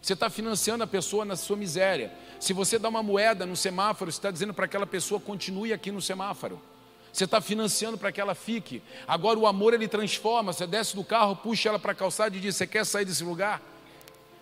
Você 0.00 0.12
está 0.12 0.30
financiando 0.30 0.84
a 0.84 0.86
pessoa 0.86 1.24
na 1.24 1.36
sua 1.36 1.56
miséria. 1.56 2.12
Se 2.38 2.52
você 2.52 2.78
dá 2.78 2.88
uma 2.88 3.02
moeda 3.02 3.44
no 3.44 3.56
semáforo, 3.56 4.10
você 4.10 4.18
está 4.18 4.30
dizendo 4.30 4.54
para 4.54 4.64
aquela 4.64 4.86
pessoa 4.86 5.20
continue 5.20 5.72
aqui 5.72 5.90
no 5.90 6.00
semáforo. 6.00 6.60
Você 7.18 7.24
está 7.24 7.40
financiando 7.40 7.98
para 7.98 8.12
que 8.12 8.20
ela 8.20 8.32
fique. 8.32 8.80
Agora 9.04 9.36
o 9.36 9.44
amor 9.44 9.74
ele 9.74 9.88
transforma. 9.88 10.52
Você 10.52 10.68
desce 10.68 10.94
do 10.94 11.02
carro, 11.02 11.34
puxa 11.34 11.68
ela 11.68 11.76
para 11.76 11.90
a 11.90 11.94
calçada 11.94 12.36
e 12.36 12.38
diz: 12.38 12.54
Você 12.54 12.64
quer 12.64 12.86
sair 12.86 13.04
desse 13.04 13.24
lugar? 13.24 13.60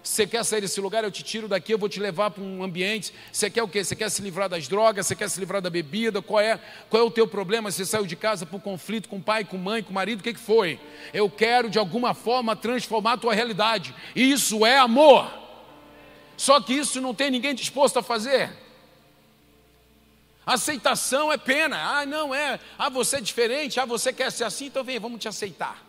Você 0.02 0.26
quer 0.26 0.44
sair 0.44 0.60
desse 0.60 0.78
lugar? 0.78 1.02
Eu 1.02 1.10
te 1.10 1.22
tiro 1.22 1.48
daqui, 1.48 1.72
eu 1.72 1.78
vou 1.78 1.88
te 1.88 1.98
levar 1.98 2.30
para 2.30 2.42
um 2.42 2.62
ambiente. 2.62 3.14
Você 3.32 3.48
quer 3.48 3.62
o 3.62 3.68
quê? 3.68 3.82
Você 3.82 3.96
quer 3.96 4.10
se 4.10 4.20
livrar 4.20 4.50
das 4.50 4.68
drogas? 4.68 5.06
Você 5.06 5.16
quer 5.16 5.30
se 5.30 5.40
livrar 5.40 5.62
da 5.62 5.70
bebida? 5.70 6.20
Qual 6.20 6.38
é, 6.38 6.60
qual 6.90 7.02
é 7.02 7.06
o 7.06 7.10
teu 7.10 7.26
problema? 7.26 7.70
Você 7.70 7.86
saiu 7.86 8.04
de 8.04 8.14
casa 8.14 8.44
por 8.44 8.60
conflito 8.60 9.08
com 9.08 9.16
o 9.16 9.22
pai, 9.22 9.42
com 9.42 9.56
mãe, 9.56 9.82
com 9.82 9.90
o 9.90 9.94
marido? 9.94 10.20
O 10.20 10.22
que, 10.22 10.34
que 10.34 10.38
foi? 10.38 10.78
Eu 11.14 11.30
quero 11.30 11.70
de 11.70 11.78
alguma 11.78 12.12
forma 12.12 12.54
transformar 12.54 13.14
a 13.14 13.16
tua 13.16 13.32
realidade. 13.32 13.94
Isso 14.14 14.66
é 14.66 14.76
amor. 14.76 15.32
Só 16.36 16.60
que 16.60 16.74
isso 16.74 17.00
não 17.00 17.14
tem 17.14 17.30
ninguém 17.30 17.54
disposto 17.54 17.98
a 17.98 18.02
fazer. 18.02 18.65
Aceitação 20.46 21.32
é 21.32 21.36
pena. 21.36 21.76
Ah, 21.76 22.06
não 22.06 22.32
é. 22.32 22.60
Ah, 22.78 22.88
você 22.88 23.16
é 23.16 23.20
diferente. 23.20 23.80
Ah, 23.80 23.84
você 23.84 24.12
quer 24.12 24.30
ser 24.30 24.44
assim, 24.44 24.66
então 24.66 24.84
vem, 24.84 25.00
vamos 25.00 25.20
te 25.20 25.26
aceitar. 25.26 25.82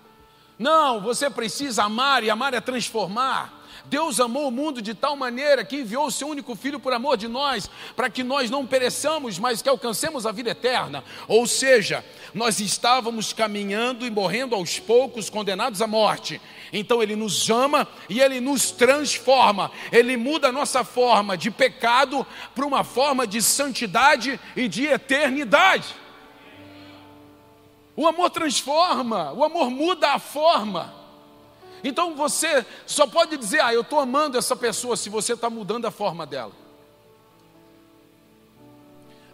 Não, 0.58 1.00
você 1.00 1.30
precisa 1.30 1.84
amar 1.84 2.24
e 2.24 2.30
amar 2.32 2.56
é 2.56 2.60
transformar. 2.60 3.54
Deus 3.90 4.20
amou 4.20 4.50
o 4.50 4.52
mundo 4.52 4.82
de 4.82 4.94
tal 4.94 5.16
maneira 5.16 5.64
que 5.64 5.78
enviou 5.78 6.08
o 6.08 6.12
seu 6.12 6.28
único 6.28 6.56
filho 6.56 6.80
por 6.80 6.92
amor 6.92 7.16
de 7.16 7.28
nós, 7.28 7.70
para 7.96 8.10
que 8.10 8.24
nós 8.24 8.50
não 8.50 8.66
pereçamos, 8.66 9.40
mas 9.40 9.62
que 9.62 9.70
alcancemos 9.70 10.26
a 10.26 10.32
vida 10.32 10.50
eterna. 10.50 11.04
Ou 11.28 11.48
seja, 11.48 12.04
nós 12.34 12.60
estávamos 12.60 13.32
caminhando 13.32 14.06
e 14.06 14.12
morrendo 14.12 14.56
aos 14.56 14.78
poucos, 14.78 15.30
condenados 15.30 15.82
à 15.82 15.88
morte. 15.88 16.42
Então 16.74 17.02
ele 17.02 17.16
nos 17.16 17.50
ama 17.50 17.88
e 18.10 18.20
ele 18.20 18.42
nos 18.42 18.72
transforma. 18.72 19.72
Ele 19.92 20.18
muda 20.18 20.50
a 20.50 20.52
nossa 20.52 20.84
forma 20.84 21.38
de 21.38 21.50
pecado 21.50 22.28
para 22.54 22.66
uma 22.66 22.84
forma 22.84 23.26
de 23.26 23.42
santidade 23.42 24.40
e 24.56 24.68
de 24.68 24.86
eternidade. 24.86 25.96
O 27.96 28.06
amor 28.06 28.30
transforma, 28.30 29.32
o 29.32 29.44
amor 29.44 29.72
muda 29.72 30.14
a 30.14 30.20
forma. 30.20 30.97
Então 31.84 32.16
você 32.16 32.66
só 32.86 33.06
pode 33.08 33.38
dizer, 33.38 33.62
ah, 33.62 33.74
eu 33.74 33.82
estou 33.82 34.00
amando 34.00 34.38
essa 34.38 34.56
pessoa, 34.56 34.98
se 34.98 35.10
você 35.10 35.34
está 35.34 35.50
mudando 35.50 35.86
a 35.86 35.92
forma 35.92 36.26
dela. 36.26 36.54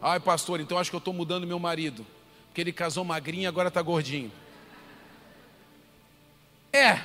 Ai, 0.01 0.19
pastor, 0.19 0.59
então 0.59 0.77
acho 0.77 0.89
que 0.89 0.95
eu 0.95 0.99
estou 0.99 1.13
mudando 1.13 1.47
meu 1.47 1.59
marido, 1.59 2.05
porque 2.47 2.59
ele 2.59 2.73
casou 2.73 3.05
magrinho 3.05 3.43
e 3.43 3.47
agora 3.47 3.69
está 3.69 3.81
gordinho. 3.81 4.31
É, 6.73 6.99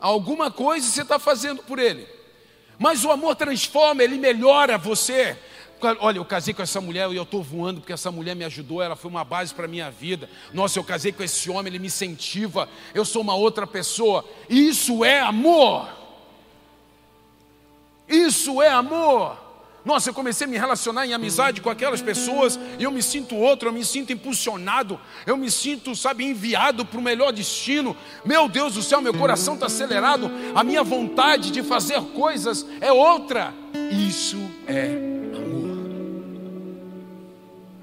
alguma 0.00 0.50
coisa 0.50 0.88
você 0.88 1.02
está 1.02 1.18
fazendo 1.18 1.62
por 1.62 1.78
ele, 1.78 2.08
mas 2.78 3.04
o 3.04 3.10
amor 3.10 3.36
transforma, 3.36 4.02
ele 4.02 4.16
melhora 4.16 4.78
você. 4.78 5.38
Olha, 6.00 6.18
eu 6.18 6.24
casei 6.24 6.54
com 6.54 6.62
essa 6.62 6.80
mulher 6.80 7.10
e 7.10 7.16
eu 7.16 7.22
estou 7.22 7.42
voando 7.42 7.80
porque 7.80 7.92
essa 7.92 8.10
mulher 8.10 8.34
me 8.34 8.44
ajudou, 8.44 8.82
ela 8.82 8.96
foi 8.96 9.10
uma 9.10 9.24
base 9.24 9.54
para 9.54 9.66
a 9.66 9.68
minha 9.68 9.90
vida. 9.90 10.28
Nossa, 10.52 10.78
eu 10.78 10.84
casei 10.84 11.12
com 11.12 11.22
esse 11.22 11.50
homem, 11.50 11.70
ele 11.70 11.78
me 11.78 11.88
incentiva, 11.88 12.68
eu 12.94 13.04
sou 13.04 13.20
uma 13.20 13.34
outra 13.34 13.66
pessoa. 13.66 14.24
Isso 14.48 15.04
é 15.04 15.20
amor. 15.20 15.88
Isso 18.08 18.62
é 18.62 18.68
amor. 18.68 19.46
Nossa, 19.84 20.10
eu 20.10 20.14
comecei 20.14 20.46
a 20.46 20.50
me 20.50 20.58
relacionar 20.58 21.06
em 21.06 21.14
amizade 21.14 21.60
com 21.60 21.70
aquelas 21.70 22.02
pessoas 22.02 22.58
e 22.76 22.82
eu 22.82 22.90
me 22.90 23.00
sinto 23.00 23.36
outro, 23.36 23.68
eu 23.68 23.72
me 23.72 23.84
sinto 23.84 24.12
impulsionado, 24.12 24.98
eu 25.24 25.36
me 25.36 25.48
sinto, 25.48 25.94
sabe, 25.94 26.24
enviado 26.24 26.84
para 26.84 26.98
o 26.98 27.02
melhor 27.02 27.32
destino. 27.32 27.96
Meu 28.24 28.48
Deus 28.48 28.74
do 28.74 28.82
céu, 28.82 29.00
meu 29.00 29.14
coração 29.14 29.54
está 29.54 29.66
acelerado, 29.66 30.28
a 30.56 30.64
minha 30.64 30.82
vontade 30.82 31.52
de 31.52 31.62
fazer 31.62 32.00
coisas 32.00 32.66
é 32.80 32.92
outra. 32.92 33.54
Isso 33.92 34.38
é 34.66 35.15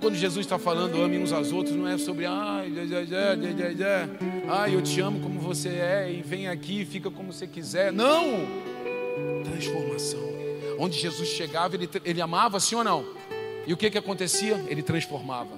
quando 0.04 0.16
Jesus 0.16 0.46
está 0.46 0.60
falando 0.60 1.02
ame 1.02 1.18
uns 1.18 1.32
aos 1.32 1.54
outros, 1.54 1.78
não 1.78 1.88
é 1.88 1.98
sobre 1.98 2.26
ai, 2.26 2.70
ai, 4.50 4.76
eu 4.76 4.82
te 4.82 5.00
amo 5.00 5.22
como 5.22 5.40
você 5.40 5.70
é 5.70 6.12
e 6.12 6.22
vem 6.22 6.50
aqui 6.50 6.82
e 6.82 6.86
fica 6.86 7.10
como 7.10 7.32
você 7.32 7.48
quiser. 7.48 7.94
Não! 7.94 8.46
Transformação. 9.46 10.20
Onde 10.78 11.00
Jesus 11.00 11.30
chegava, 11.30 11.76
ele, 11.76 11.90
ele 12.04 12.22
amava, 12.22 12.60
sim 12.60 12.76
ou 12.76 12.84
não? 12.84 13.06
E 13.66 13.72
o 13.72 13.78
que, 13.78 13.90
que 13.90 13.98
acontecia? 13.98 14.62
Ele 14.68 14.84
transformava. 14.84 15.58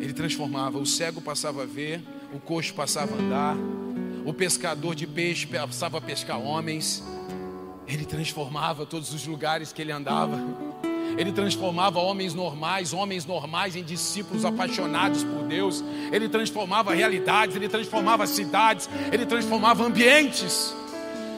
Ele 0.00 0.12
transformava. 0.12 0.78
O 0.78 0.86
cego 0.86 1.20
passava 1.20 1.64
a 1.64 1.66
ver, 1.66 2.00
o 2.32 2.38
coxo 2.38 2.72
passava 2.74 3.12
a 3.16 3.18
andar, 3.18 3.56
o 4.24 4.32
pescador 4.32 4.94
de 4.94 5.08
peixe 5.08 5.48
passava 5.48 5.98
a 5.98 6.00
pescar 6.00 6.40
homens. 6.40 7.02
Ele 7.88 8.04
transformava 8.04 8.86
todos 8.86 9.12
os 9.12 9.26
lugares 9.26 9.72
que 9.72 9.82
ele 9.82 9.90
andava. 9.90 10.71
Ele 11.16 11.32
transformava 11.32 11.98
homens 11.98 12.34
normais, 12.34 12.92
homens 12.92 13.26
normais 13.26 13.76
em 13.76 13.82
discípulos 13.82 14.44
apaixonados 14.44 15.22
por 15.24 15.44
Deus. 15.44 15.84
Ele 16.10 16.28
transformava 16.28 16.94
realidades, 16.94 17.56
ele 17.56 17.68
transformava 17.68 18.26
cidades, 18.26 18.88
ele 19.12 19.26
transformava 19.26 19.84
ambientes. 19.84 20.74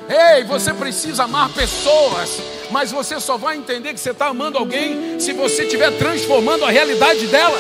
Ei, 0.08 0.44
você 0.44 0.74
precisa 0.74 1.24
amar 1.24 1.48
pessoas, 1.50 2.38
mas 2.70 2.92
você 2.92 3.18
só 3.18 3.38
vai 3.38 3.56
entender 3.56 3.94
que 3.94 4.00
você 4.00 4.10
está 4.10 4.26
amando 4.26 4.58
alguém 4.58 5.18
se 5.18 5.32
você 5.32 5.62
estiver 5.64 5.90
transformando 5.96 6.64
a 6.64 6.70
realidade 6.70 7.26
dela. 7.26 7.58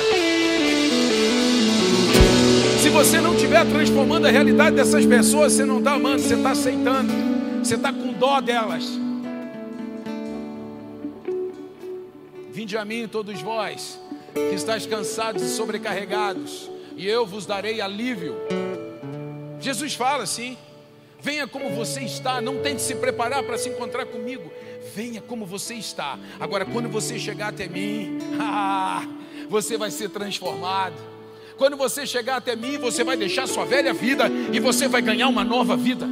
Se 2.82 2.90
você 2.90 3.18
não 3.18 3.34
estiver 3.34 3.64
transformando 3.64 4.26
a 4.26 4.30
realidade 4.30 4.76
dessas 4.76 5.06
pessoas, 5.06 5.54
você 5.54 5.64
não 5.64 5.78
está 5.78 5.94
amando, 5.94 6.20
você 6.20 6.34
está 6.34 6.50
aceitando, 6.50 7.12
você 7.62 7.76
está 7.76 7.90
com 7.90 8.12
dó 8.12 8.42
delas. 8.42 9.03
Vinde 12.54 12.76
a 12.78 12.84
mim, 12.84 13.08
todos 13.08 13.42
vós, 13.42 13.98
que 14.32 14.54
estáis 14.54 14.86
cansados 14.86 15.42
e 15.42 15.48
sobrecarregados, 15.48 16.70
e 16.96 17.04
eu 17.04 17.26
vos 17.26 17.44
darei 17.44 17.80
alívio. 17.80 18.36
Jesus 19.58 19.94
fala 19.94 20.22
assim: 20.22 20.56
venha 21.20 21.48
como 21.48 21.70
você 21.70 22.02
está, 22.02 22.40
não 22.40 22.58
tente 22.58 22.80
se 22.80 22.94
preparar 22.94 23.42
para 23.42 23.58
se 23.58 23.70
encontrar 23.70 24.06
comigo, 24.06 24.52
venha 24.94 25.20
como 25.20 25.44
você 25.44 25.74
está. 25.74 26.16
Agora, 26.38 26.64
quando 26.64 26.88
você 26.88 27.18
chegar 27.18 27.48
até 27.48 27.66
mim, 27.66 28.18
você 29.50 29.76
vai 29.76 29.90
ser 29.90 30.10
transformado. 30.10 30.94
Quando 31.56 31.76
você 31.76 32.06
chegar 32.06 32.36
até 32.36 32.54
mim, 32.54 32.78
você 32.78 33.02
vai 33.02 33.16
deixar 33.16 33.48
sua 33.48 33.64
velha 33.64 33.92
vida 33.92 34.30
e 34.52 34.60
você 34.60 34.86
vai 34.86 35.02
ganhar 35.02 35.26
uma 35.26 35.42
nova 35.42 35.76
vida. 35.76 36.06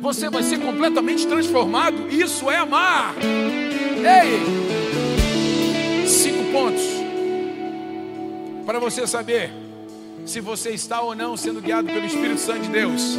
Você 0.00 0.30
vai 0.30 0.42
ser 0.42 0.58
completamente 0.58 1.26
transformado. 1.26 2.08
Isso 2.08 2.50
é 2.50 2.56
amar. 2.56 3.14
Ei! 3.20 4.83
Pontos 6.54 6.84
para 8.64 8.78
você 8.78 9.08
saber 9.08 9.50
se 10.24 10.40
você 10.40 10.70
está 10.70 11.00
ou 11.00 11.12
não 11.12 11.36
sendo 11.36 11.60
guiado 11.60 11.88
pelo 11.88 12.06
Espírito 12.06 12.38
Santo 12.38 12.60
de 12.60 12.68
Deus. 12.68 13.18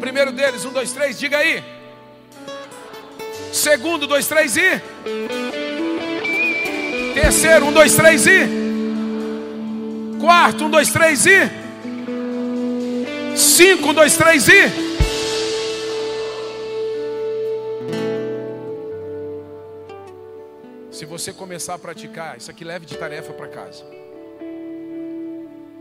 Primeiro 0.00 0.32
deles, 0.32 0.64
um, 0.64 0.72
dois, 0.72 0.90
três, 0.90 1.18
diga 1.18 1.36
aí. 1.36 1.62
Segundo, 3.52 4.06
dois, 4.06 4.26
três 4.26 4.56
e. 4.56 4.80
Terceiro, 7.12 7.66
um, 7.66 7.72
dois, 7.72 7.94
três 7.94 8.26
e. 8.26 8.48
Quarto, 10.18 10.64
um, 10.64 10.70
dois, 10.70 10.90
três 10.90 11.26
e. 11.26 11.50
Cinco, 13.36 13.90
um, 13.90 13.94
dois, 13.94 14.16
três 14.16 14.48
e. 14.48 14.89
Se 21.00 21.06
você 21.06 21.32
começar 21.32 21.72
a 21.72 21.78
praticar, 21.78 22.36
isso 22.36 22.50
aqui 22.50 22.62
leve 22.62 22.84
de 22.84 22.94
tarefa 22.94 23.32
para 23.32 23.48
casa. 23.48 23.82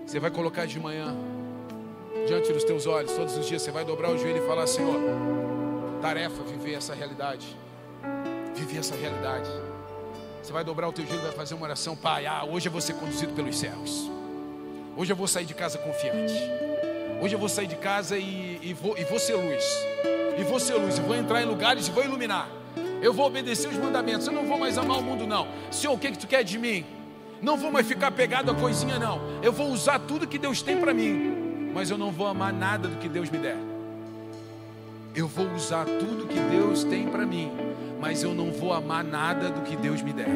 Você 0.07 0.17
vai 0.17 0.31
colocar 0.31 0.65
de 0.65 0.79
manhã 0.79 1.13
diante 2.25 2.53
dos 2.53 2.63
teus 2.63 2.87
olhos, 2.87 3.11
todos 3.11 3.35
os 3.35 3.45
dias 3.45 3.61
você 3.61 3.69
vai 3.69 3.83
dobrar 3.83 4.11
o 4.11 4.17
joelho 4.17 4.41
e 4.41 4.47
falar: 4.47 4.65
Senhor, 4.65 4.95
tarefa 6.01 6.41
viver 6.43 6.75
essa 6.75 6.93
realidade. 6.93 7.53
Viver 8.55 8.77
essa 8.77 8.95
realidade. 8.95 9.49
Você 10.41 10.53
vai 10.53 10.63
dobrar 10.63 10.87
o 10.87 10.93
teu 10.93 11.05
joelho 11.05 11.19
e 11.19 11.25
vai 11.25 11.33
fazer 11.33 11.53
uma 11.53 11.65
oração, 11.65 11.97
Pai. 11.97 12.25
Ah, 12.25 12.45
hoje 12.45 12.69
eu 12.69 12.71
vou 12.71 12.79
ser 12.79 12.93
conduzido 12.93 13.33
pelos 13.33 13.59
céus. 13.59 14.09
Hoje 14.95 15.11
eu 15.11 15.17
vou 15.17 15.27
sair 15.27 15.43
de 15.43 15.53
casa 15.53 15.77
confiante. 15.79 16.33
Hoje 17.21 17.35
eu 17.35 17.39
vou 17.39 17.49
sair 17.49 17.67
de 17.67 17.75
casa 17.75 18.17
e, 18.17 18.57
e, 18.63 18.73
vou, 18.73 18.97
e 18.97 19.03
vou 19.03 19.19
ser 19.19 19.33
luz. 19.33 19.65
E 20.37 20.43
vou 20.45 20.61
ser 20.61 20.75
luz. 20.75 20.97
E 20.97 21.01
vou 21.01 21.13
entrar 21.13 21.41
em 21.41 21.45
lugares 21.45 21.89
e 21.89 21.91
vou 21.91 22.05
iluminar. 22.05 22.58
Eu 23.01 23.13
vou 23.13 23.27
obedecer 23.27 23.69
os 23.69 23.77
mandamentos. 23.77 24.27
Eu 24.27 24.33
não 24.33 24.45
vou 24.45 24.57
mais 24.57 24.77
amar 24.77 24.99
o 24.99 25.03
mundo, 25.03 25.25
não. 25.25 25.47
Senhor, 25.71 25.93
o 25.93 25.97
que, 25.97 26.11
que 26.11 26.17
tu 26.17 26.27
quer 26.27 26.43
de 26.43 26.57
mim? 26.57 26.85
Não 27.41 27.57
vou 27.57 27.71
mais 27.71 27.87
ficar 27.87 28.11
pegado 28.11 28.51
a 28.51 28.55
coisinha, 28.55 28.99
não. 28.99 29.21
Eu 29.41 29.53
vou 29.53 29.69
usar 29.69 29.99
tudo 29.99 30.27
que 30.27 30.37
Deus 30.37 30.61
tem 30.61 30.77
para 30.77 30.93
mim. 30.93 31.71
Mas 31.73 31.89
eu 31.89 31.97
não 31.97 32.11
vou 32.11 32.27
amar 32.27 32.51
nada 32.51 32.87
do 32.87 32.97
que 32.97 33.07
Deus 33.07 33.29
me 33.29 33.37
der. 33.37 33.57
Eu 35.15 35.27
vou 35.27 35.49
usar 35.53 35.85
tudo 35.85 36.27
que 36.27 36.39
Deus 36.39 36.83
tem 36.83 37.07
para 37.07 37.25
mim. 37.25 37.51
Mas 37.99 38.23
eu 38.23 38.33
não 38.33 38.51
vou 38.51 38.73
amar 38.73 39.03
nada 39.03 39.49
do 39.49 39.61
que 39.61 39.75
Deus 39.75 40.01
me 40.01 40.13
der. 40.13 40.29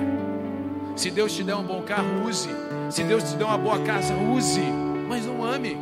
Se 0.96 1.10
Deus 1.10 1.34
te 1.34 1.44
der 1.44 1.56
um 1.56 1.64
bom 1.64 1.82
carro, 1.82 2.28
use. 2.28 2.50
Se 2.90 3.04
Deus 3.04 3.24
te 3.24 3.36
der 3.36 3.46
uma 3.46 3.58
boa 3.58 3.80
casa, 3.80 4.14
use. 4.14 4.62
Mas 5.08 5.26
não 5.26 5.44
ame. 5.44 5.78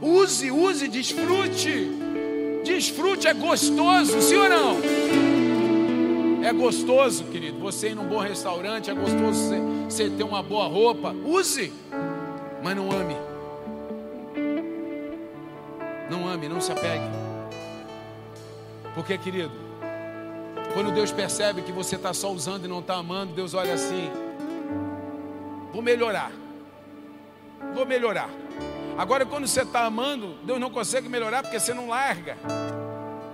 Use, 0.00 0.50
use, 0.50 0.88
desfrute. 0.88 1.90
Desfrute, 2.64 3.28
é 3.28 3.34
gostoso, 3.34 4.20
sim 4.20 4.36
ou 4.36 4.48
não? 4.48 5.25
É 6.46 6.52
gostoso, 6.52 7.24
querido. 7.24 7.58
Você 7.58 7.88
ir 7.88 7.96
num 7.96 8.06
bom 8.06 8.20
restaurante, 8.20 8.88
é 8.88 8.94
gostoso 8.94 9.32
você, 9.32 9.58
você 9.90 10.08
ter 10.08 10.22
uma 10.22 10.44
boa 10.44 10.68
roupa. 10.68 11.12
Use, 11.24 11.72
mas 12.62 12.76
não 12.76 12.88
ame. 12.92 13.16
Não 16.08 16.28
ame, 16.28 16.48
não 16.48 16.60
se 16.60 16.70
apegue. 16.70 17.04
Porque, 18.94 19.18
querido, 19.18 19.50
quando 20.72 20.92
Deus 20.92 21.10
percebe 21.10 21.62
que 21.62 21.72
você 21.72 21.96
está 21.96 22.14
só 22.14 22.30
usando 22.30 22.64
e 22.64 22.68
não 22.68 22.78
está 22.78 22.94
amando, 22.94 23.32
Deus 23.32 23.52
olha 23.52 23.74
assim: 23.74 24.08
vou 25.72 25.82
melhorar. 25.82 26.30
Vou 27.74 27.84
melhorar. 27.84 28.30
Agora, 28.96 29.26
quando 29.26 29.48
você 29.48 29.62
está 29.62 29.84
amando, 29.84 30.36
Deus 30.44 30.60
não 30.60 30.70
consegue 30.70 31.08
melhorar 31.08 31.42
porque 31.42 31.58
você 31.58 31.74
não 31.74 31.88
larga. 31.88 32.36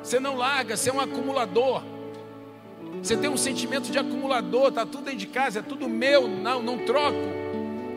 Você 0.02 0.18
não 0.18 0.34
larga, 0.34 0.78
você 0.78 0.88
é 0.88 0.94
um 0.94 1.00
acumulador. 1.00 1.82
Você 3.00 3.16
tem 3.16 3.30
um 3.30 3.36
sentimento 3.36 3.90
de 3.90 3.98
acumulador, 3.98 4.68
está 4.68 4.84
tudo 4.84 5.04
dentro 5.04 5.20
de 5.20 5.26
casa, 5.26 5.60
é 5.60 5.62
tudo 5.62 5.88
meu, 5.88 6.28
não, 6.28 6.62
não 6.62 6.78
troco, 6.78 7.16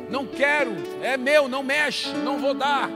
não 0.09 0.25
quero, 0.25 0.71
é 1.01 1.17
meu, 1.17 1.47
não 1.47 1.63
mexe, 1.63 2.09
não 2.09 2.39
vou 2.39 2.53
dar. 2.53 2.89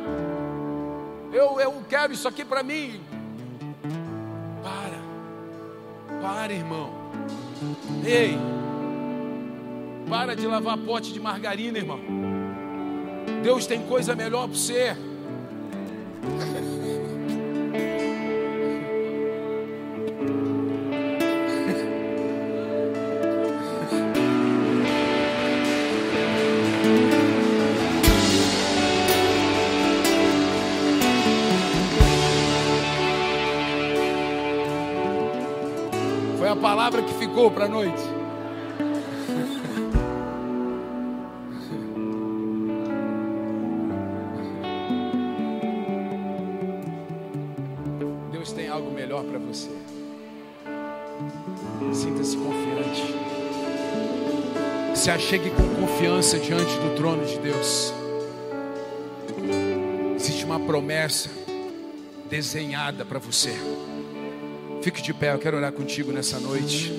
Eu, 1.32 1.60
eu 1.60 1.84
quero 1.88 2.14
isso 2.14 2.28
aqui 2.28 2.45
para 2.45 2.64
mim, 2.64 3.00
para, 6.22 6.54
irmão. 6.54 6.91
Ei, 8.06 8.38
para 10.10 10.36
de 10.36 10.47
lavar 10.47 10.78
pote 10.78 11.14
de 11.14 11.20
margarina, 11.20 11.78
irmão. 11.78 12.00
Deus 13.43 13.66
tem 13.66 13.82
coisa 13.84 14.16
melhor 14.16 14.47
para 14.47 14.58
você. 14.58 14.97
palavra 36.89 37.03
que 37.03 37.13
ficou 37.19 37.51
para 37.51 37.65
a 37.65 37.67
noite. 37.67 38.01
Deus 48.31 48.51
tem 48.53 48.69
algo 48.69 48.91
melhor 48.91 49.23
para 49.23 49.37
você. 49.37 49.69
Sinta-se 51.93 52.35
confiante. 52.37 53.15
Se 54.95 55.11
achegue 55.11 55.51
com 55.51 55.81
confiança 55.81 56.39
diante 56.39 56.73
do 56.79 56.95
trono 56.95 57.23
de 57.23 57.37
Deus. 57.37 57.93
Existe 60.15 60.43
uma 60.43 60.59
promessa 60.59 61.29
desenhada 62.27 63.05
para 63.05 63.19
você. 63.19 63.55
Fique 64.89 65.03
de 65.03 65.13
pé, 65.13 65.31
eu 65.31 65.37
quero 65.37 65.55
orar 65.55 65.71
contigo 65.71 66.11
nessa 66.11 66.39
noite. 66.39 66.91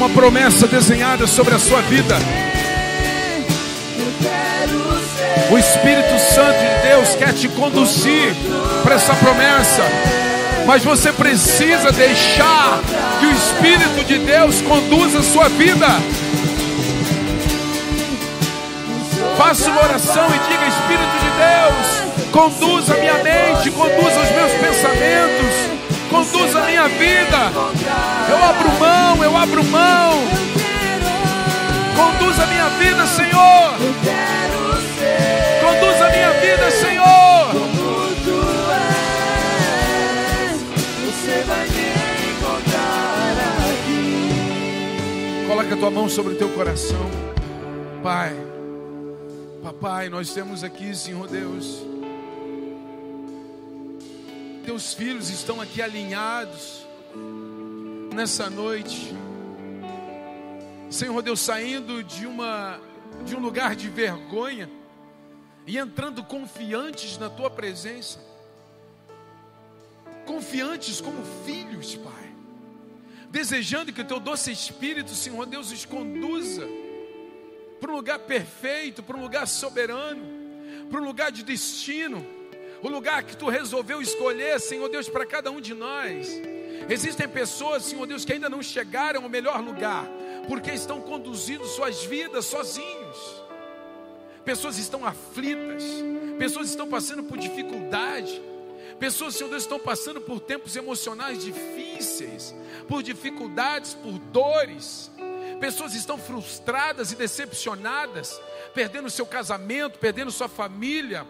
Uma 0.00 0.08
promessa 0.08 0.66
desenhada 0.66 1.26
sobre 1.26 1.54
a 1.54 1.58
sua 1.58 1.82
vida. 1.82 2.16
O 5.50 5.58
Espírito 5.58 6.18
Santo 6.18 6.58
de 6.58 6.88
Deus 6.88 7.14
quer 7.16 7.34
te 7.34 7.46
conduzir 7.48 8.34
para 8.82 8.94
essa 8.94 9.14
promessa. 9.16 9.82
Mas 10.66 10.82
você 10.82 11.12
precisa 11.12 11.92
deixar 11.92 12.80
que 13.20 13.26
o 13.26 13.30
Espírito 13.30 14.04
de 14.06 14.18
Deus 14.20 14.62
conduza 14.62 15.18
a 15.18 15.22
sua 15.22 15.50
vida. 15.50 15.86
Faça 19.36 19.70
uma 19.70 19.82
oração 19.82 20.28
e 20.28 20.38
diga: 20.48 20.66
Espírito 20.66 21.18
de 21.20 21.30
Deus, 21.44 22.30
conduza 22.32 22.94
minha 22.94 23.18
mente, 23.22 23.70
conduza 23.70 24.18
os 24.18 24.30
meus 24.30 24.52
pensamentos, 24.52 25.69
conduza 26.10 26.58
a 26.60 26.66
minha 26.66 26.88
vida. 26.88 27.38
Eu 28.28 28.44
abro 28.44 28.70
mão, 28.78 29.24
eu 29.24 29.36
abro 29.36 29.64
mão. 29.64 30.12
Conduza 31.96 32.42
a 32.42 32.46
minha 32.46 32.68
vida, 32.70 33.06
Senhor. 33.06 33.70
Conduza 35.60 36.06
a 36.06 36.10
minha 36.10 36.30
vida, 36.32 36.70
Senhor. 36.70 37.30
Coloca 45.46 45.74
a 45.74 45.76
tua 45.76 45.90
mão 45.90 46.08
sobre 46.08 46.34
o 46.34 46.36
teu 46.36 46.48
coração. 46.50 47.10
Pai, 48.02 48.34
papai, 49.62 50.08
nós 50.08 50.32
temos 50.32 50.64
aqui, 50.64 50.94
Senhor 50.94 51.28
Deus. 51.28 51.89
Teus 54.70 54.94
filhos 54.94 55.30
estão 55.30 55.60
aqui 55.60 55.82
alinhados 55.82 56.86
nessa 58.14 58.48
noite. 58.48 59.12
Senhor 60.88 61.20
Deus, 61.22 61.40
saindo 61.40 62.04
de 62.04 62.24
uma 62.24 62.80
de 63.24 63.34
um 63.34 63.40
lugar 63.40 63.74
de 63.74 63.88
vergonha 63.88 64.70
e 65.66 65.76
entrando 65.76 66.22
confiantes 66.22 67.18
na 67.18 67.28
tua 67.28 67.50
presença. 67.50 68.20
Confiantes 70.24 71.00
como 71.00 71.20
filhos, 71.44 71.96
Pai 71.96 72.32
desejando 73.28 73.92
que 73.92 74.02
o 74.02 74.06
teu 74.06 74.20
doce 74.20 74.52
Espírito, 74.52 75.16
Senhor 75.16 75.46
Deus, 75.46 75.72
os 75.72 75.84
conduza 75.84 76.64
para 77.80 77.90
um 77.90 77.96
lugar 77.96 78.20
perfeito, 78.20 79.02
para 79.02 79.16
um 79.16 79.20
lugar 79.20 79.48
soberano, 79.48 80.22
para 80.88 81.00
um 81.00 81.04
lugar 81.04 81.32
de 81.32 81.42
destino, 81.42 82.24
o 82.82 82.88
lugar 82.88 83.22
que 83.22 83.36
tu 83.36 83.48
resolveu 83.48 84.00
escolher, 84.00 84.60
Senhor 84.60 84.88
Deus, 84.88 85.08
para 85.08 85.26
cada 85.26 85.50
um 85.50 85.60
de 85.60 85.74
nós. 85.74 86.28
Existem 86.88 87.28
pessoas, 87.28 87.84
Senhor 87.84 88.06
Deus, 88.06 88.24
que 88.24 88.32
ainda 88.32 88.48
não 88.48 88.62
chegaram 88.62 89.22
ao 89.22 89.28
melhor 89.28 89.60
lugar, 89.60 90.06
porque 90.48 90.72
estão 90.72 91.00
conduzindo 91.00 91.64
suas 91.66 92.04
vidas 92.04 92.46
sozinhos. 92.46 93.42
Pessoas 94.44 94.78
estão 94.78 95.04
aflitas, 95.04 95.84
pessoas 96.38 96.70
estão 96.70 96.88
passando 96.88 97.22
por 97.22 97.38
dificuldade, 97.38 98.40
Pessoas, 99.00 99.34
Senhor 99.34 99.48
Deus, 99.48 99.62
estão 99.62 99.78
passando 99.78 100.20
por 100.20 100.40
tempos 100.40 100.76
emocionais 100.76 101.42
difíceis, 101.42 102.54
por 102.86 103.02
dificuldades, 103.02 103.94
por 103.94 104.18
dores. 104.18 105.10
Pessoas 105.58 105.94
estão 105.94 106.18
frustradas 106.18 107.10
e 107.10 107.16
decepcionadas, 107.16 108.38
perdendo 108.74 109.08
seu 109.08 109.24
casamento, 109.24 109.98
perdendo 109.98 110.30
sua 110.30 110.48
família. 110.50 111.26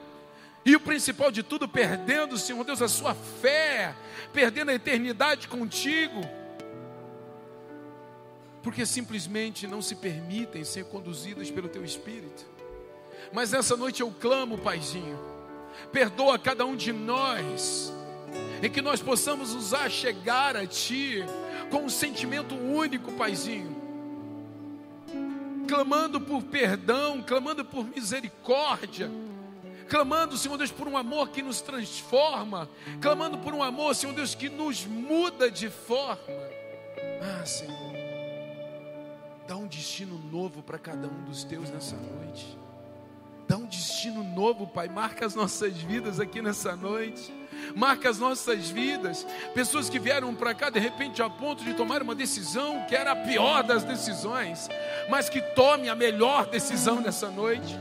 E 0.64 0.76
o 0.76 0.80
principal 0.80 1.30
de 1.30 1.42
tudo, 1.42 1.66
perdendo, 1.66 2.36
Senhor 2.36 2.62
Deus, 2.64 2.82
a 2.82 2.88
sua 2.88 3.14
fé, 3.14 3.94
perdendo 4.32 4.70
a 4.70 4.74
eternidade 4.74 5.48
contigo. 5.48 6.20
Porque 8.62 8.84
simplesmente 8.84 9.66
não 9.66 9.80
se 9.80 9.94
permitem 9.94 10.64
ser 10.64 10.84
conduzidas 10.84 11.50
pelo 11.50 11.68
teu 11.68 11.82
Espírito. 11.82 12.44
Mas 13.32 13.52
nessa 13.52 13.76
noite 13.76 14.02
eu 14.02 14.10
clamo, 14.10 14.58
Paizinho, 14.58 15.18
perdoa 15.92 16.38
cada 16.38 16.66
um 16.66 16.76
de 16.76 16.92
nós, 16.92 17.92
e 18.62 18.68
que 18.68 18.82
nós 18.82 19.00
possamos 19.00 19.54
usar 19.54 19.90
chegar 19.90 20.56
a 20.56 20.66
Ti 20.66 21.24
com 21.70 21.84
um 21.84 21.88
sentimento 21.88 22.54
único, 22.54 23.12
Paizinho, 23.12 23.76
clamando 25.68 26.20
por 26.20 26.42
perdão, 26.42 27.22
clamando 27.22 27.64
por 27.64 27.84
misericórdia, 27.84 29.10
clamando, 29.90 30.38
Senhor 30.38 30.56
Deus, 30.56 30.70
por 30.70 30.86
um 30.86 30.96
amor 30.96 31.30
que 31.30 31.42
nos 31.42 31.60
transforma, 31.60 32.70
clamando 33.00 33.36
por 33.38 33.52
um 33.52 33.62
amor, 33.62 33.94
Senhor 33.96 34.14
Deus, 34.14 34.36
que 34.36 34.48
nos 34.48 34.86
muda 34.86 35.50
de 35.50 35.68
forma. 35.68 36.20
Ah, 37.20 37.44
Senhor, 37.44 37.92
dá 39.48 39.56
um 39.56 39.66
destino 39.66 40.16
novo 40.30 40.62
para 40.62 40.78
cada 40.78 41.08
um 41.08 41.24
dos 41.24 41.42
teus 41.42 41.68
nessa 41.70 41.96
noite. 41.96 42.56
Dá 43.48 43.56
um 43.56 43.66
destino 43.66 44.22
novo, 44.22 44.64
Pai. 44.64 44.88
Marca 44.88 45.26
as 45.26 45.34
nossas 45.34 45.76
vidas 45.76 46.20
aqui 46.20 46.40
nessa 46.40 46.76
noite. 46.76 47.34
Marca 47.74 48.08
as 48.08 48.16
nossas 48.16 48.70
vidas. 48.70 49.26
Pessoas 49.54 49.90
que 49.90 49.98
vieram 49.98 50.32
para 50.36 50.54
cá 50.54 50.70
de 50.70 50.78
repente 50.78 51.20
a 51.20 51.28
ponto 51.28 51.64
de 51.64 51.74
tomar 51.74 52.00
uma 52.00 52.14
decisão 52.14 52.86
que 52.88 52.94
era 52.94 53.10
a 53.10 53.16
pior 53.16 53.64
das 53.64 53.82
decisões, 53.82 54.68
mas 55.10 55.28
que 55.28 55.40
tome 55.40 55.88
a 55.88 55.96
melhor 55.96 56.46
decisão 56.46 57.00
nessa 57.00 57.28
noite. 57.28 57.76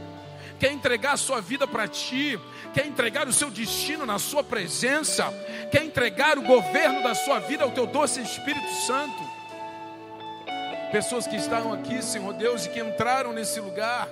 Quer 0.59 0.73
entregar 0.73 1.13
a 1.13 1.17
sua 1.17 1.39
vida 1.39 1.65
para 1.65 1.87
ti, 1.87 2.37
quer 2.73 2.85
entregar 2.85 3.27
o 3.27 3.33
seu 3.33 3.49
destino 3.49 4.05
na 4.05 4.19
sua 4.19 4.43
presença, 4.43 5.33
quer 5.71 5.85
entregar 5.85 6.37
o 6.37 6.41
governo 6.41 7.01
da 7.01 7.15
sua 7.15 7.39
vida 7.39 7.63
ao 7.63 7.71
teu 7.71 7.87
doce 7.87 8.21
Espírito 8.21 8.69
Santo. 8.85 9.23
Pessoas 10.91 11.25
que 11.25 11.37
estão 11.37 11.71
aqui, 11.71 12.01
Senhor 12.01 12.33
Deus, 12.33 12.65
e 12.65 12.69
que 12.69 12.79
entraram 12.81 13.31
nesse 13.31 13.61
lugar 13.61 14.09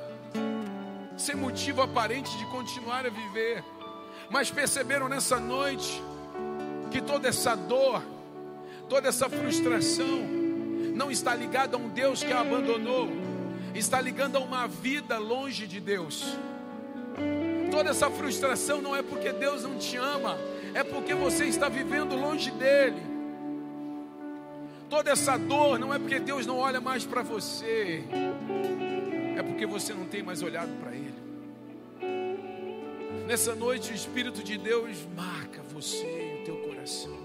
sem 1.17 1.35
motivo 1.35 1.81
aparente 1.81 2.37
de 2.37 2.45
continuar 2.45 3.05
a 3.05 3.09
viver, 3.09 3.63
mas 4.29 4.51
perceberam 4.51 5.09
nessa 5.09 5.39
noite 5.39 6.01
que 6.91 7.01
toda 7.01 7.27
essa 7.27 7.55
dor, 7.55 8.01
toda 8.87 9.09
essa 9.09 9.27
frustração 9.27 10.21
não 10.95 11.11
está 11.11 11.35
ligada 11.35 11.75
a 11.75 11.79
um 11.79 11.89
Deus 11.89 12.23
que 12.23 12.31
a 12.31 12.39
abandonou, 12.39 13.09
está 13.73 14.01
ligada 14.01 14.37
a 14.37 14.41
uma 14.41 14.67
vida 14.67 15.17
longe 15.17 15.67
de 15.67 15.79
Deus. 15.79 16.37
Toda 17.71 17.89
essa 17.89 18.09
frustração 18.09 18.81
não 18.81 18.95
é 18.95 19.01
porque 19.01 19.31
Deus 19.31 19.63
não 19.63 19.77
te 19.77 19.97
ama, 19.97 20.37
é 20.73 20.83
porque 20.83 21.13
você 21.13 21.45
está 21.45 21.69
vivendo 21.69 22.15
longe 22.15 22.51
dele. 22.51 23.01
Toda 24.89 25.11
essa 25.11 25.37
dor 25.37 25.77
não 25.77 25.93
é 25.93 25.99
porque 25.99 26.19
Deus 26.19 26.45
não 26.45 26.57
olha 26.57 26.79
mais 26.79 27.05
para 27.05 27.21
você, 27.21 28.03
é 29.35 29.43
porque 29.43 29.65
você 29.65 29.93
não 29.93 30.05
tem 30.05 30.23
mais 30.23 30.41
olhado 30.41 30.71
para 30.79 30.91
Ele. 30.95 31.07
Nessa 33.27 33.53
noite, 33.53 33.91
o 33.91 33.95
Espírito 33.95 34.41
de 34.41 34.57
Deus 34.57 35.05
marca 35.13 35.61
você 35.61 36.37
e 36.37 36.41
o 36.41 36.45
teu 36.45 36.55
coração. 36.57 37.17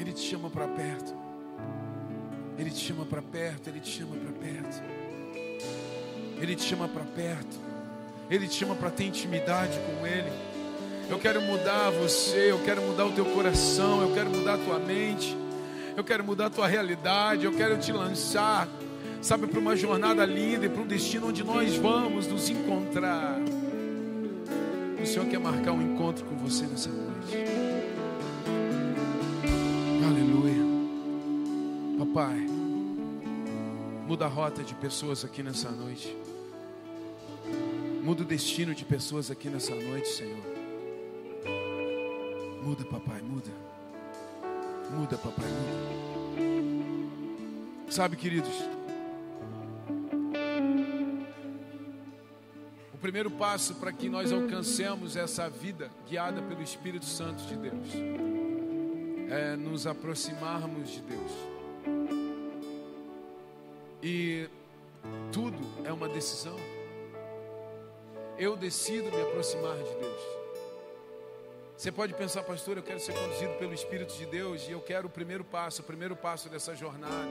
Ele 0.00 0.12
te 0.12 0.20
chama 0.20 0.50
para 0.50 0.66
perto. 0.66 1.27
Ele 2.58 2.70
te 2.70 2.84
chama 2.84 3.04
para 3.04 3.22
perto. 3.22 3.68
Ele 3.68 3.80
te 3.80 3.90
chama 3.90 4.16
para 4.16 4.32
perto. 4.32 4.82
Ele 6.40 6.56
te 6.56 6.62
chama 6.62 6.88
para 6.88 7.04
perto. 7.04 7.56
Ele 8.30 8.48
te 8.48 8.54
chama 8.54 8.74
para 8.74 8.90
ter 8.90 9.04
intimidade 9.04 9.78
com 9.78 10.06
Ele. 10.06 10.32
Eu 11.08 11.18
quero 11.18 11.40
mudar 11.40 11.90
você. 11.90 12.50
Eu 12.52 12.62
quero 12.64 12.82
mudar 12.82 13.06
o 13.06 13.12
teu 13.12 13.24
coração. 13.26 14.02
Eu 14.02 14.14
quero 14.14 14.30
mudar 14.30 14.54
a 14.54 14.58
tua 14.58 14.78
mente. 14.78 15.36
Eu 15.96 16.04
quero 16.04 16.24
mudar 16.24 16.46
a 16.46 16.50
tua 16.50 16.66
realidade. 16.66 17.44
Eu 17.44 17.52
quero 17.52 17.78
te 17.78 17.92
lançar 17.92 18.68
sabe, 19.20 19.46
para 19.46 19.58
uma 19.58 19.76
jornada 19.76 20.24
linda 20.24 20.66
e 20.66 20.68
para 20.68 20.82
um 20.82 20.86
destino 20.86 21.28
onde 21.28 21.42
nós 21.44 21.76
vamos 21.76 22.26
nos 22.26 22.48
encontrar. 22.48 23.38
O 25.00 25.06
Senhor 25.06 25.26
quer 25.26 25.38
marcar 25.38 25.72
um 25.72 25.82
encontro 25.82 26.24
com 26.24 26.36
você 26.36 26.66
nessa 26.66 26.90
noite. 26.90 27.36
Aleluia. 30.04 30.57
Pai, 32.18 32.44
muda 34.08 34.24
a 34.24 34.28
rota 34.28 34.64
de 34.64 34.74
pessoas 34.74 35.24
aqui 35.24 35.40
nessa 35.40 35.70
noite. 35.70 36.16
Muda 38.02 38.22
o 38.22 38.26
destino 38.26 38.74
de 38.74 38.84
pessoas 38.84 39.30
aqui 39.30 39.48
nessa 39.48 39.72
noite, 39.72 40.08
Senhor. 40.08 40.42
Muda, 42.64 42.84
papai, 42.86 43.22
muda. 43.22 43.52
Muda, 44.90 45.16
papai, 45.16 45.46
muda. 45.46 45.92
Sabe, 47.88 48.16
queridos, 48.16 48.50
o 52.92 52.98
primeiro 53.00 53.30
passo 53.30 53.76
para 53.76 53.92
que 53.92 54.08
nós 54.08 54.32
alcancemos 54.32 55.14
essa 55.14 55.48
vida 55.48 55.88
guiada 56.08 56.42
pelo 56.42 56.62
Espírito 56.62 57.04
Santo 57.04 57.44
de 57.44 57.54
Deus 57.54 57.86
é 59.30 59.54
nos 59.54 59.86
aproximarmos 59.86 60.90
de 60.90 61.00
Deus. 61.02 61.57
E 64.02 64.48
tudo 65.32 65.58
é 65.84 65.92
uma 65.92 66.08
decisão. 66.08 66.56
Eu 68.38 68.56
decido 68.56 69.10
me 69.10 69.20
aproximar 69.22 69.76
de 69.76 69.94
Deus. 69.94 70.22
Você 71.76 71.92
pode 71.92 72.14
pensar, 72.14 72.42
pastor, 72.42 72.76
eu 72.76 72.82
quero 72.82 72.98
ser 72.98 73.12
conduzido 73.12 73.54
pelo 73.54 73.72
Espírito 73.72 74.14
de 74.14 74.26
Deus 74.26 74.66
e 74.68 74.72
eu 74.72 74.80
quero 74.80 75.06
o 75.06 75.10
primeiro 75.10 75.44
passo, 75.44 75.82
o 75.82 75.84
primeiro 75.84 76.16
passo 76.16 76.48
dessa 76.48 76.74
jornada 76.74 77.30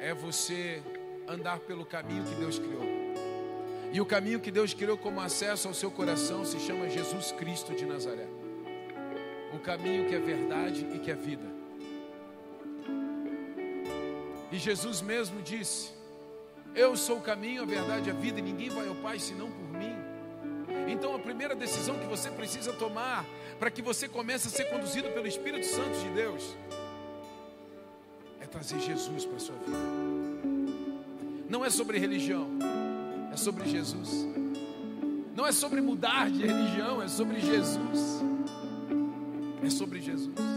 é 0.00 0.14
você 0.14 0.82
andar 1.26 1.58
pelo 1.60 1.84
caminho 1.84 2.24
que 2.24 2.34
Deus 2.36 2.58
criou. 2.58 2.86
E 3.92 4.00
o 4.00 4.06
caminho 4.06 4.40
que 4.40 4.50
Deus 4.50 4.72
criou 4.72 4.96
como 4.96 5.20
acesso 5.20 5.68
ao 5.68 5.74
seu 5.74 5.90
coração 5.90 6.44
se 6.44 6.58
chama 6.60 6.88
Jesus 6.88 7.32
Cristo 7.32 7.74
de 7.74 7.84
Nazaré. 7.84 8.26
O 9.52 9.58
caminho 9.58 10.06
que 10.06 10.14
é 10.14 10.18
verdade 10.18 10.86
e 10.94 10.98
que 10.98 11.10
é 11.10 11.14
vida. 11.14 11.57
Jesus 14.58 15.00
mesmo 15.00 15.40
disse: 15.42 15.90
Eu 16.74 16.96
sou 16.96 17.18
o 17.18 17.20
caminho, 17.20 17.62
a 17.62 17.66
verdade 17.66 18.08
e 18.08 18.10
a 18.10 18.14
vida, 18.14 18.38
e 18.38 18.42
ninguém 18.42 18.68
vai 18.70 18.88
ao 18.88 18.94
Pai 18.96 19.18
senão 19.18 19.50
por 19.50 19.78
mim. 19.78 19.96
Então 20.88 21.14
a 21.14 21.18
primeira 21.18 21.54
decisão 21.54 21.98
que 21.98 22.06
você 22.06 22.30
precisa 22.30 22.72
tomar 22.72 23.24
para 23.58 23.70
que 23.70 23.82
você 23.82 24.08
comece 24.08 24.48
a 24.48 24.50
ser 24.50 24.64
conduzido 24.64 25.08
pelo 25.10 25.26
Espírito 25.26 25.66
Santo 25.66 25.98
de 25.98 26.08
Deus 26.10 26.56
é 28.40 28.46
trazer 28.46 28.80
Jesus 28.80 29.24
para 29.24 29.36
a 29.36 29.40
sua 29.40 29.56
vida. 29.56 29.78
Não 31.48 31.64
é 31.64 31.70
sobre 31.70 31.98
religião, 31.98 32.48
é 33.32 33.36
sobre 33.36 33.68
Jesus. 33.68 34.26
Não 35.34 35.46
é 35.46 35.52
sobre 35.52 35.80
mudar 35.80 36.30
de 36.30 36.46
religião, 36.46 37.00
é 37.00 37.08
sobre 37.08 37.40
Jesus. 37.40 38.22
É 39.62 39.70
sobre 39.70 40.00
Jesus. 40.00 40.47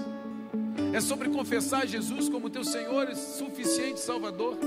É 0.93 0.99
sobre 0.99 1.29
confessar 1.29 1.87
Jesus 1.87 2.27
como 2.27 2.49
teu 2.49 2.63
Senhor 2.63 3.09
e 3.09 3.15
suficiente 3.15 3.99
Salvador. 3.99 4.57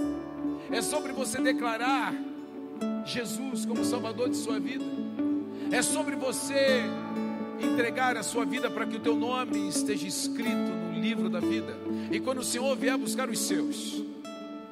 É 0.71 0.81
sobre 0.81 1.13
você 1.13 1.41
declarar 1.41 2.15
Jesus 3.05 3.67
como 3.67 3.85
Salvador 3.85 4.31
de 4.31 4.37
sua 4.37 4.59
vida. 4.59 4.85
É 5.71 5.83
sobre 5.83 6.17
você 6.17 6.83
entregar 7.61 8.17
a 8.17 8.23
sua 8.23 8.45
vida 8.45 8.71
para 8.71 8.87
que 8.87 8.97
o 8.97 9.01
teu 9.01 9.17
nome 9.17 9.69
esteja 9.69 10.07
escrito 10.07 10.71
no 10.71 10.99
livro 10.99 11.29
da 11.29 11.41
vida. 11.41 11.77
E 12.11 12.19
quando 12.19 12.39
o 12.39 12.45
Senhor 12.45 12.75
vier 12.77 12.97
buscar 12.97 13.29
os 13.29 13.39
seus, 13.39 14.03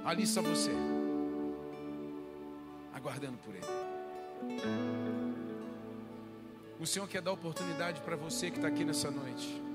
ali 0.05 0.23
está 0.23 0.41
você, 0.41 0.71
aguardando 2.95 3.39
por 3.39 3.55
Ele. 3.55 4.63
O 6.81 6.87
Senhor 6.87 7.07
quer 7.07 7.21
dar 7.21 7.33
oportunidade 7.33 8.01
para 8.01 8.17
você 8.17 8.51
que 8.51 8.57
está 8.57 8.69
aqui 8.69 8.85
nessa 8.85 9.11
noite. 9.11 9.72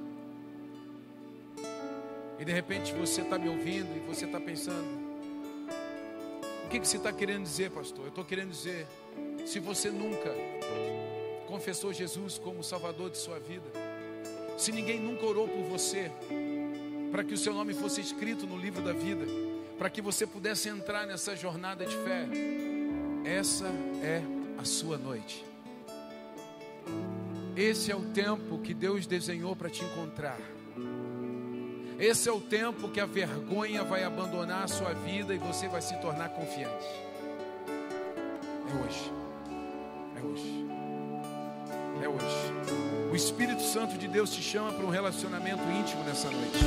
E 2.40 2.46
de 2.46 2.52
repente 2.52 2.94
você 2.94 3.22
está 3.22 3.38
me 3.38 3.50
ouvindo 3.50 3.96
e 3.96 4.00
você 4.00 4.26
está 4.26 4.40
pensando: 4.40 4.88
o 6.66 6.70
que, 6.70 6.80
que 6.80 6.88
você 6.88 6.98
está 6.98 7.12
querendo 7.12 7.44
dizer, 7.44 7.72
pastor? 7.72 8.06
Eu 8.06 8.10
estou 8.10 8.26
querendo 8.26 8.52
dizer, 8.52 8.86
se 9.46 9.60
você 9.60 9.90
nunca 9.90 10.34
confessou 11.48 11.94
Jesus 11.94 12.38
como 12.38 12.64
Salvador 12.64 13.10
de 13.10 13.18
sua 13.18 13.40
vida, 13.40 13.66
se 14.58 14.72
ninguém 14.72 15.00
nunca 15.00 15.26
orou 15.26 15.48
por 15.48 15.64
você, 15.64 16.12
para 17.12 17.24
que 17.24 17.34
o 17.34 17.38
seu 17.38 17.54
nome 17.54 17.74
fosse 17.74 18.02
escrito 18.02 18.46
no 18.46 18.58
livro 18.58 18.82
da 18.82 18.92
vida, 18.92 19.26
para 19.78 19.90
que 19.90 20.02
você 20.02 20.28
pudesse 20.28 20.68
entrar 20.68 21.08
nessa 21.08 21.36
jornada 21.36 21.86
de 21.86 21.96
fé, 21.96 22.28
essa 23.24 23.68
é 24.04 24.22
a 24.58 24.66
sua 24.66 24.98
noite. 24.98 25.46
Esse 27.56 27.92
é 27.92 27.96
o 27.96 28.02
tempo 28.02 28.60
que 28.60 28.74
Deus 28.74 29.08
desenhou 29.08 29.56
para 29.56 29.70
te 29.70 29.84
encontrar. 29.84 30.40
Esse 32.00 32.30
é 32.30 32.32
o 32.32 32.40
tempo 32.40 32.90
que 32.90 33.00
a 33.00 33.08
vergonha 33.08 33.84
vai 33.84 34.04
abandonar 34.04 34.64
a 34.64 34.68
sua 34.68 34.94
vida 34.94 35.34
e 35.34 35.40
você 35.40 35.68
vai 35.68 35.82
se 35.82 35.96
tornar 35.96 36.30
confiante. 36.30 36.86
É 38.70 38.86
hoje. 38.86 39.12
É 40.16 40.22
hoje. 40.22 40.66
É 42.04 42.08
hoje. 42.08 43.12
O 43.12 43.16
Espírito 43.16 43.64
Santo 43.64 43.98
de 43.98 44.08
Deus 44.08 44.30
te 44.30 44.44
chama 44.44 44.74
para 44.74 44.86
um 44.86 44.90
relacionamento 44.90 45.64
íntimo 45.72 46.04
nessa 46.04 46.30
noite. 46.30 46.60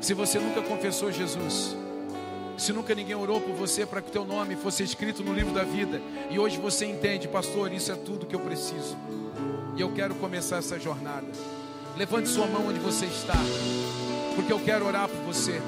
Se 0.00 0.12
você 0.12 0.40
nunca 0.40 0.60
confessou 0.62 1.12
Jesus, 1.12 1.76
se 2.58 2.72
nunca 2.72 2.96
ninguém 2.96 3.14
orou 3.14 3.40
por 3.40 3.54
você 3.54 3.86
para 3.86 4.02
que 4.02 4.10
teu 4.10 4.24
nome 4.24 4.56
fosse 4.56 4.82
escrito 4.82 5.22
no 5.22 5.32
livro 5.32 5.54
da 5.54 5.62
vida, 5.62 6.02
e 6.28 6.38
hoje 6.40 6.58
você 6.58 6.84
entende, 6.86 7.28
pastor, 7.28 7.72
isso 7.72 7.92
é 7.92 7.94
tudo 7.94 8.26
que 8.26 8.34
eu 8.34 8.40
preciso. 8.40 8.96
E 9.76 9.80
eu 9.80 9.92
quero 9.92 10.16
começar 10.16 10.56
essa 10.56 10.80
jornada. 10.80 11.28
Levante 11.96 12.28
sua 12.28 12.46
mão 12.46 12.68
onde 12.68 12.80
você 12.80 13.04
está, 13.06 13.36
porque 14.34 14.52
eu 14.52 14.58
quero 14.60 14.86
orar 14.86 15.08
por 15.08 15.32
você. 15.32 15.60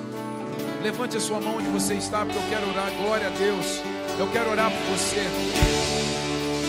Levante 0.83 1.17
a 1.17 1.21
sua 1.21 1.41
mão 1.41 1.57
onde 1.57 1.69
você 1.69 1.95
está, 1.95 2.25
porque 2.25 2.39
eu 2.39 2.49
quero 2.49 2.69
orar. 2.71 2.91
Glória 2.93 3.27
a 3.27 3.31
Deus. 3.31 3.81
Eu 4.19 4.27
quero 4.29 4.51
orar 4.51 4.71
por 4.71 4.97
você. 4.97 5.23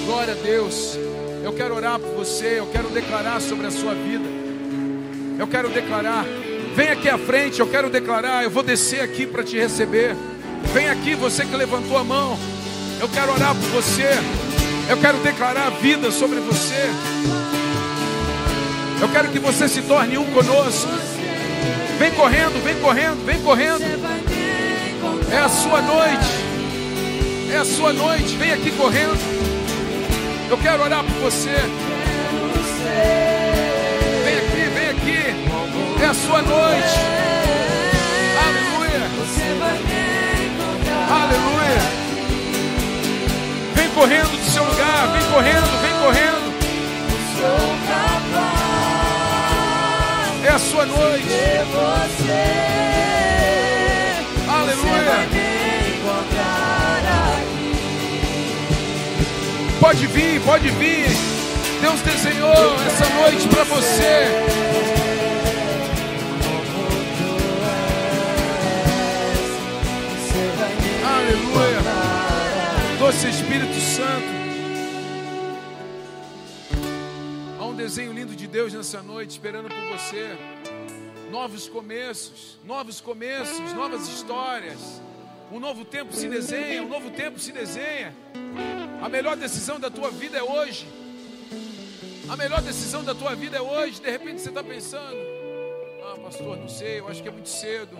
Glória 0.05 0.33
a 0.33 0.37
Deus. 0.37 0.97
Eu 1.43 1.53
quero 1.53 1.75
orar 1.75 1.99
por 1.99 2.11
você. 2.15 2.59
Eu 2.59 2.67
quero 2.67 2.89
declarar 2.89 3.41
sobre 3.41 3.67
a 3.67 3.71
sua 3.71 3.93
vida. 3.93 4.25
Eu 5.37 5.47
quero 5.47 5.69
declarar. 5.69 6.25
Vem 6.75 6.89
aqui 6.89 7.09
à 7.09 7.17
frente. 7.17 7.59
Eu 7.59 7.67
quero 7.67 7.89
declarar. 7.89 8.43
Eu 8.43 8.49
vou 8.49 8.63
descer 8.63 9.01
aqui 9.01 9.25
para 9.25 9.43
te 9.43 9.57
receber. 9.57 10.15
Vem 10.73 10.89
aqui, 10.89 11.15
você 11.15 11.45
que 11.45 11.55
levantou 11.55 11.97
a 11.97 12.03
mão. 12.03 12.37
Eu 12.99 13.07
quero 13.09 13.31
orar 13.31 13.55
por 13.55 13.69
você. 13.69 14.09
Eu 14.89 14.97
quero 14.99 15.17
declarar 15.19 15.67
a 15.67 15.69
vida 15.71 16.11
sobre 16.11 16.39
você. 16.39 17.14
Eu 19.01 19.09
quero 19.09 19.29
que 19.29 19.39
você 19.39 19.67
se 19.67 19.81
torne 19.81 20.17
um 20.17 20.25
conosco. 20.25 20.89
Vem 21.99 22.11
correndo, 22.11 22.63
vem 22.63 22.75
correndo, 22.75 23.25
vem 23.25 23.41
correndo. 23.41 23.83
É 25.31 25.37
a 25.37 25.49
sua 25.49 25.81
noite. 25.81 26.45
É 27.53 27.57
a 27.57 27.65
sua 27.65 27.93
noite. 27.93 28.35
Vem 28.37 28.53
aqui 28.53 28.71
correndo. 28.71 29.17
Eu 30.49 30.57
quero 30.57 30.83
orar 30.83 31.03
por 31.03 31.13
você. 31.13 31.55
Vem 34.23 34.37
aqui, 34.37 34.69
vem 34.73 34.89
aqui. 34.89 36.03
É 36.03 36.05
a 36.05 36.13
sua 36.13 36.41
noite. 36.41 36.99
Aleluia. 38.45 39.09
Aleluia. 41.09 41.81
Vem 43.75 43.89
correndo 43.89 44.37
do 44.37 44.51
seu 44.51 44.63
lugar. 44.63 45.07
Vem 45.11 45.23
correndo, 45.31 45.81
vem 45.81 45.93
correndo. 46.01 46.45
A 50.55 50.57
sua 50.57 50.85
noite. 50.85 51.27
Aleluia. 54.47 55.27
Pode 59.81 60.07
vir, 60.07 60.41
pode 60.43 60.69
vir. 60.69 61.07
Deus 61.81 61.99
desenhou 61.99 62.75
essa 62.87 63.05
noite 63.15 63.49
para 63.49 63.63
você. 63.65 64.27
Aleluia. 71.05 71.79
Doce 72.97 73.27
Espírito 73.27 73.77
Santo. 73.81 74.44
Desenho 77.85 78.13
lindo 78.13 78.35
de 78.35 78.47
Deus 78.47 78.73
nessa 78.73 79.03
noite, 79.03 79.29
esperando 79.29 79.69
por 79.69 79.95
você. 79.95 80.35
Novos 81.29 81.69
começos, 81.69 82.57
novos 82.63 82.99
começos, 82.99 83.73
novas 83.73 84.07
histórias. 84.07 84.99
Um 85.51 85.59
novo 85.59 85.85
tempo 85.85 86.11
se 86.11 86.27
desenha, 86.27 86.81
um 86.81 86.87
novo 86.87 87.11
tempo 87.11 87.37
se 87.37 87.51
desenha. 87.51 88.11
A 89.03 89.07
melhor 89.07 89.37
decisão 89.37 89.79
da 89.79 89.91
tua 89.91 90.09
vida 90.09 90.35
é 90.35 90.41
hoje. 90.41 90.87
A 92.27 92.35
melhor 92.35 92.59
decisão 92.63 93.03
da 93.03 93.13
tua 93.13 93.35
vida 93.35 93.57
é 93.57 93.61
hoje. 93.61 94.01
De 94.01 94.09
repente 94.09 94.41
você 94.41 94.49
está 94.49 94.63
pensando: 94.63 95.19
Ah, 96.07 96.17
pastor, 96.23 96.57
não 96.57 96.67
sei, 96.67 97.01
eu 97.01 97.07
acho 97.07 97.21
que 97.21 97.29
é 97.29 97.31
muito 97.31 97.49
cedo. 97.49 97.95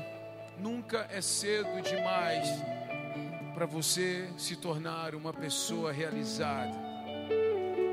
Nunca 0.58 1.08
é 1.12 1.22
cedo 1.22 1.80
demais 1.84 2.50
para 3.54 3.68
você 3.68 4.28
se 4.36 4.56
tornar 4.56 5.14
uma 5.14 5.32
pessoa 5.32 5.92
realizada. 5.92 6.85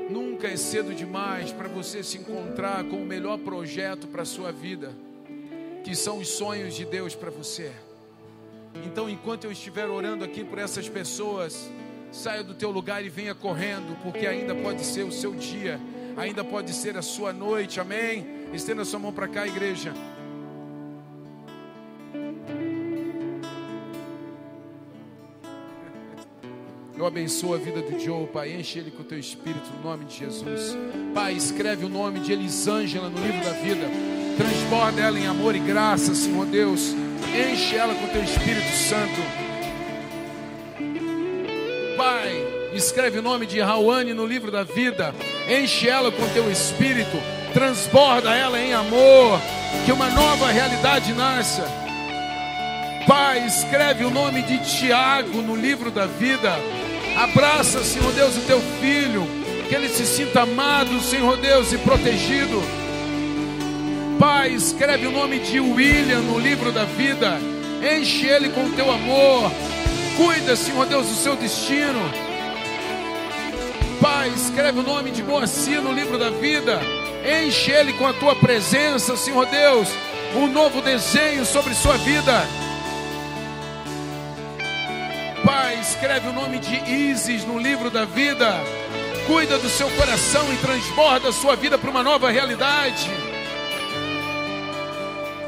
Nunca 0.09 0.47
é 0.47 0.57
cedo 0.57 0.93
demais 0.93 1.51
para 1.51 1.67
você 1.67 2.03
se 2.03 2.17
encontrar 2.17 2.83
com 2.83 2.97
o 2.97 3.05
melhor 3.05 3.37
projeto 3.39 4.07
para 4.07 4.23
a 4.23 4.25
sua 4.25 4.51
vida. 4.51 4.93
que 5.83 5.95
são 5.95 6.19
os 6.19 6.29
sonhos 6.29 6.75
de 6.75 6.85
Deus 6.85 7.13
para 7.13 7.29
você. 7.29 7.69
Então, 8.85 9.09
enquanto 9.09 9.43
eu 9.43 9.51
estiver 9.51 9.85
orando 9.87 10.23
aqui 10.23 10.43
por 10.43 10.57
essas 10.57 10.87
pessoas, 10.87 11.69
saia 12.09 12.41
do 12.41 12.53
teu 12.53 12.71
lugar 12.71 13.03
e 13.03 13.09
venha 13.09 13.35
correndo, 13.35 13.97
porque 14.01 14.25
ainda 14.25 14.55
pode 14.55 14.85
ser 14.85 15.03
o 15.03 15.11
seu 15.11 15.33
dia, 15.33 15.79
ainda 16.15 16.43
pode 16.43 16.71
ser 16.71 16.97
a 16.97 17.01
sua 17.01 17.33
noite, 17.33 17.81
amém? 17.81 18.25
Estenda 18.53 18.85
sua 18.85 18.97
mão 18.99 19.11
para 19.11 19.27
cá, 19.27 19.45
igreja. 19.45 19.93
Eu 27.03 27.07
abençoo 27.07 27.53
a 27.53 27.57
vida 27.57 27.81
do 27.81 27.99
Joe, 27.99 28.25
Pai. 28.27 28.53
Enche 28.53 28.79
ele 28.79 28.89
com 28.89 29.01
o 29.01 29.05
teu 29.05 29.19
espírito 29.19 29.69
no 29.75 29.89
nome 29.89 30.05
de 30.05 30.19
Jesus. 30.19 30.77
Pai, 31.13 31.33
escreve 31.33 31.83
o 31.83 31.89
nome 31.89 32.21
de 32.21 32.31
Elisângela 32.31 33.09
no 33.09 33.21
livro 33.21 33.43
da 33.43 33.51
vida. 33.51 33.85
Transborda 34.37 35.01
ela 35.01 35.19
em 35.19 35.27
amor 35.27 35.53
e 35.53 35.59
graça, 35.59 36.15
Senhor 36.15 36.45
Deus. 36.45 36.95
Enche 37.51 37.75
ela 37.75 37.93
com 37.93 38.05
o 38.05 38.07
teu 38.07 38.23
Espírito 38.23 38.71
Santo. 38.71 39.21
Pai, 41.97 42.71
escreve 42.73 43.19
o 43.19 43.21
nome 43.21 43.47
de 43.47 43.59
Rawane 43.59 44.13
no 44.13 44.25
livro 44.25 44.49
da 44.49 44.63
vida. 44.63 45.13
Enche 45.49 45.89
ela 45.89 46.09
com 46.09 46.23
o 46.23 46.29
teu 46.29 46.49
espírito. 46.49 47.17
Transborda 47.53 48.33
ela 48.33 48.57
em 48.57 48.73
amor. 48.73 49.41
Que 49.85 49.91
uma 49.91 50.09
nova 50.09 50.49
realidade 50.49 51.11
nasça. 51.11 51.65
Pai, 53.05 53.45
escreve 53.45 54.05
o 54.05 54.09
nome 54.09 54.41
de 54.43 54.57
Tiago 54.59 55.41
no 55.41 55.53
livro 55.53 55.91
da 55.91 56.05
vida. 56.05 56.53
Abraça, 57.15 57.83
Senhor 57.83 58.11
Deus, 58.13 58.35
o 58.37 58.41
teu 58.41 58.61
filho. 58.81 59.27
Que 59.69 59.75
ele 59.75 59.89
se 59.89 60.05
sinta 60.05 60.41
amado, 60.41 60.99
Senhor 61.01 61.37
Deus, 61.37 61.71
e 61.71 61.77
protegido. 61.77 62.61
Pai, 64.19 64.51
escreve 64.51 65.07
o 65.07 65.11
nome 65.11 65.39
de 65.39 65.59
William 65.59 66.19
no 66.19 66.39
livro 66.39 66.71
da 66.71 66.85
vida. 66.85 67.39
Enche 67.95 68.27
ele 68.27 68.49
com 68.49 68.65
o 68.65 68.71
teu 68.71 68.89
amor. 68.91 69.51
Cuida, 70.15 70.55
Senhor 70.55 70.85
Deus, 70.85 71.07
do 71.07 71.15
seu 71.15 71.35
destino. 71.35 71.99
Pai, 73.99 74.29
escreve 74.29 74.79
o 74.79 74.83
nome 74.83 75.11
de 75.11 75.23
Moacir 75.23 75.81
no 75.81 75.91
livro 75.91 76.17
da 76.17 76.29
vida. 76.29 76.79
Enche 77.25 77.71
ele 77.71 77.93
com 77.93 78.05
a 78.05 78.13
tua 78.13 78.35
presença, 78.35 79.15
Senhor 79.15 79.45
Deus. 79.45 79.87
Um 80.35 80.47
novo 80.47 80.81
desenho 80.81 81.45
sobre 81.45 81.73
sua 81.73 81.97
vida. 81.97 82.45
Pai, 85.45 85.77
escreve 85.79 86.29
o 86.29 86.33
nome 86.33 86.57
de 86.57 86.75
Isis 86.89 87.43
no 87.43 87.59
livro 87.59 87.89
da 87.89 88.05
vida. 88.05 88.61
Cuida 89.27 89.57
do 89.57 89.69
seu 89.69 89.89
coração 89.91 90.41
e 90.53 90.57
transborda 90.57 91.29
a 91.29 91.33
sua 91.33 91.55
vida 91.55 91.77
para 91.77 91.89
uma 91.89 92.01
nova 92.01 92.31
realidade. 92.31 93.09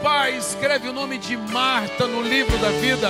Pai, 0.04 0.36
escreve 0.36 0.90
o 0.90 0.94
nome 0.94 1.18
de 1.18 1.38
Marta 1.38 2.08
no 2.08 2.22
livro 2.22 2.58
da 2.58 2.70
vida. 2.72 3.10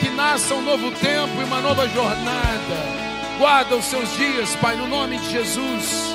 Que 0.00 0.10
nasça 0.10 0.54
um 0.54 0.62
novo 0.62 0.90
tempo 0.90 1.40
e 1.40 1.44
uma 1.44 1.60
nova 1.60 1.88
jornada. 1.88 3.04
Guarda 3.38 3.76
os 3.76 3.84
seus 3.84 4.16
dias, 4.16 4.54
Pai, 4.56 4.76
no 4.76 4.88
nome 4.88 5.18
de 5.18 5.30
Jesus. 5.30 6.14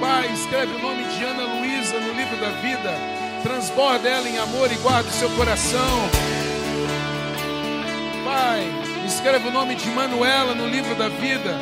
Pai, 0.00 0.32
escreve 0.32 0.74
o 0.74 0.78
nome 0.78 1.04
de 1.04 1.22
Ana 1.22 1.44
Luísa 1.44 2.00
no 2.00 2.14
livro 2.14 2.36
da 2.38 2.48
vida. 2.60 2.94
Transborda 3.42 4.08
ela 4.08 4.28
em 4.28 4.38
amor 4.38 4.72
e 4.72 4.76
guarda 4.76 5.08
o 5.08 5.12
seu 5.12 5.28
coração. 5.30 6.10
Pai, 8.34 8.66
escreve 9.06 9.46
o 9.46 9.52
nome 9.52 9.76
de 9.76 9.88
Manuela 9.90 10.56
no 10.56 10.66
livro 10.66 10.96
da 10.96 11.08
vida. 11.08 11.56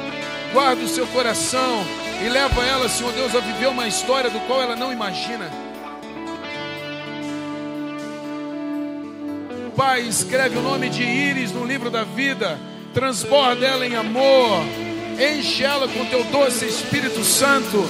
Guarda 0.55 0.83
o 0.83 0.89
seu 0.89 1.07
coração 1.09 1.85
e 2.25 2.31
leva 2.31 2.65
ela, 2.65 2.89
Senhor 2.89 3.13
Deus, 3.13 3.35
a 3.35 3.41
viver 3.41 3.69
uma 3.69 3.87
história 3.87 4.31
do 4.31 4.41
qual 4.47 4.63
ela 4.63 4.75
não 4.75 4.91
imagina. 4.91 5.51
Pai, 9.77 10.01
escreve 10.01 10.57
o 10.57 10.63
nome 10.63 10.89
de 10.89 11.03
Íris 11.03 11.53
no 11.53 11.67
livro 11.67 11.91
da 11.91 12.05
vida. 12.05 12.59
Transborda 12.95 13.67
ela 13.67 13.87
em 13.87 13.95
amor. 13.95 14.65
Enche 15.21 15.65
ela 15.65 15.87
com 15.87 16.07
teu 16.07 16.25
doce 16.25 16.65
Espírito 16.65 17.23
Santo. 17.23 17.85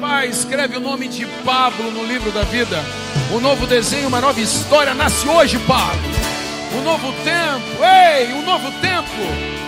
Pai, 0.00 0.28
escreve 0.28 0.78
o 0.78 0.80
nome 0.80 1.06
de 1.06 1.26
Pablo 1.44 1.90
no 1.90 2.02
livro 2.06 2.30
da 2.30 2.44
vida. 2.44 2.82
Um 3.30 3.40
novo 3.40 3.66
desenho, 3.66 4.08
uma 4.08 4.22
nova 4.22 4.40
história 4.40 4.94
nasce 4.94 5.28
hoje, 5.28 5.58
Pablo. 5.66 6.27
Um 6.76 6.82
novo 6.82 7.12
tempo, 7.24 7.84
ei, 7.84 8.32
um 8.34 8.42
novo 8.42 8.70
tempo. 8.80 9.58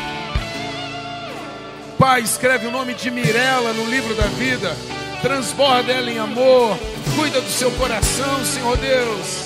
Pai, 1.98 2.20
escreve 2.20 2.66
o 2.66 2.70
nome 2.70 2.94
de 2.94 3.10
Mirela 3.10 3.72
no 3.72 3.84
livro 3.84 4.14
da 4.14 4.26
vida. 4.26 4.76
Transborda 5.22 5.92
ela 5.92 6.10
em 6.10 6.18
amor. 6.18 6.78
Cuida 7.14 7.40
do 7.40 7.50
seu 7.50 7.70
coração, 7.72 8.44
Senhor 8.44 8.76
Deus. 8.78 9.44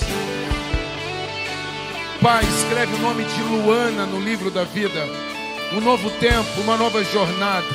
Pai, 2.21 2.43
escreve 2.43 2.95
o 2.95 2.99
nome 2.99 3.23
de 3.23 3.41
Luana 3.41 4.05
no 4.05 4.19
livro 4.19 4.49
da 4.49 4.63
vida. 4.63 5.05
Um 5.73 5.81
novo 5.81 6.09
tempo, 6.11 6.61
uma 6.61 6.77
nova 6.77 7.03
jornada. 7.03 7.67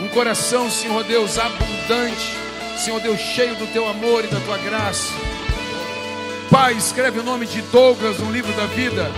Um 0.00 0.08
coração, 0.08 0.70
Senhor 0.70 1.02
Deus, 1.04 1.38
abundante. 1.38 2.36
Senhor 2.76 3.00
Deus, 3.00 3.18
cheio 3.18 3.56
do 3.56 3.66
teu 3.72 3.88
amor 3.88 4.24
e 4.24 4.28
da 4.28 4.38
tua 4.40 4.58
graça. 4.58 5.12
Pai, 6.60 6.74
escreve 6.74 7.20
o 7.20 7.22
nome 7.22 7.46
de 7.46 7.62
Douglas 7.62 8.18
no 8.18 8.32
livro 8.32 8.52
da 8.54 8.66
vida. 8.66 9.08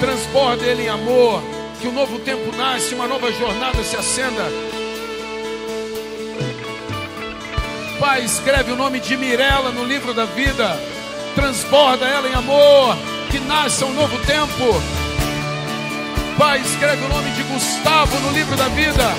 Transborda 0.00 0.62
ele 0.66 0.82
em 0.82 0.88
amor. 0.90 1.42
Que 1.80 1.88
um 1.88 1.92
novo 1.92 2.18
tempo 2.18 2.54
nasce, 2.54 2.94
uma 2.94 3.06
nova 3.08 3.32
jornada 3.32 3.82
se 3.82 3.96
acenda. 3.96 4.44
Pai, 7.98 8.22
escreve 8.22 8.72
o 8.72 8.76
nome 8.76 9.00
de 9.00 9.16
Mirella 9.16 9.72
no 9.72 9.82
livro 9.82 10.12
da 10.12 10.26
vida. 10.26 10.78
Transborda 11.34 12.04
ela 12.04 12.28
em 12.28 12.34
amor. 12.34 12.94
Que 13.30 13.40
nasça 13.40 13.86
um 13.86 13.94
novo 13.94 14.18
tempo. 14.26 14.82
Pai, 16.36 16.60
escreve 16.60 17.02
o 17.02 17.08
nome 17.08 17.30
de 17.30 17.42
Gustavo 17.44 18.20
no 18.20 18.30
livro 18.32 18.54
da 18.56 18.68
vida. 18.68 19.14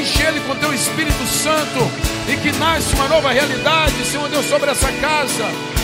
Enche 0.00 0.22
ele 0.22 0.40
com 0.48 0.56
teu 0.56 0.72
Espírito 0.72 1.26
Santo. 1.26 1.80
E 2.30 2.36
que 2.38 2.50
nasça 2.58 2.96
uma 2.96 3.08
nova 3.08 3.30
realidade, 3.30 4.06
Senhor 4.06 4.26
Deus, 4.30 4.46
sobre 4.46 4.70
essa 4.70 4.90
casa. 4.90 5.79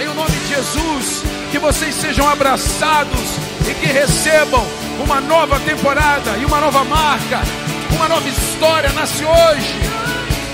Em 0.00 0.06
o 0.06 0.14
nome 0.14 0.30
de 0.30 0.54
Jesus, 0.54 1.24
que 1.50 1.58
vocês 1.58 1.92
sejam 1.92 2.28
abraçados 2.28 3.36
e 3.68 3.74
que 3.74 3.86
recebam 3.86 4.64
uma 5.02 5.20
nova 5.20 5.58
temporada 5.58 6.36
e 6.36 6.44
uma 6.44 6.60
nova 6.60 6.84
marca, 6.84 7.40
uma 7.96 8.08
nova 8.08 8.28
história 8.28 8.92
nasce 8.92 9.24
hoje. 9.24 9.74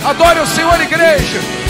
Adore 0.03 0.41
o 0.41 0.47
Senhor, 0.47 0.81
igreja. 0.81 1.64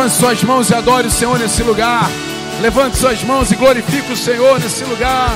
Levante 0.00 0.16
suas 0.16 0.42
mãos 0.44 0.70
e 0.70 0.74
adore 0.74 1.08
o 1.08 1.10
Senhor 1.10 1.38
nesse 1.38 1.62
lugar. 1.62 2.08
Levante 2.62 2.96
suas 2.96 3.22
mãos 3.22 3.52
e 3.52 3.54
glorifique 3.54 4.10
o 4.10 4.16
Senhor 4.16 4.58
nesse 4.58 4.82
lugar. 4.82 5.28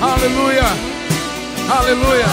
Aleluia. 0.00 0.62
Aleluia. 1.70 2.24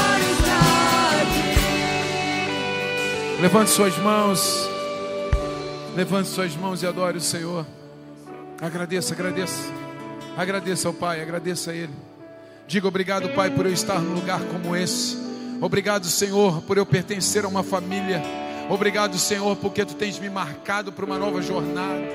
Levante 3.42 3.70
suas 3.70 3.98
mãos. 3.98 4.70
Levante 5.94 6.30
suas 6.30 6.56
mãos 6.56 6.84
e 6.84 6.88
adore 6.88 7.18
o 7.18 7.22
Senhor. 7.22 7.68
Agradeça, 8.62 9.14
agradeça. 9.14 9.62
Agradeça 10.38 10.88
ao 10.88 10.94
Pai, 10.94 11.22
agradeça 11.22 11.72
a 11.72 11.76
Ele. 11.76 11.94
Diga 12.66 12.88
obrigado, 12.88 13.28
Pai, 13.36 13.50
por 13.50 13.66
eu 13.66 13.74
estar 13.74 14.00
num 14.00 14.14
lugar 14.14 14.40
como 14.54 14.74
esse. 14.74 15.18
Obrigado, 15.60 16.06
Senhor, 16.06 16.62
por 16.62 16.78
eu 16.78 16.86
pertencer 16.86 17.44
a 17.44 17.50
uma 17.50 17.62
família. 17.62 18.24
Obrigado, 18.70 19.18
Senhor, 19.18 19.56
porque 19.56 19.84
tu 19.84 19.96
tens 19.96 20.20
me 20.20 20.30
marcado 20.30 20.92
para 20.92 21.04
uma 21.04 21.18
nova 21.18 21.42
jornada. 21.42 22.08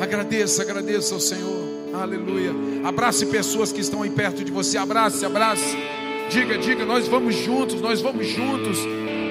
Agradeça, 0.00 0.62
agradeça 0.62 1.14
ao 1.14 1.20
Senhor. 1.20 1.68
Aleluia. 1.92 2.52
Abrace 2.84 3.26
pessoas 3.26 3.72
que 3.72 3.80
estão 3.80 4.02
aí 4.02 4.10
perto 4.10 4.44
de 4.44 4.52
você. 4.52 4.78
Abrace, 4.78 5.26
abrace. 5.26 5.76
Diga, 6.30 6.56
diga, 6.58 6.84
nós 6.84 7.08
vamos 7.08 7.34
juntos, 7.34 7.80
nós 7.80 8.00
vamos 8.00 8.28
juntos. 8.28 8.78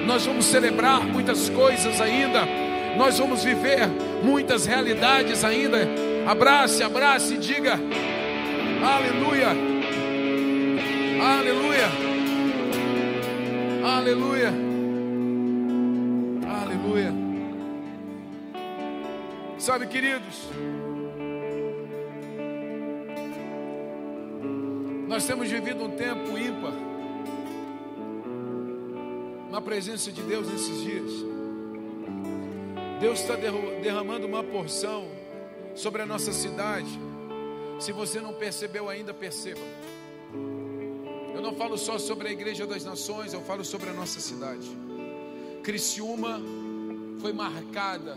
Nós 0.06 0.26
vamos 0.26 0.44
celebrar 0.44 1.02
muitas 1.02 1.48
coisas 1.48 1.98
ainda. 1.98 2.46
Nós 2.96 3.18
vamos 3.18 3.42
viver 3.42 3.88
muitas 4.22 4.66
realidades 4.66 5.42
ainda. 5.42 5.88
Abrace, 6.26 6.82
abrace 6.82 7.34
e 7.34 7.38
diga: 7.38 7.80
Aleluia. 8.84 9.48
Aleluia. 11.22 11.90
Aleluia. 13.82 14.69
Aleluia. 16.90 17.12
Sabe, 19.60 19.86
queridos, 19.86 20.48
nós 25.06 25.24
temos 25.24 25.48
vivido 25.48 25.84
um 25.84 25.90
tempo 25.90 26.36
ímpar 26.36 26.72
na 29.52 29.60
presença 29.60 30.10
de 30.10 30.20
Deus 30.20 30.50
nesses 30.50 30.80
dias. 30.80 31.12
Deus 32.98 33.20
está 33.20 33.36
derramando 33.36 34.26
uma 34.26 34.42
porção 34.42 35.06
sobre 35.76 36.02
a 36.02 36.06
nossa 36.06 36.32
cidade. 36.32 36.90
Se 37.78 37.92
você 37.92 38.20
não 38.20 38.34
percebeu 38.34 38.88
ainda, 38.88 39.14
perceba. 39.14 39.60
Eu 41.32 41.40
não 41.40 41.54
falo 41.54 41.78
só 41.78 41.98
sobre 41.98 42.26
a 42.26 42.32
Igreja 42.32 42.66
das 42.66 42.84
Nações, 42.84 43.32
eu 43.32 43.42
falo 43.42 43.64
sobre 43.64 43.90
a 43.90 43.92
nossa 43.92 44.18
cidade. 44.18 44.68
Criciúma 45.62 46.40
foi 47.20 47.32
marcada 47.32 48.16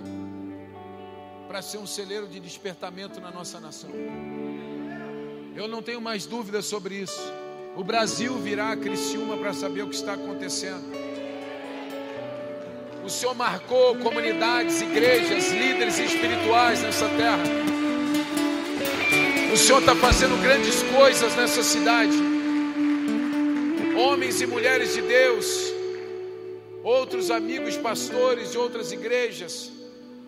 para 1.47 1.61
ser 1.61 1.77
um 1.77 1.85
celeiro 1.85 2.27
de 2.27 2.39
despertamento 2.39 3.19
na 3.19 3.29
nossa 3.29 3.59
nação. 3.59 3.89
Eu 5.55 5.67
não 5.67 5.81
tenho 5.81 6.01
mais 6.01 6.25
dúvidas 6.25 6.65
sobre 6.65 6.95
isso. 6.95 7.21
O 7.75 7.83
Brasil 7.83 8.35
virá 8.37 8.71
a 8.71 8.77
Criciúma 8.77 9.37
para 9.37 9.53
saber 9.53 9.83
o 9.83 9.89
que 9.89 9.95
está 9.95 10.13
acontecendo. 10.13 10.83
O 13.03 13.09
Senhor 13.09 13.35
marcou 13.35 13.97
comunidades, 13.97 14.81
igrejas, 14.81 15.51
líderes 15.51 15.99
espirituais 15.99 16.81
nessa 16.81 17.09
terra. 17.09 17.43
O 19.53 19.57
Senhor 19.57 19.79
está 19.79 19.95
fazendo 19.95 20.41
grandes 20.41 20.81
coisas 20.83 21.35
nessa 21.35 21.61
cidade. 21.61 22.17
Homens 23.97 24.41
e 24.41 24.45
mulheres 24.47 24.93
de 24.93 25.01
Deus, 25.01 25.72
outros 27.13 27.29
amigos 27.29 27.77
pastores 27.77 28.53
de 28.53 28.57
outras 28.57 28.91
igrejas, 28.91 29.71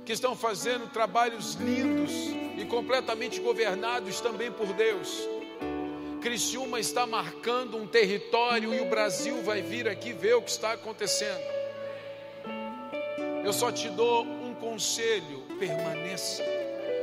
que 0.05 0.13
estão 0.13 0.35
fazendo 0.35 0.87
trabalhos 0.93 1.55
lindos 1.55 2.11
e 2.55 2.63
completamente 2.63 3.41
governados 3.41 4.21
também 4.21 4.51
por 4.51 4.67
Deus. 4.67 5.27
Criciúma 6.21 6.79
está 6.79 7.07
marcando 7.07 7.75
um 7.75 7.87
território 7.87 8.71
e 8.71 8.81
o 8.81 8.85
Brasil 8.85 9.41
vai 9.41 9.63
vir 9.63 9.87
aqui 9.87 10.13
ver 10.13 10.35
o 10.35 10.43
que 10.43 10.51
está 10.51 10.73
acontecendo. 10.73 11.41
Eu 13.43 13.51
só 13.51 13.71
te 13.71 13.89
dou 13.89 14.23
um 14.23 14.53
conselho: 14.53 15.41
permaneça. 15.57 16.43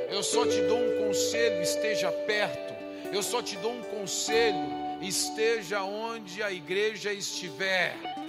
Eu 0.08 0.22
só 0.22 0.46
te 0.46 0.60
dou 0.62 0.78
um 0.78 1.08
conselho: 1.08 1.60
esteja 1.60 2.12
perto. 2.12 2.72
Eu 3.12 3.22
só 3.22 3.42
te 3.42 3.56
dou 3.56 3.72
um 3.72 3.82
conselho: 3.82 4.64
esteja 5.00 5.82
onde 5.82 6.40
a 6.40 6.52
igreja 6.52 7.12
estiver. 7.12 8.21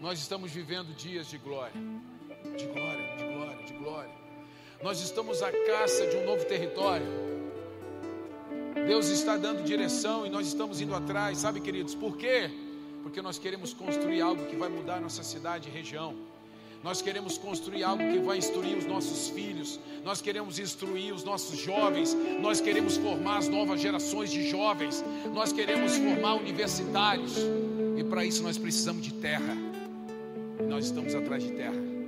Nós 0.00 0.20
estamos 0.20 0.52
vivendo 0.52 0.94
dias 0.94 1.26
de 1.26 1.38
glória, 1.38 1.72
de 2.56 2.66
glória, 2.66 3.16
de 3.16 3.24
glória, 3.24 3.66
de 3.66 3.72
glória. 3.72 4.14
Nós 4.80 5.00
estamos 5.00 5.42
à 5.42 5.50
caça 5.50 6.06
de 6.06 6.16
um 6.18 6.24
novo 6.24 6.44
território. 6.44 7.06
Deus 8.86 9.08
está 9.08 9.36
dando 9.36 9.64
direção 9.64 10.24
e 10.24 10.30
nós 10.30 10.46
estamos 10.46 10.80
indo 10.80 10.94
atrás, 10.94 11.38
sabe, 11.38 11.60
queridos? 11.60 11.96
Por 11.96 12.16
quê? 12.16 12.48
Porque 13.02 13.20
nós 13.20 13.38
queremos 13.38 13.74
construir 13.74 14.20
algo 14.20 14.46
que 14.46 14.54
vai 14.54 14.68
mudar 14.68 15.00
nossa 15.00 15.24
cidade 15.24 15.68
e 15.68 15.72
região. 15.72 16.14
Nós 16.84 17.02
queremos 17.02 17.36
construir 17.36 17.82
algo 17.82 18.08
que 18.08 18.20
vai 18.20 18.38
instruir 18.38 18.78
os 18.78 18.86
nossos 18.86 19.30
filhos, 19.30 19.80
nós 20.04 20.22
queremos 20.22 20.60
instruir 20.60 21.12
os 21.12 21.24
nossos 21.24 21.58
jovens, 21.58 22.16
nós 22.40 22.60
queremos 22.60 22.96
formar 22.96 23.38
as 23.38 23.48
novas 23.48 23.80
gerações 23.80 24.30
de 24.30 24.48
jovens, 24.48 25.04
nós 25.34 25.52
queremos 25.52 25.96
formar 25.96 26.34
universitários, 26.34 27.34
e 27.96 28.04
para 28.04 28.24
isso 28.24 28.44
nós 28.44 28.56
precisamos 28.56 29.02
de 29.02 29.12
terra, 29.14 29.56
nós 30.68 30.86
estamos 30.86 31.14
atrás 31.14 31.42
de 31.42 31.52
terra. 31.52 31.98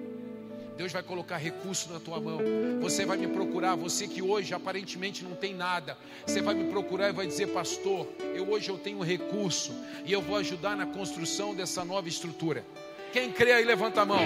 Deus 0.76 0.92
vai 0.92 1.02
colocar 1.02 1.36
recurso 1.36 1.92
na 1.92 2.00
tua 2.00 2.18
mão. 2.18 2.38
Você 2.80 3.04
vai 3.04 3.18
me 3.18 3.26
procurar, 3.26 3.74
você 3.74 4.08
que 4.08 4.22
hoje 4.22 4.54
aparentemente 4.54 5.22
não 5.22 5.32
tem 5.32 5.54
nada. 5.54 5.96
Você 6.26 6.40
vai 6.40 6.54
me 6.54 6.70
procurar 6.70 7.10
e 7.10 7.12
vai 7.12 7.26
dizer, 7.26 7.48
pastor, 7.48 8.06
eu 8.34 8.48
hoje 8.48 8.70
eu 8.70 8.78
tenho 8.78 9.00
recurso 9.00 9.74
e 10.06 10.12
eu 10.12 10.22
vou 10.22 10.36
ajudar 10.36 10.76
na 10.76 10.86
construção 10.86 11.54
dessa 11.54 11.84
nova 11.84 12.08
estrutura. 12.08 12.64
Quem 13.12 13.30
crê 13.30 13.52
aí, 13.52 13.64
levanta 13.64 14.00
a 14.00 14.06
mão. 14.06 14.22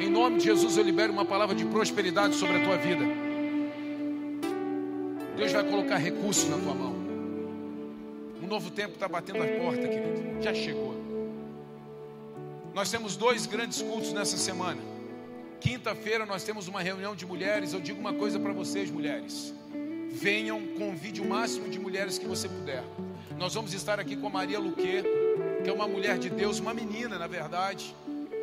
Em 0.00 0.10
nome 0.10 0.38
de 0.38 0.44
Jesus, 0.44 0.76
eu 0.76 0.82
libero 0.82 1.12
uma 1.12 1.24
palavra 1.24 1.54
de 1.54 1.64
prosperidade 1.66 2.34
sobre 2.34 2.56
a 2.56 2.64
tua 2.64 2.76
vida. 2.76 3.04
Deus 5.36 5.52
vai 5.52 5.62
colocar 5.62 5.98
recursos 5.98 6.48
na 6.48 6.58
tua 6.58 6.74
mão. 6.74 6.96
Um 8.42 8.46
novo 8.48 8.70
tempo 8.72 8.94
está 8.94 9.06
batendo 9.06 9.40
a 9.42 9.46
porta, 9.46 9.86
querido. 9.86 10.42
Já 10.42 10.52
chegou. 10.52 11.01
Nós 12.74 12.90
temos 12.90 13.16
dois 13.16 13.44
grandes 13.44 13.82
cultos 13.82 14.12
nessa 14.12 14.36
semana. 14.36 14.80
Quinta-feira 15.60 16.24
nós 16.24 16.42
temos 16.42 16.68
uma 16.68 16.80
reunião 16.80 17.14
de 17.14 17.26
mulheres. 17.26 17.72
Eu 17.72 17.80
digo 17.80 18.00
uma 18.00 18.14
coisa 18.14 18.40
para 18.40 18.52
vocês, 18.52 18.90
mulheres. 18.90 19.52
Venham, 20.10 20.60
convide 20.78 21.20
o 21.20 21.24
máximo 21.24 21.68
de 21.68 21.78
mulheres 21.78 22.18
que 22.18 22.26
você 22.26 22.48
puder. 22.48 22.82
Nós 23.36 23.54
vamos 23.54 23.74
estar 23.74 24.00
aqui 24.00 24.16
com 24.16 24.26
a 24.26 24.30
Maria 24.30 24.58
Luque 24.58 25.02
que 25.62 25.70
é 25.70 25.72
uma 25.72 25.86
mulher 25.86 26.18
de 26.18 26.28
Deus, 26.28 26.58
uma 26.58 26.74
menina, 26.74 27.18
na 27.18 27.26
verdade. 27.26 27.94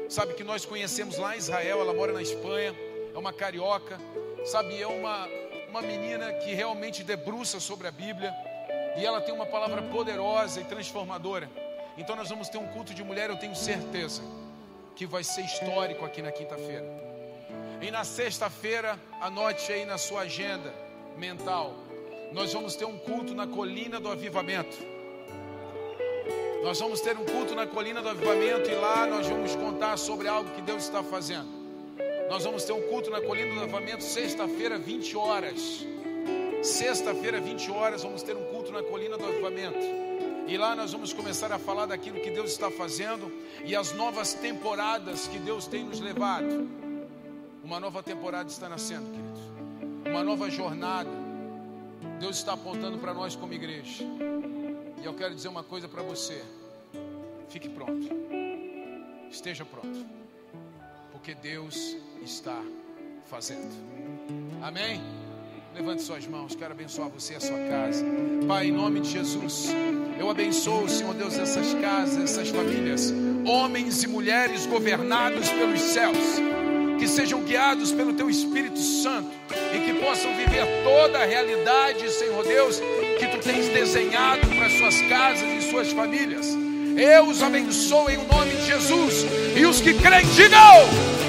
Sabe 0.07 0.33
que 0.35 0.43
nós 0.43 0.65
conhecemos 0.65 1.17
lá 1.17 1.35
em 1.35 1.39
Israel, 1.39 1.81
ela 1.81 1.93
mora 1.93 2.13
na 2.13 2.21
Espanha, 2.21 2.73
é 3.13 3.17
uma 3.17 3.33
carioca, 3.33 3.99
sabe, 4.45 4.81
é 4.81 4.87
uma, 4.87 5.27
uma 5.69 5.81
menina 5.81 6.31
que 6.33 6.53
realmente 6.53 7.03
debruça 7.03 7.59
sobre 7.59 7.87
a 7.87 7.91
Bíblia 7.91 8.33
e 8.97 9.05
ela 9.05 9.21
tem 9.21 9.33
uma 9.33 9.45
palavra 9.45 9.81
poderosa 9.81 10.61
e 10.61 10.63
transformadora. 10.63 11.49
Então 11.97 12.15
nós 12.15 12.29
vamos 12.29 12.49
ter 12.49 12.57
um 12.57 12.67
culto 12.67 12.93
de 12.93 13.03
mulher, 13.03 13.29
eu 13.29 13.37
tenho 13.37 13.55
certeza 13.55 14.21
que 14.95 15.05
vai 15.05 15.23
ser 15.23 15.41
histórico 15.41 16.05
aqui 16.05 16.21
na 16.21 16.31
quinta-feira. 16.31 16.85
E 17.81 17.89
na 17.89 18.03
sexta-feira, 18.03 18.99
anote 19.21 19.71
aí 19.71 19.85
na 19.85 19.97
sua 19.97 20.21
agenda 20.21 20.73
mental, 21.17 21.73
nós 22.33 22.53
vamos 22.53 22.75
ter 22.75 22.85
um 22.85 22.97
culto 22.97 23.33
na 23.33 23.47
colina 23.47 23.99
do 23.99 24.09
avivamento. 24.09 24.77
Nós 26.61 26.79
vamos 26.79 26.99
ter 26.99 27.17
um 27.17 27.25
culto 27.25 27.55
na 27.55 27.65
colina 27.65 28.01
do 28.01 28.09
avivamento 28.09 28.69
e 28.69 28.75
lá 28.75 29.07
nós 29.07 29.27
vamos 29.27 29.55
contar 29.55 29.97
sobre 29.97 30.27
algo 30.27 30.49
que 30.51 30.61
Deus 30.61 30.83
está 30.83 31.01
fazendo. 31.01 31.47
Nós 32.29 32.43
vamos 32.43 32.63
ter 32.65 32.73
um 32.73 32.81
culto 32.89 33.09
na 33.09 33.21
colina 33.21 33.55
do 33.55 33.61
avivamento 33.61 34.03
sexta-feira, 34.03 34.77
20 34.77 35.17
horas. 35.17 35.85
Sexta-feira, 36.61 37.39
20 37.39 37.71
horas, 37.71 38.03
vamos 38.03 38.21
ter 38.21 38.35
um 38.35 38.43
culto 38.45 38.71
na 38.71 38.83
colina 38.83 39.17
do 39.17 39.25
avivamento. 39.25 40.08
E 40.49 40.57
lá 40.57 40.75
nós 40.75 40.91
vamos 40.91 41.13
começar 41.13 41.51
a 41.51 41.59
falar 41.59 41.85
daquilo 41.85 42.19
que 42.19 42.31
Deus 42.31 42.51
está 42.51 42.71
fazendo 42.71 43.31
e 43.63 43.75
as 43.75 43.93
novas 43.93 44.33
temporadas 44.33 45.27
que 45.27 45.37
Deus 45.37 45.67
tem 45.67 45.83
nos 45.83 45.99
levado. 45.99 46.67
Uma 47.63 47.79
nova 47.79 48.01
temporada 48.01 48.49
está 48.49 48.67
nascendo, 48.67 49.05
queridos. 49.11 50.09
Uma 50.09 50.23
nova 50.23 50.49
jornada. 50.49 51.11
Deus 52.19 52.37
está 52.37 52.53
apontando 52.53 52.97
para 52.97 53.13
nós 53.13 53.35
como 53.35 53.53
igreja. 53.53 54.03
E 54.99 55.05
eu 55.05 55.13
quero 55.13 55.35
dizer 55.35 55.49
uma 55.49 55.63
coisa 55.63 55.87
para 55.87 56.01
você: 56.01 56.43
fique 57.47 57.69
pronto, 57.69 58.09
esteja 59.29 59.63
pronto, 59.63 60.03
porque 61.11 61.35
Deus 61.35 61.95
está 62.23 62.59
fazendo. 63.29 63.69
Amém? 64.63 64.99
Levante 65.75 66.01
suas 66.01 66.27
mãos, 66.27 66.55
quero 66.55 66.71
abençoar 66.71 67.09
você 67.09 67.33
e 67.33 67.35
a 67.37 67.39
sua 67.39 67.57
casa. 67.69 68.03
Pai, 68.47 68.67
em 68.67 68.71
nome 68.71 68.99
de 69.01 69.11
Jesus, 69.11 69.67
eu 70.19 70.29
abençoo, 70.29 70.89
Senhor 70.89 71.13
Deus, 71.13 71.37
essas 71.37 71.73
casas, 71.75 72.23
essas 72.23 72.49
famílias, 72.49 73.13
homens 73.45 74.03
e 74.03 74.07
mulheres 74.07 74.65
governados 74.65 75.49
pelos 75.49 75.79
céus, 75.79 76.17
que 76.97 77.07
sejam 77.07 77.43
guiados 77.43 77.91
pelo 77.91 78.13
Teu 78.13 78.29
Espírito 78.29 78.79
Santo 78.79 79.29
e 79.73 79.79
que 79.85 79.99
possam 79.99 80.35
viver 80.35 80.65
toda 80.83 81.19
a 81.19 81.25
realidade, 81.25 82.09
Senhor 82.09 82.43
Deus, 82.43 82.81
que 83.19 83.27
tu 83.27 83.37
tens 83.37 83.67
desenhado 83.69 84.47
para 84.47 84.69
suas 84.69 84.99
casas 85.03 85.47
e 85.63 85.69
suas 85.69 85.91
famílias. 85.91 86.47
Eu 86.97 87.27
os 87.27 87.41
abençoo 87.41 88.09
em 88.09 88.17
nome 88.17 88.51
de 88.55 88.65
Jesus. 88.65 89.25
E 89.55 89.65
os 89.65 89.79
que 89.79 89.93
creem, 89.93 90.25
digam. 90.35 91.28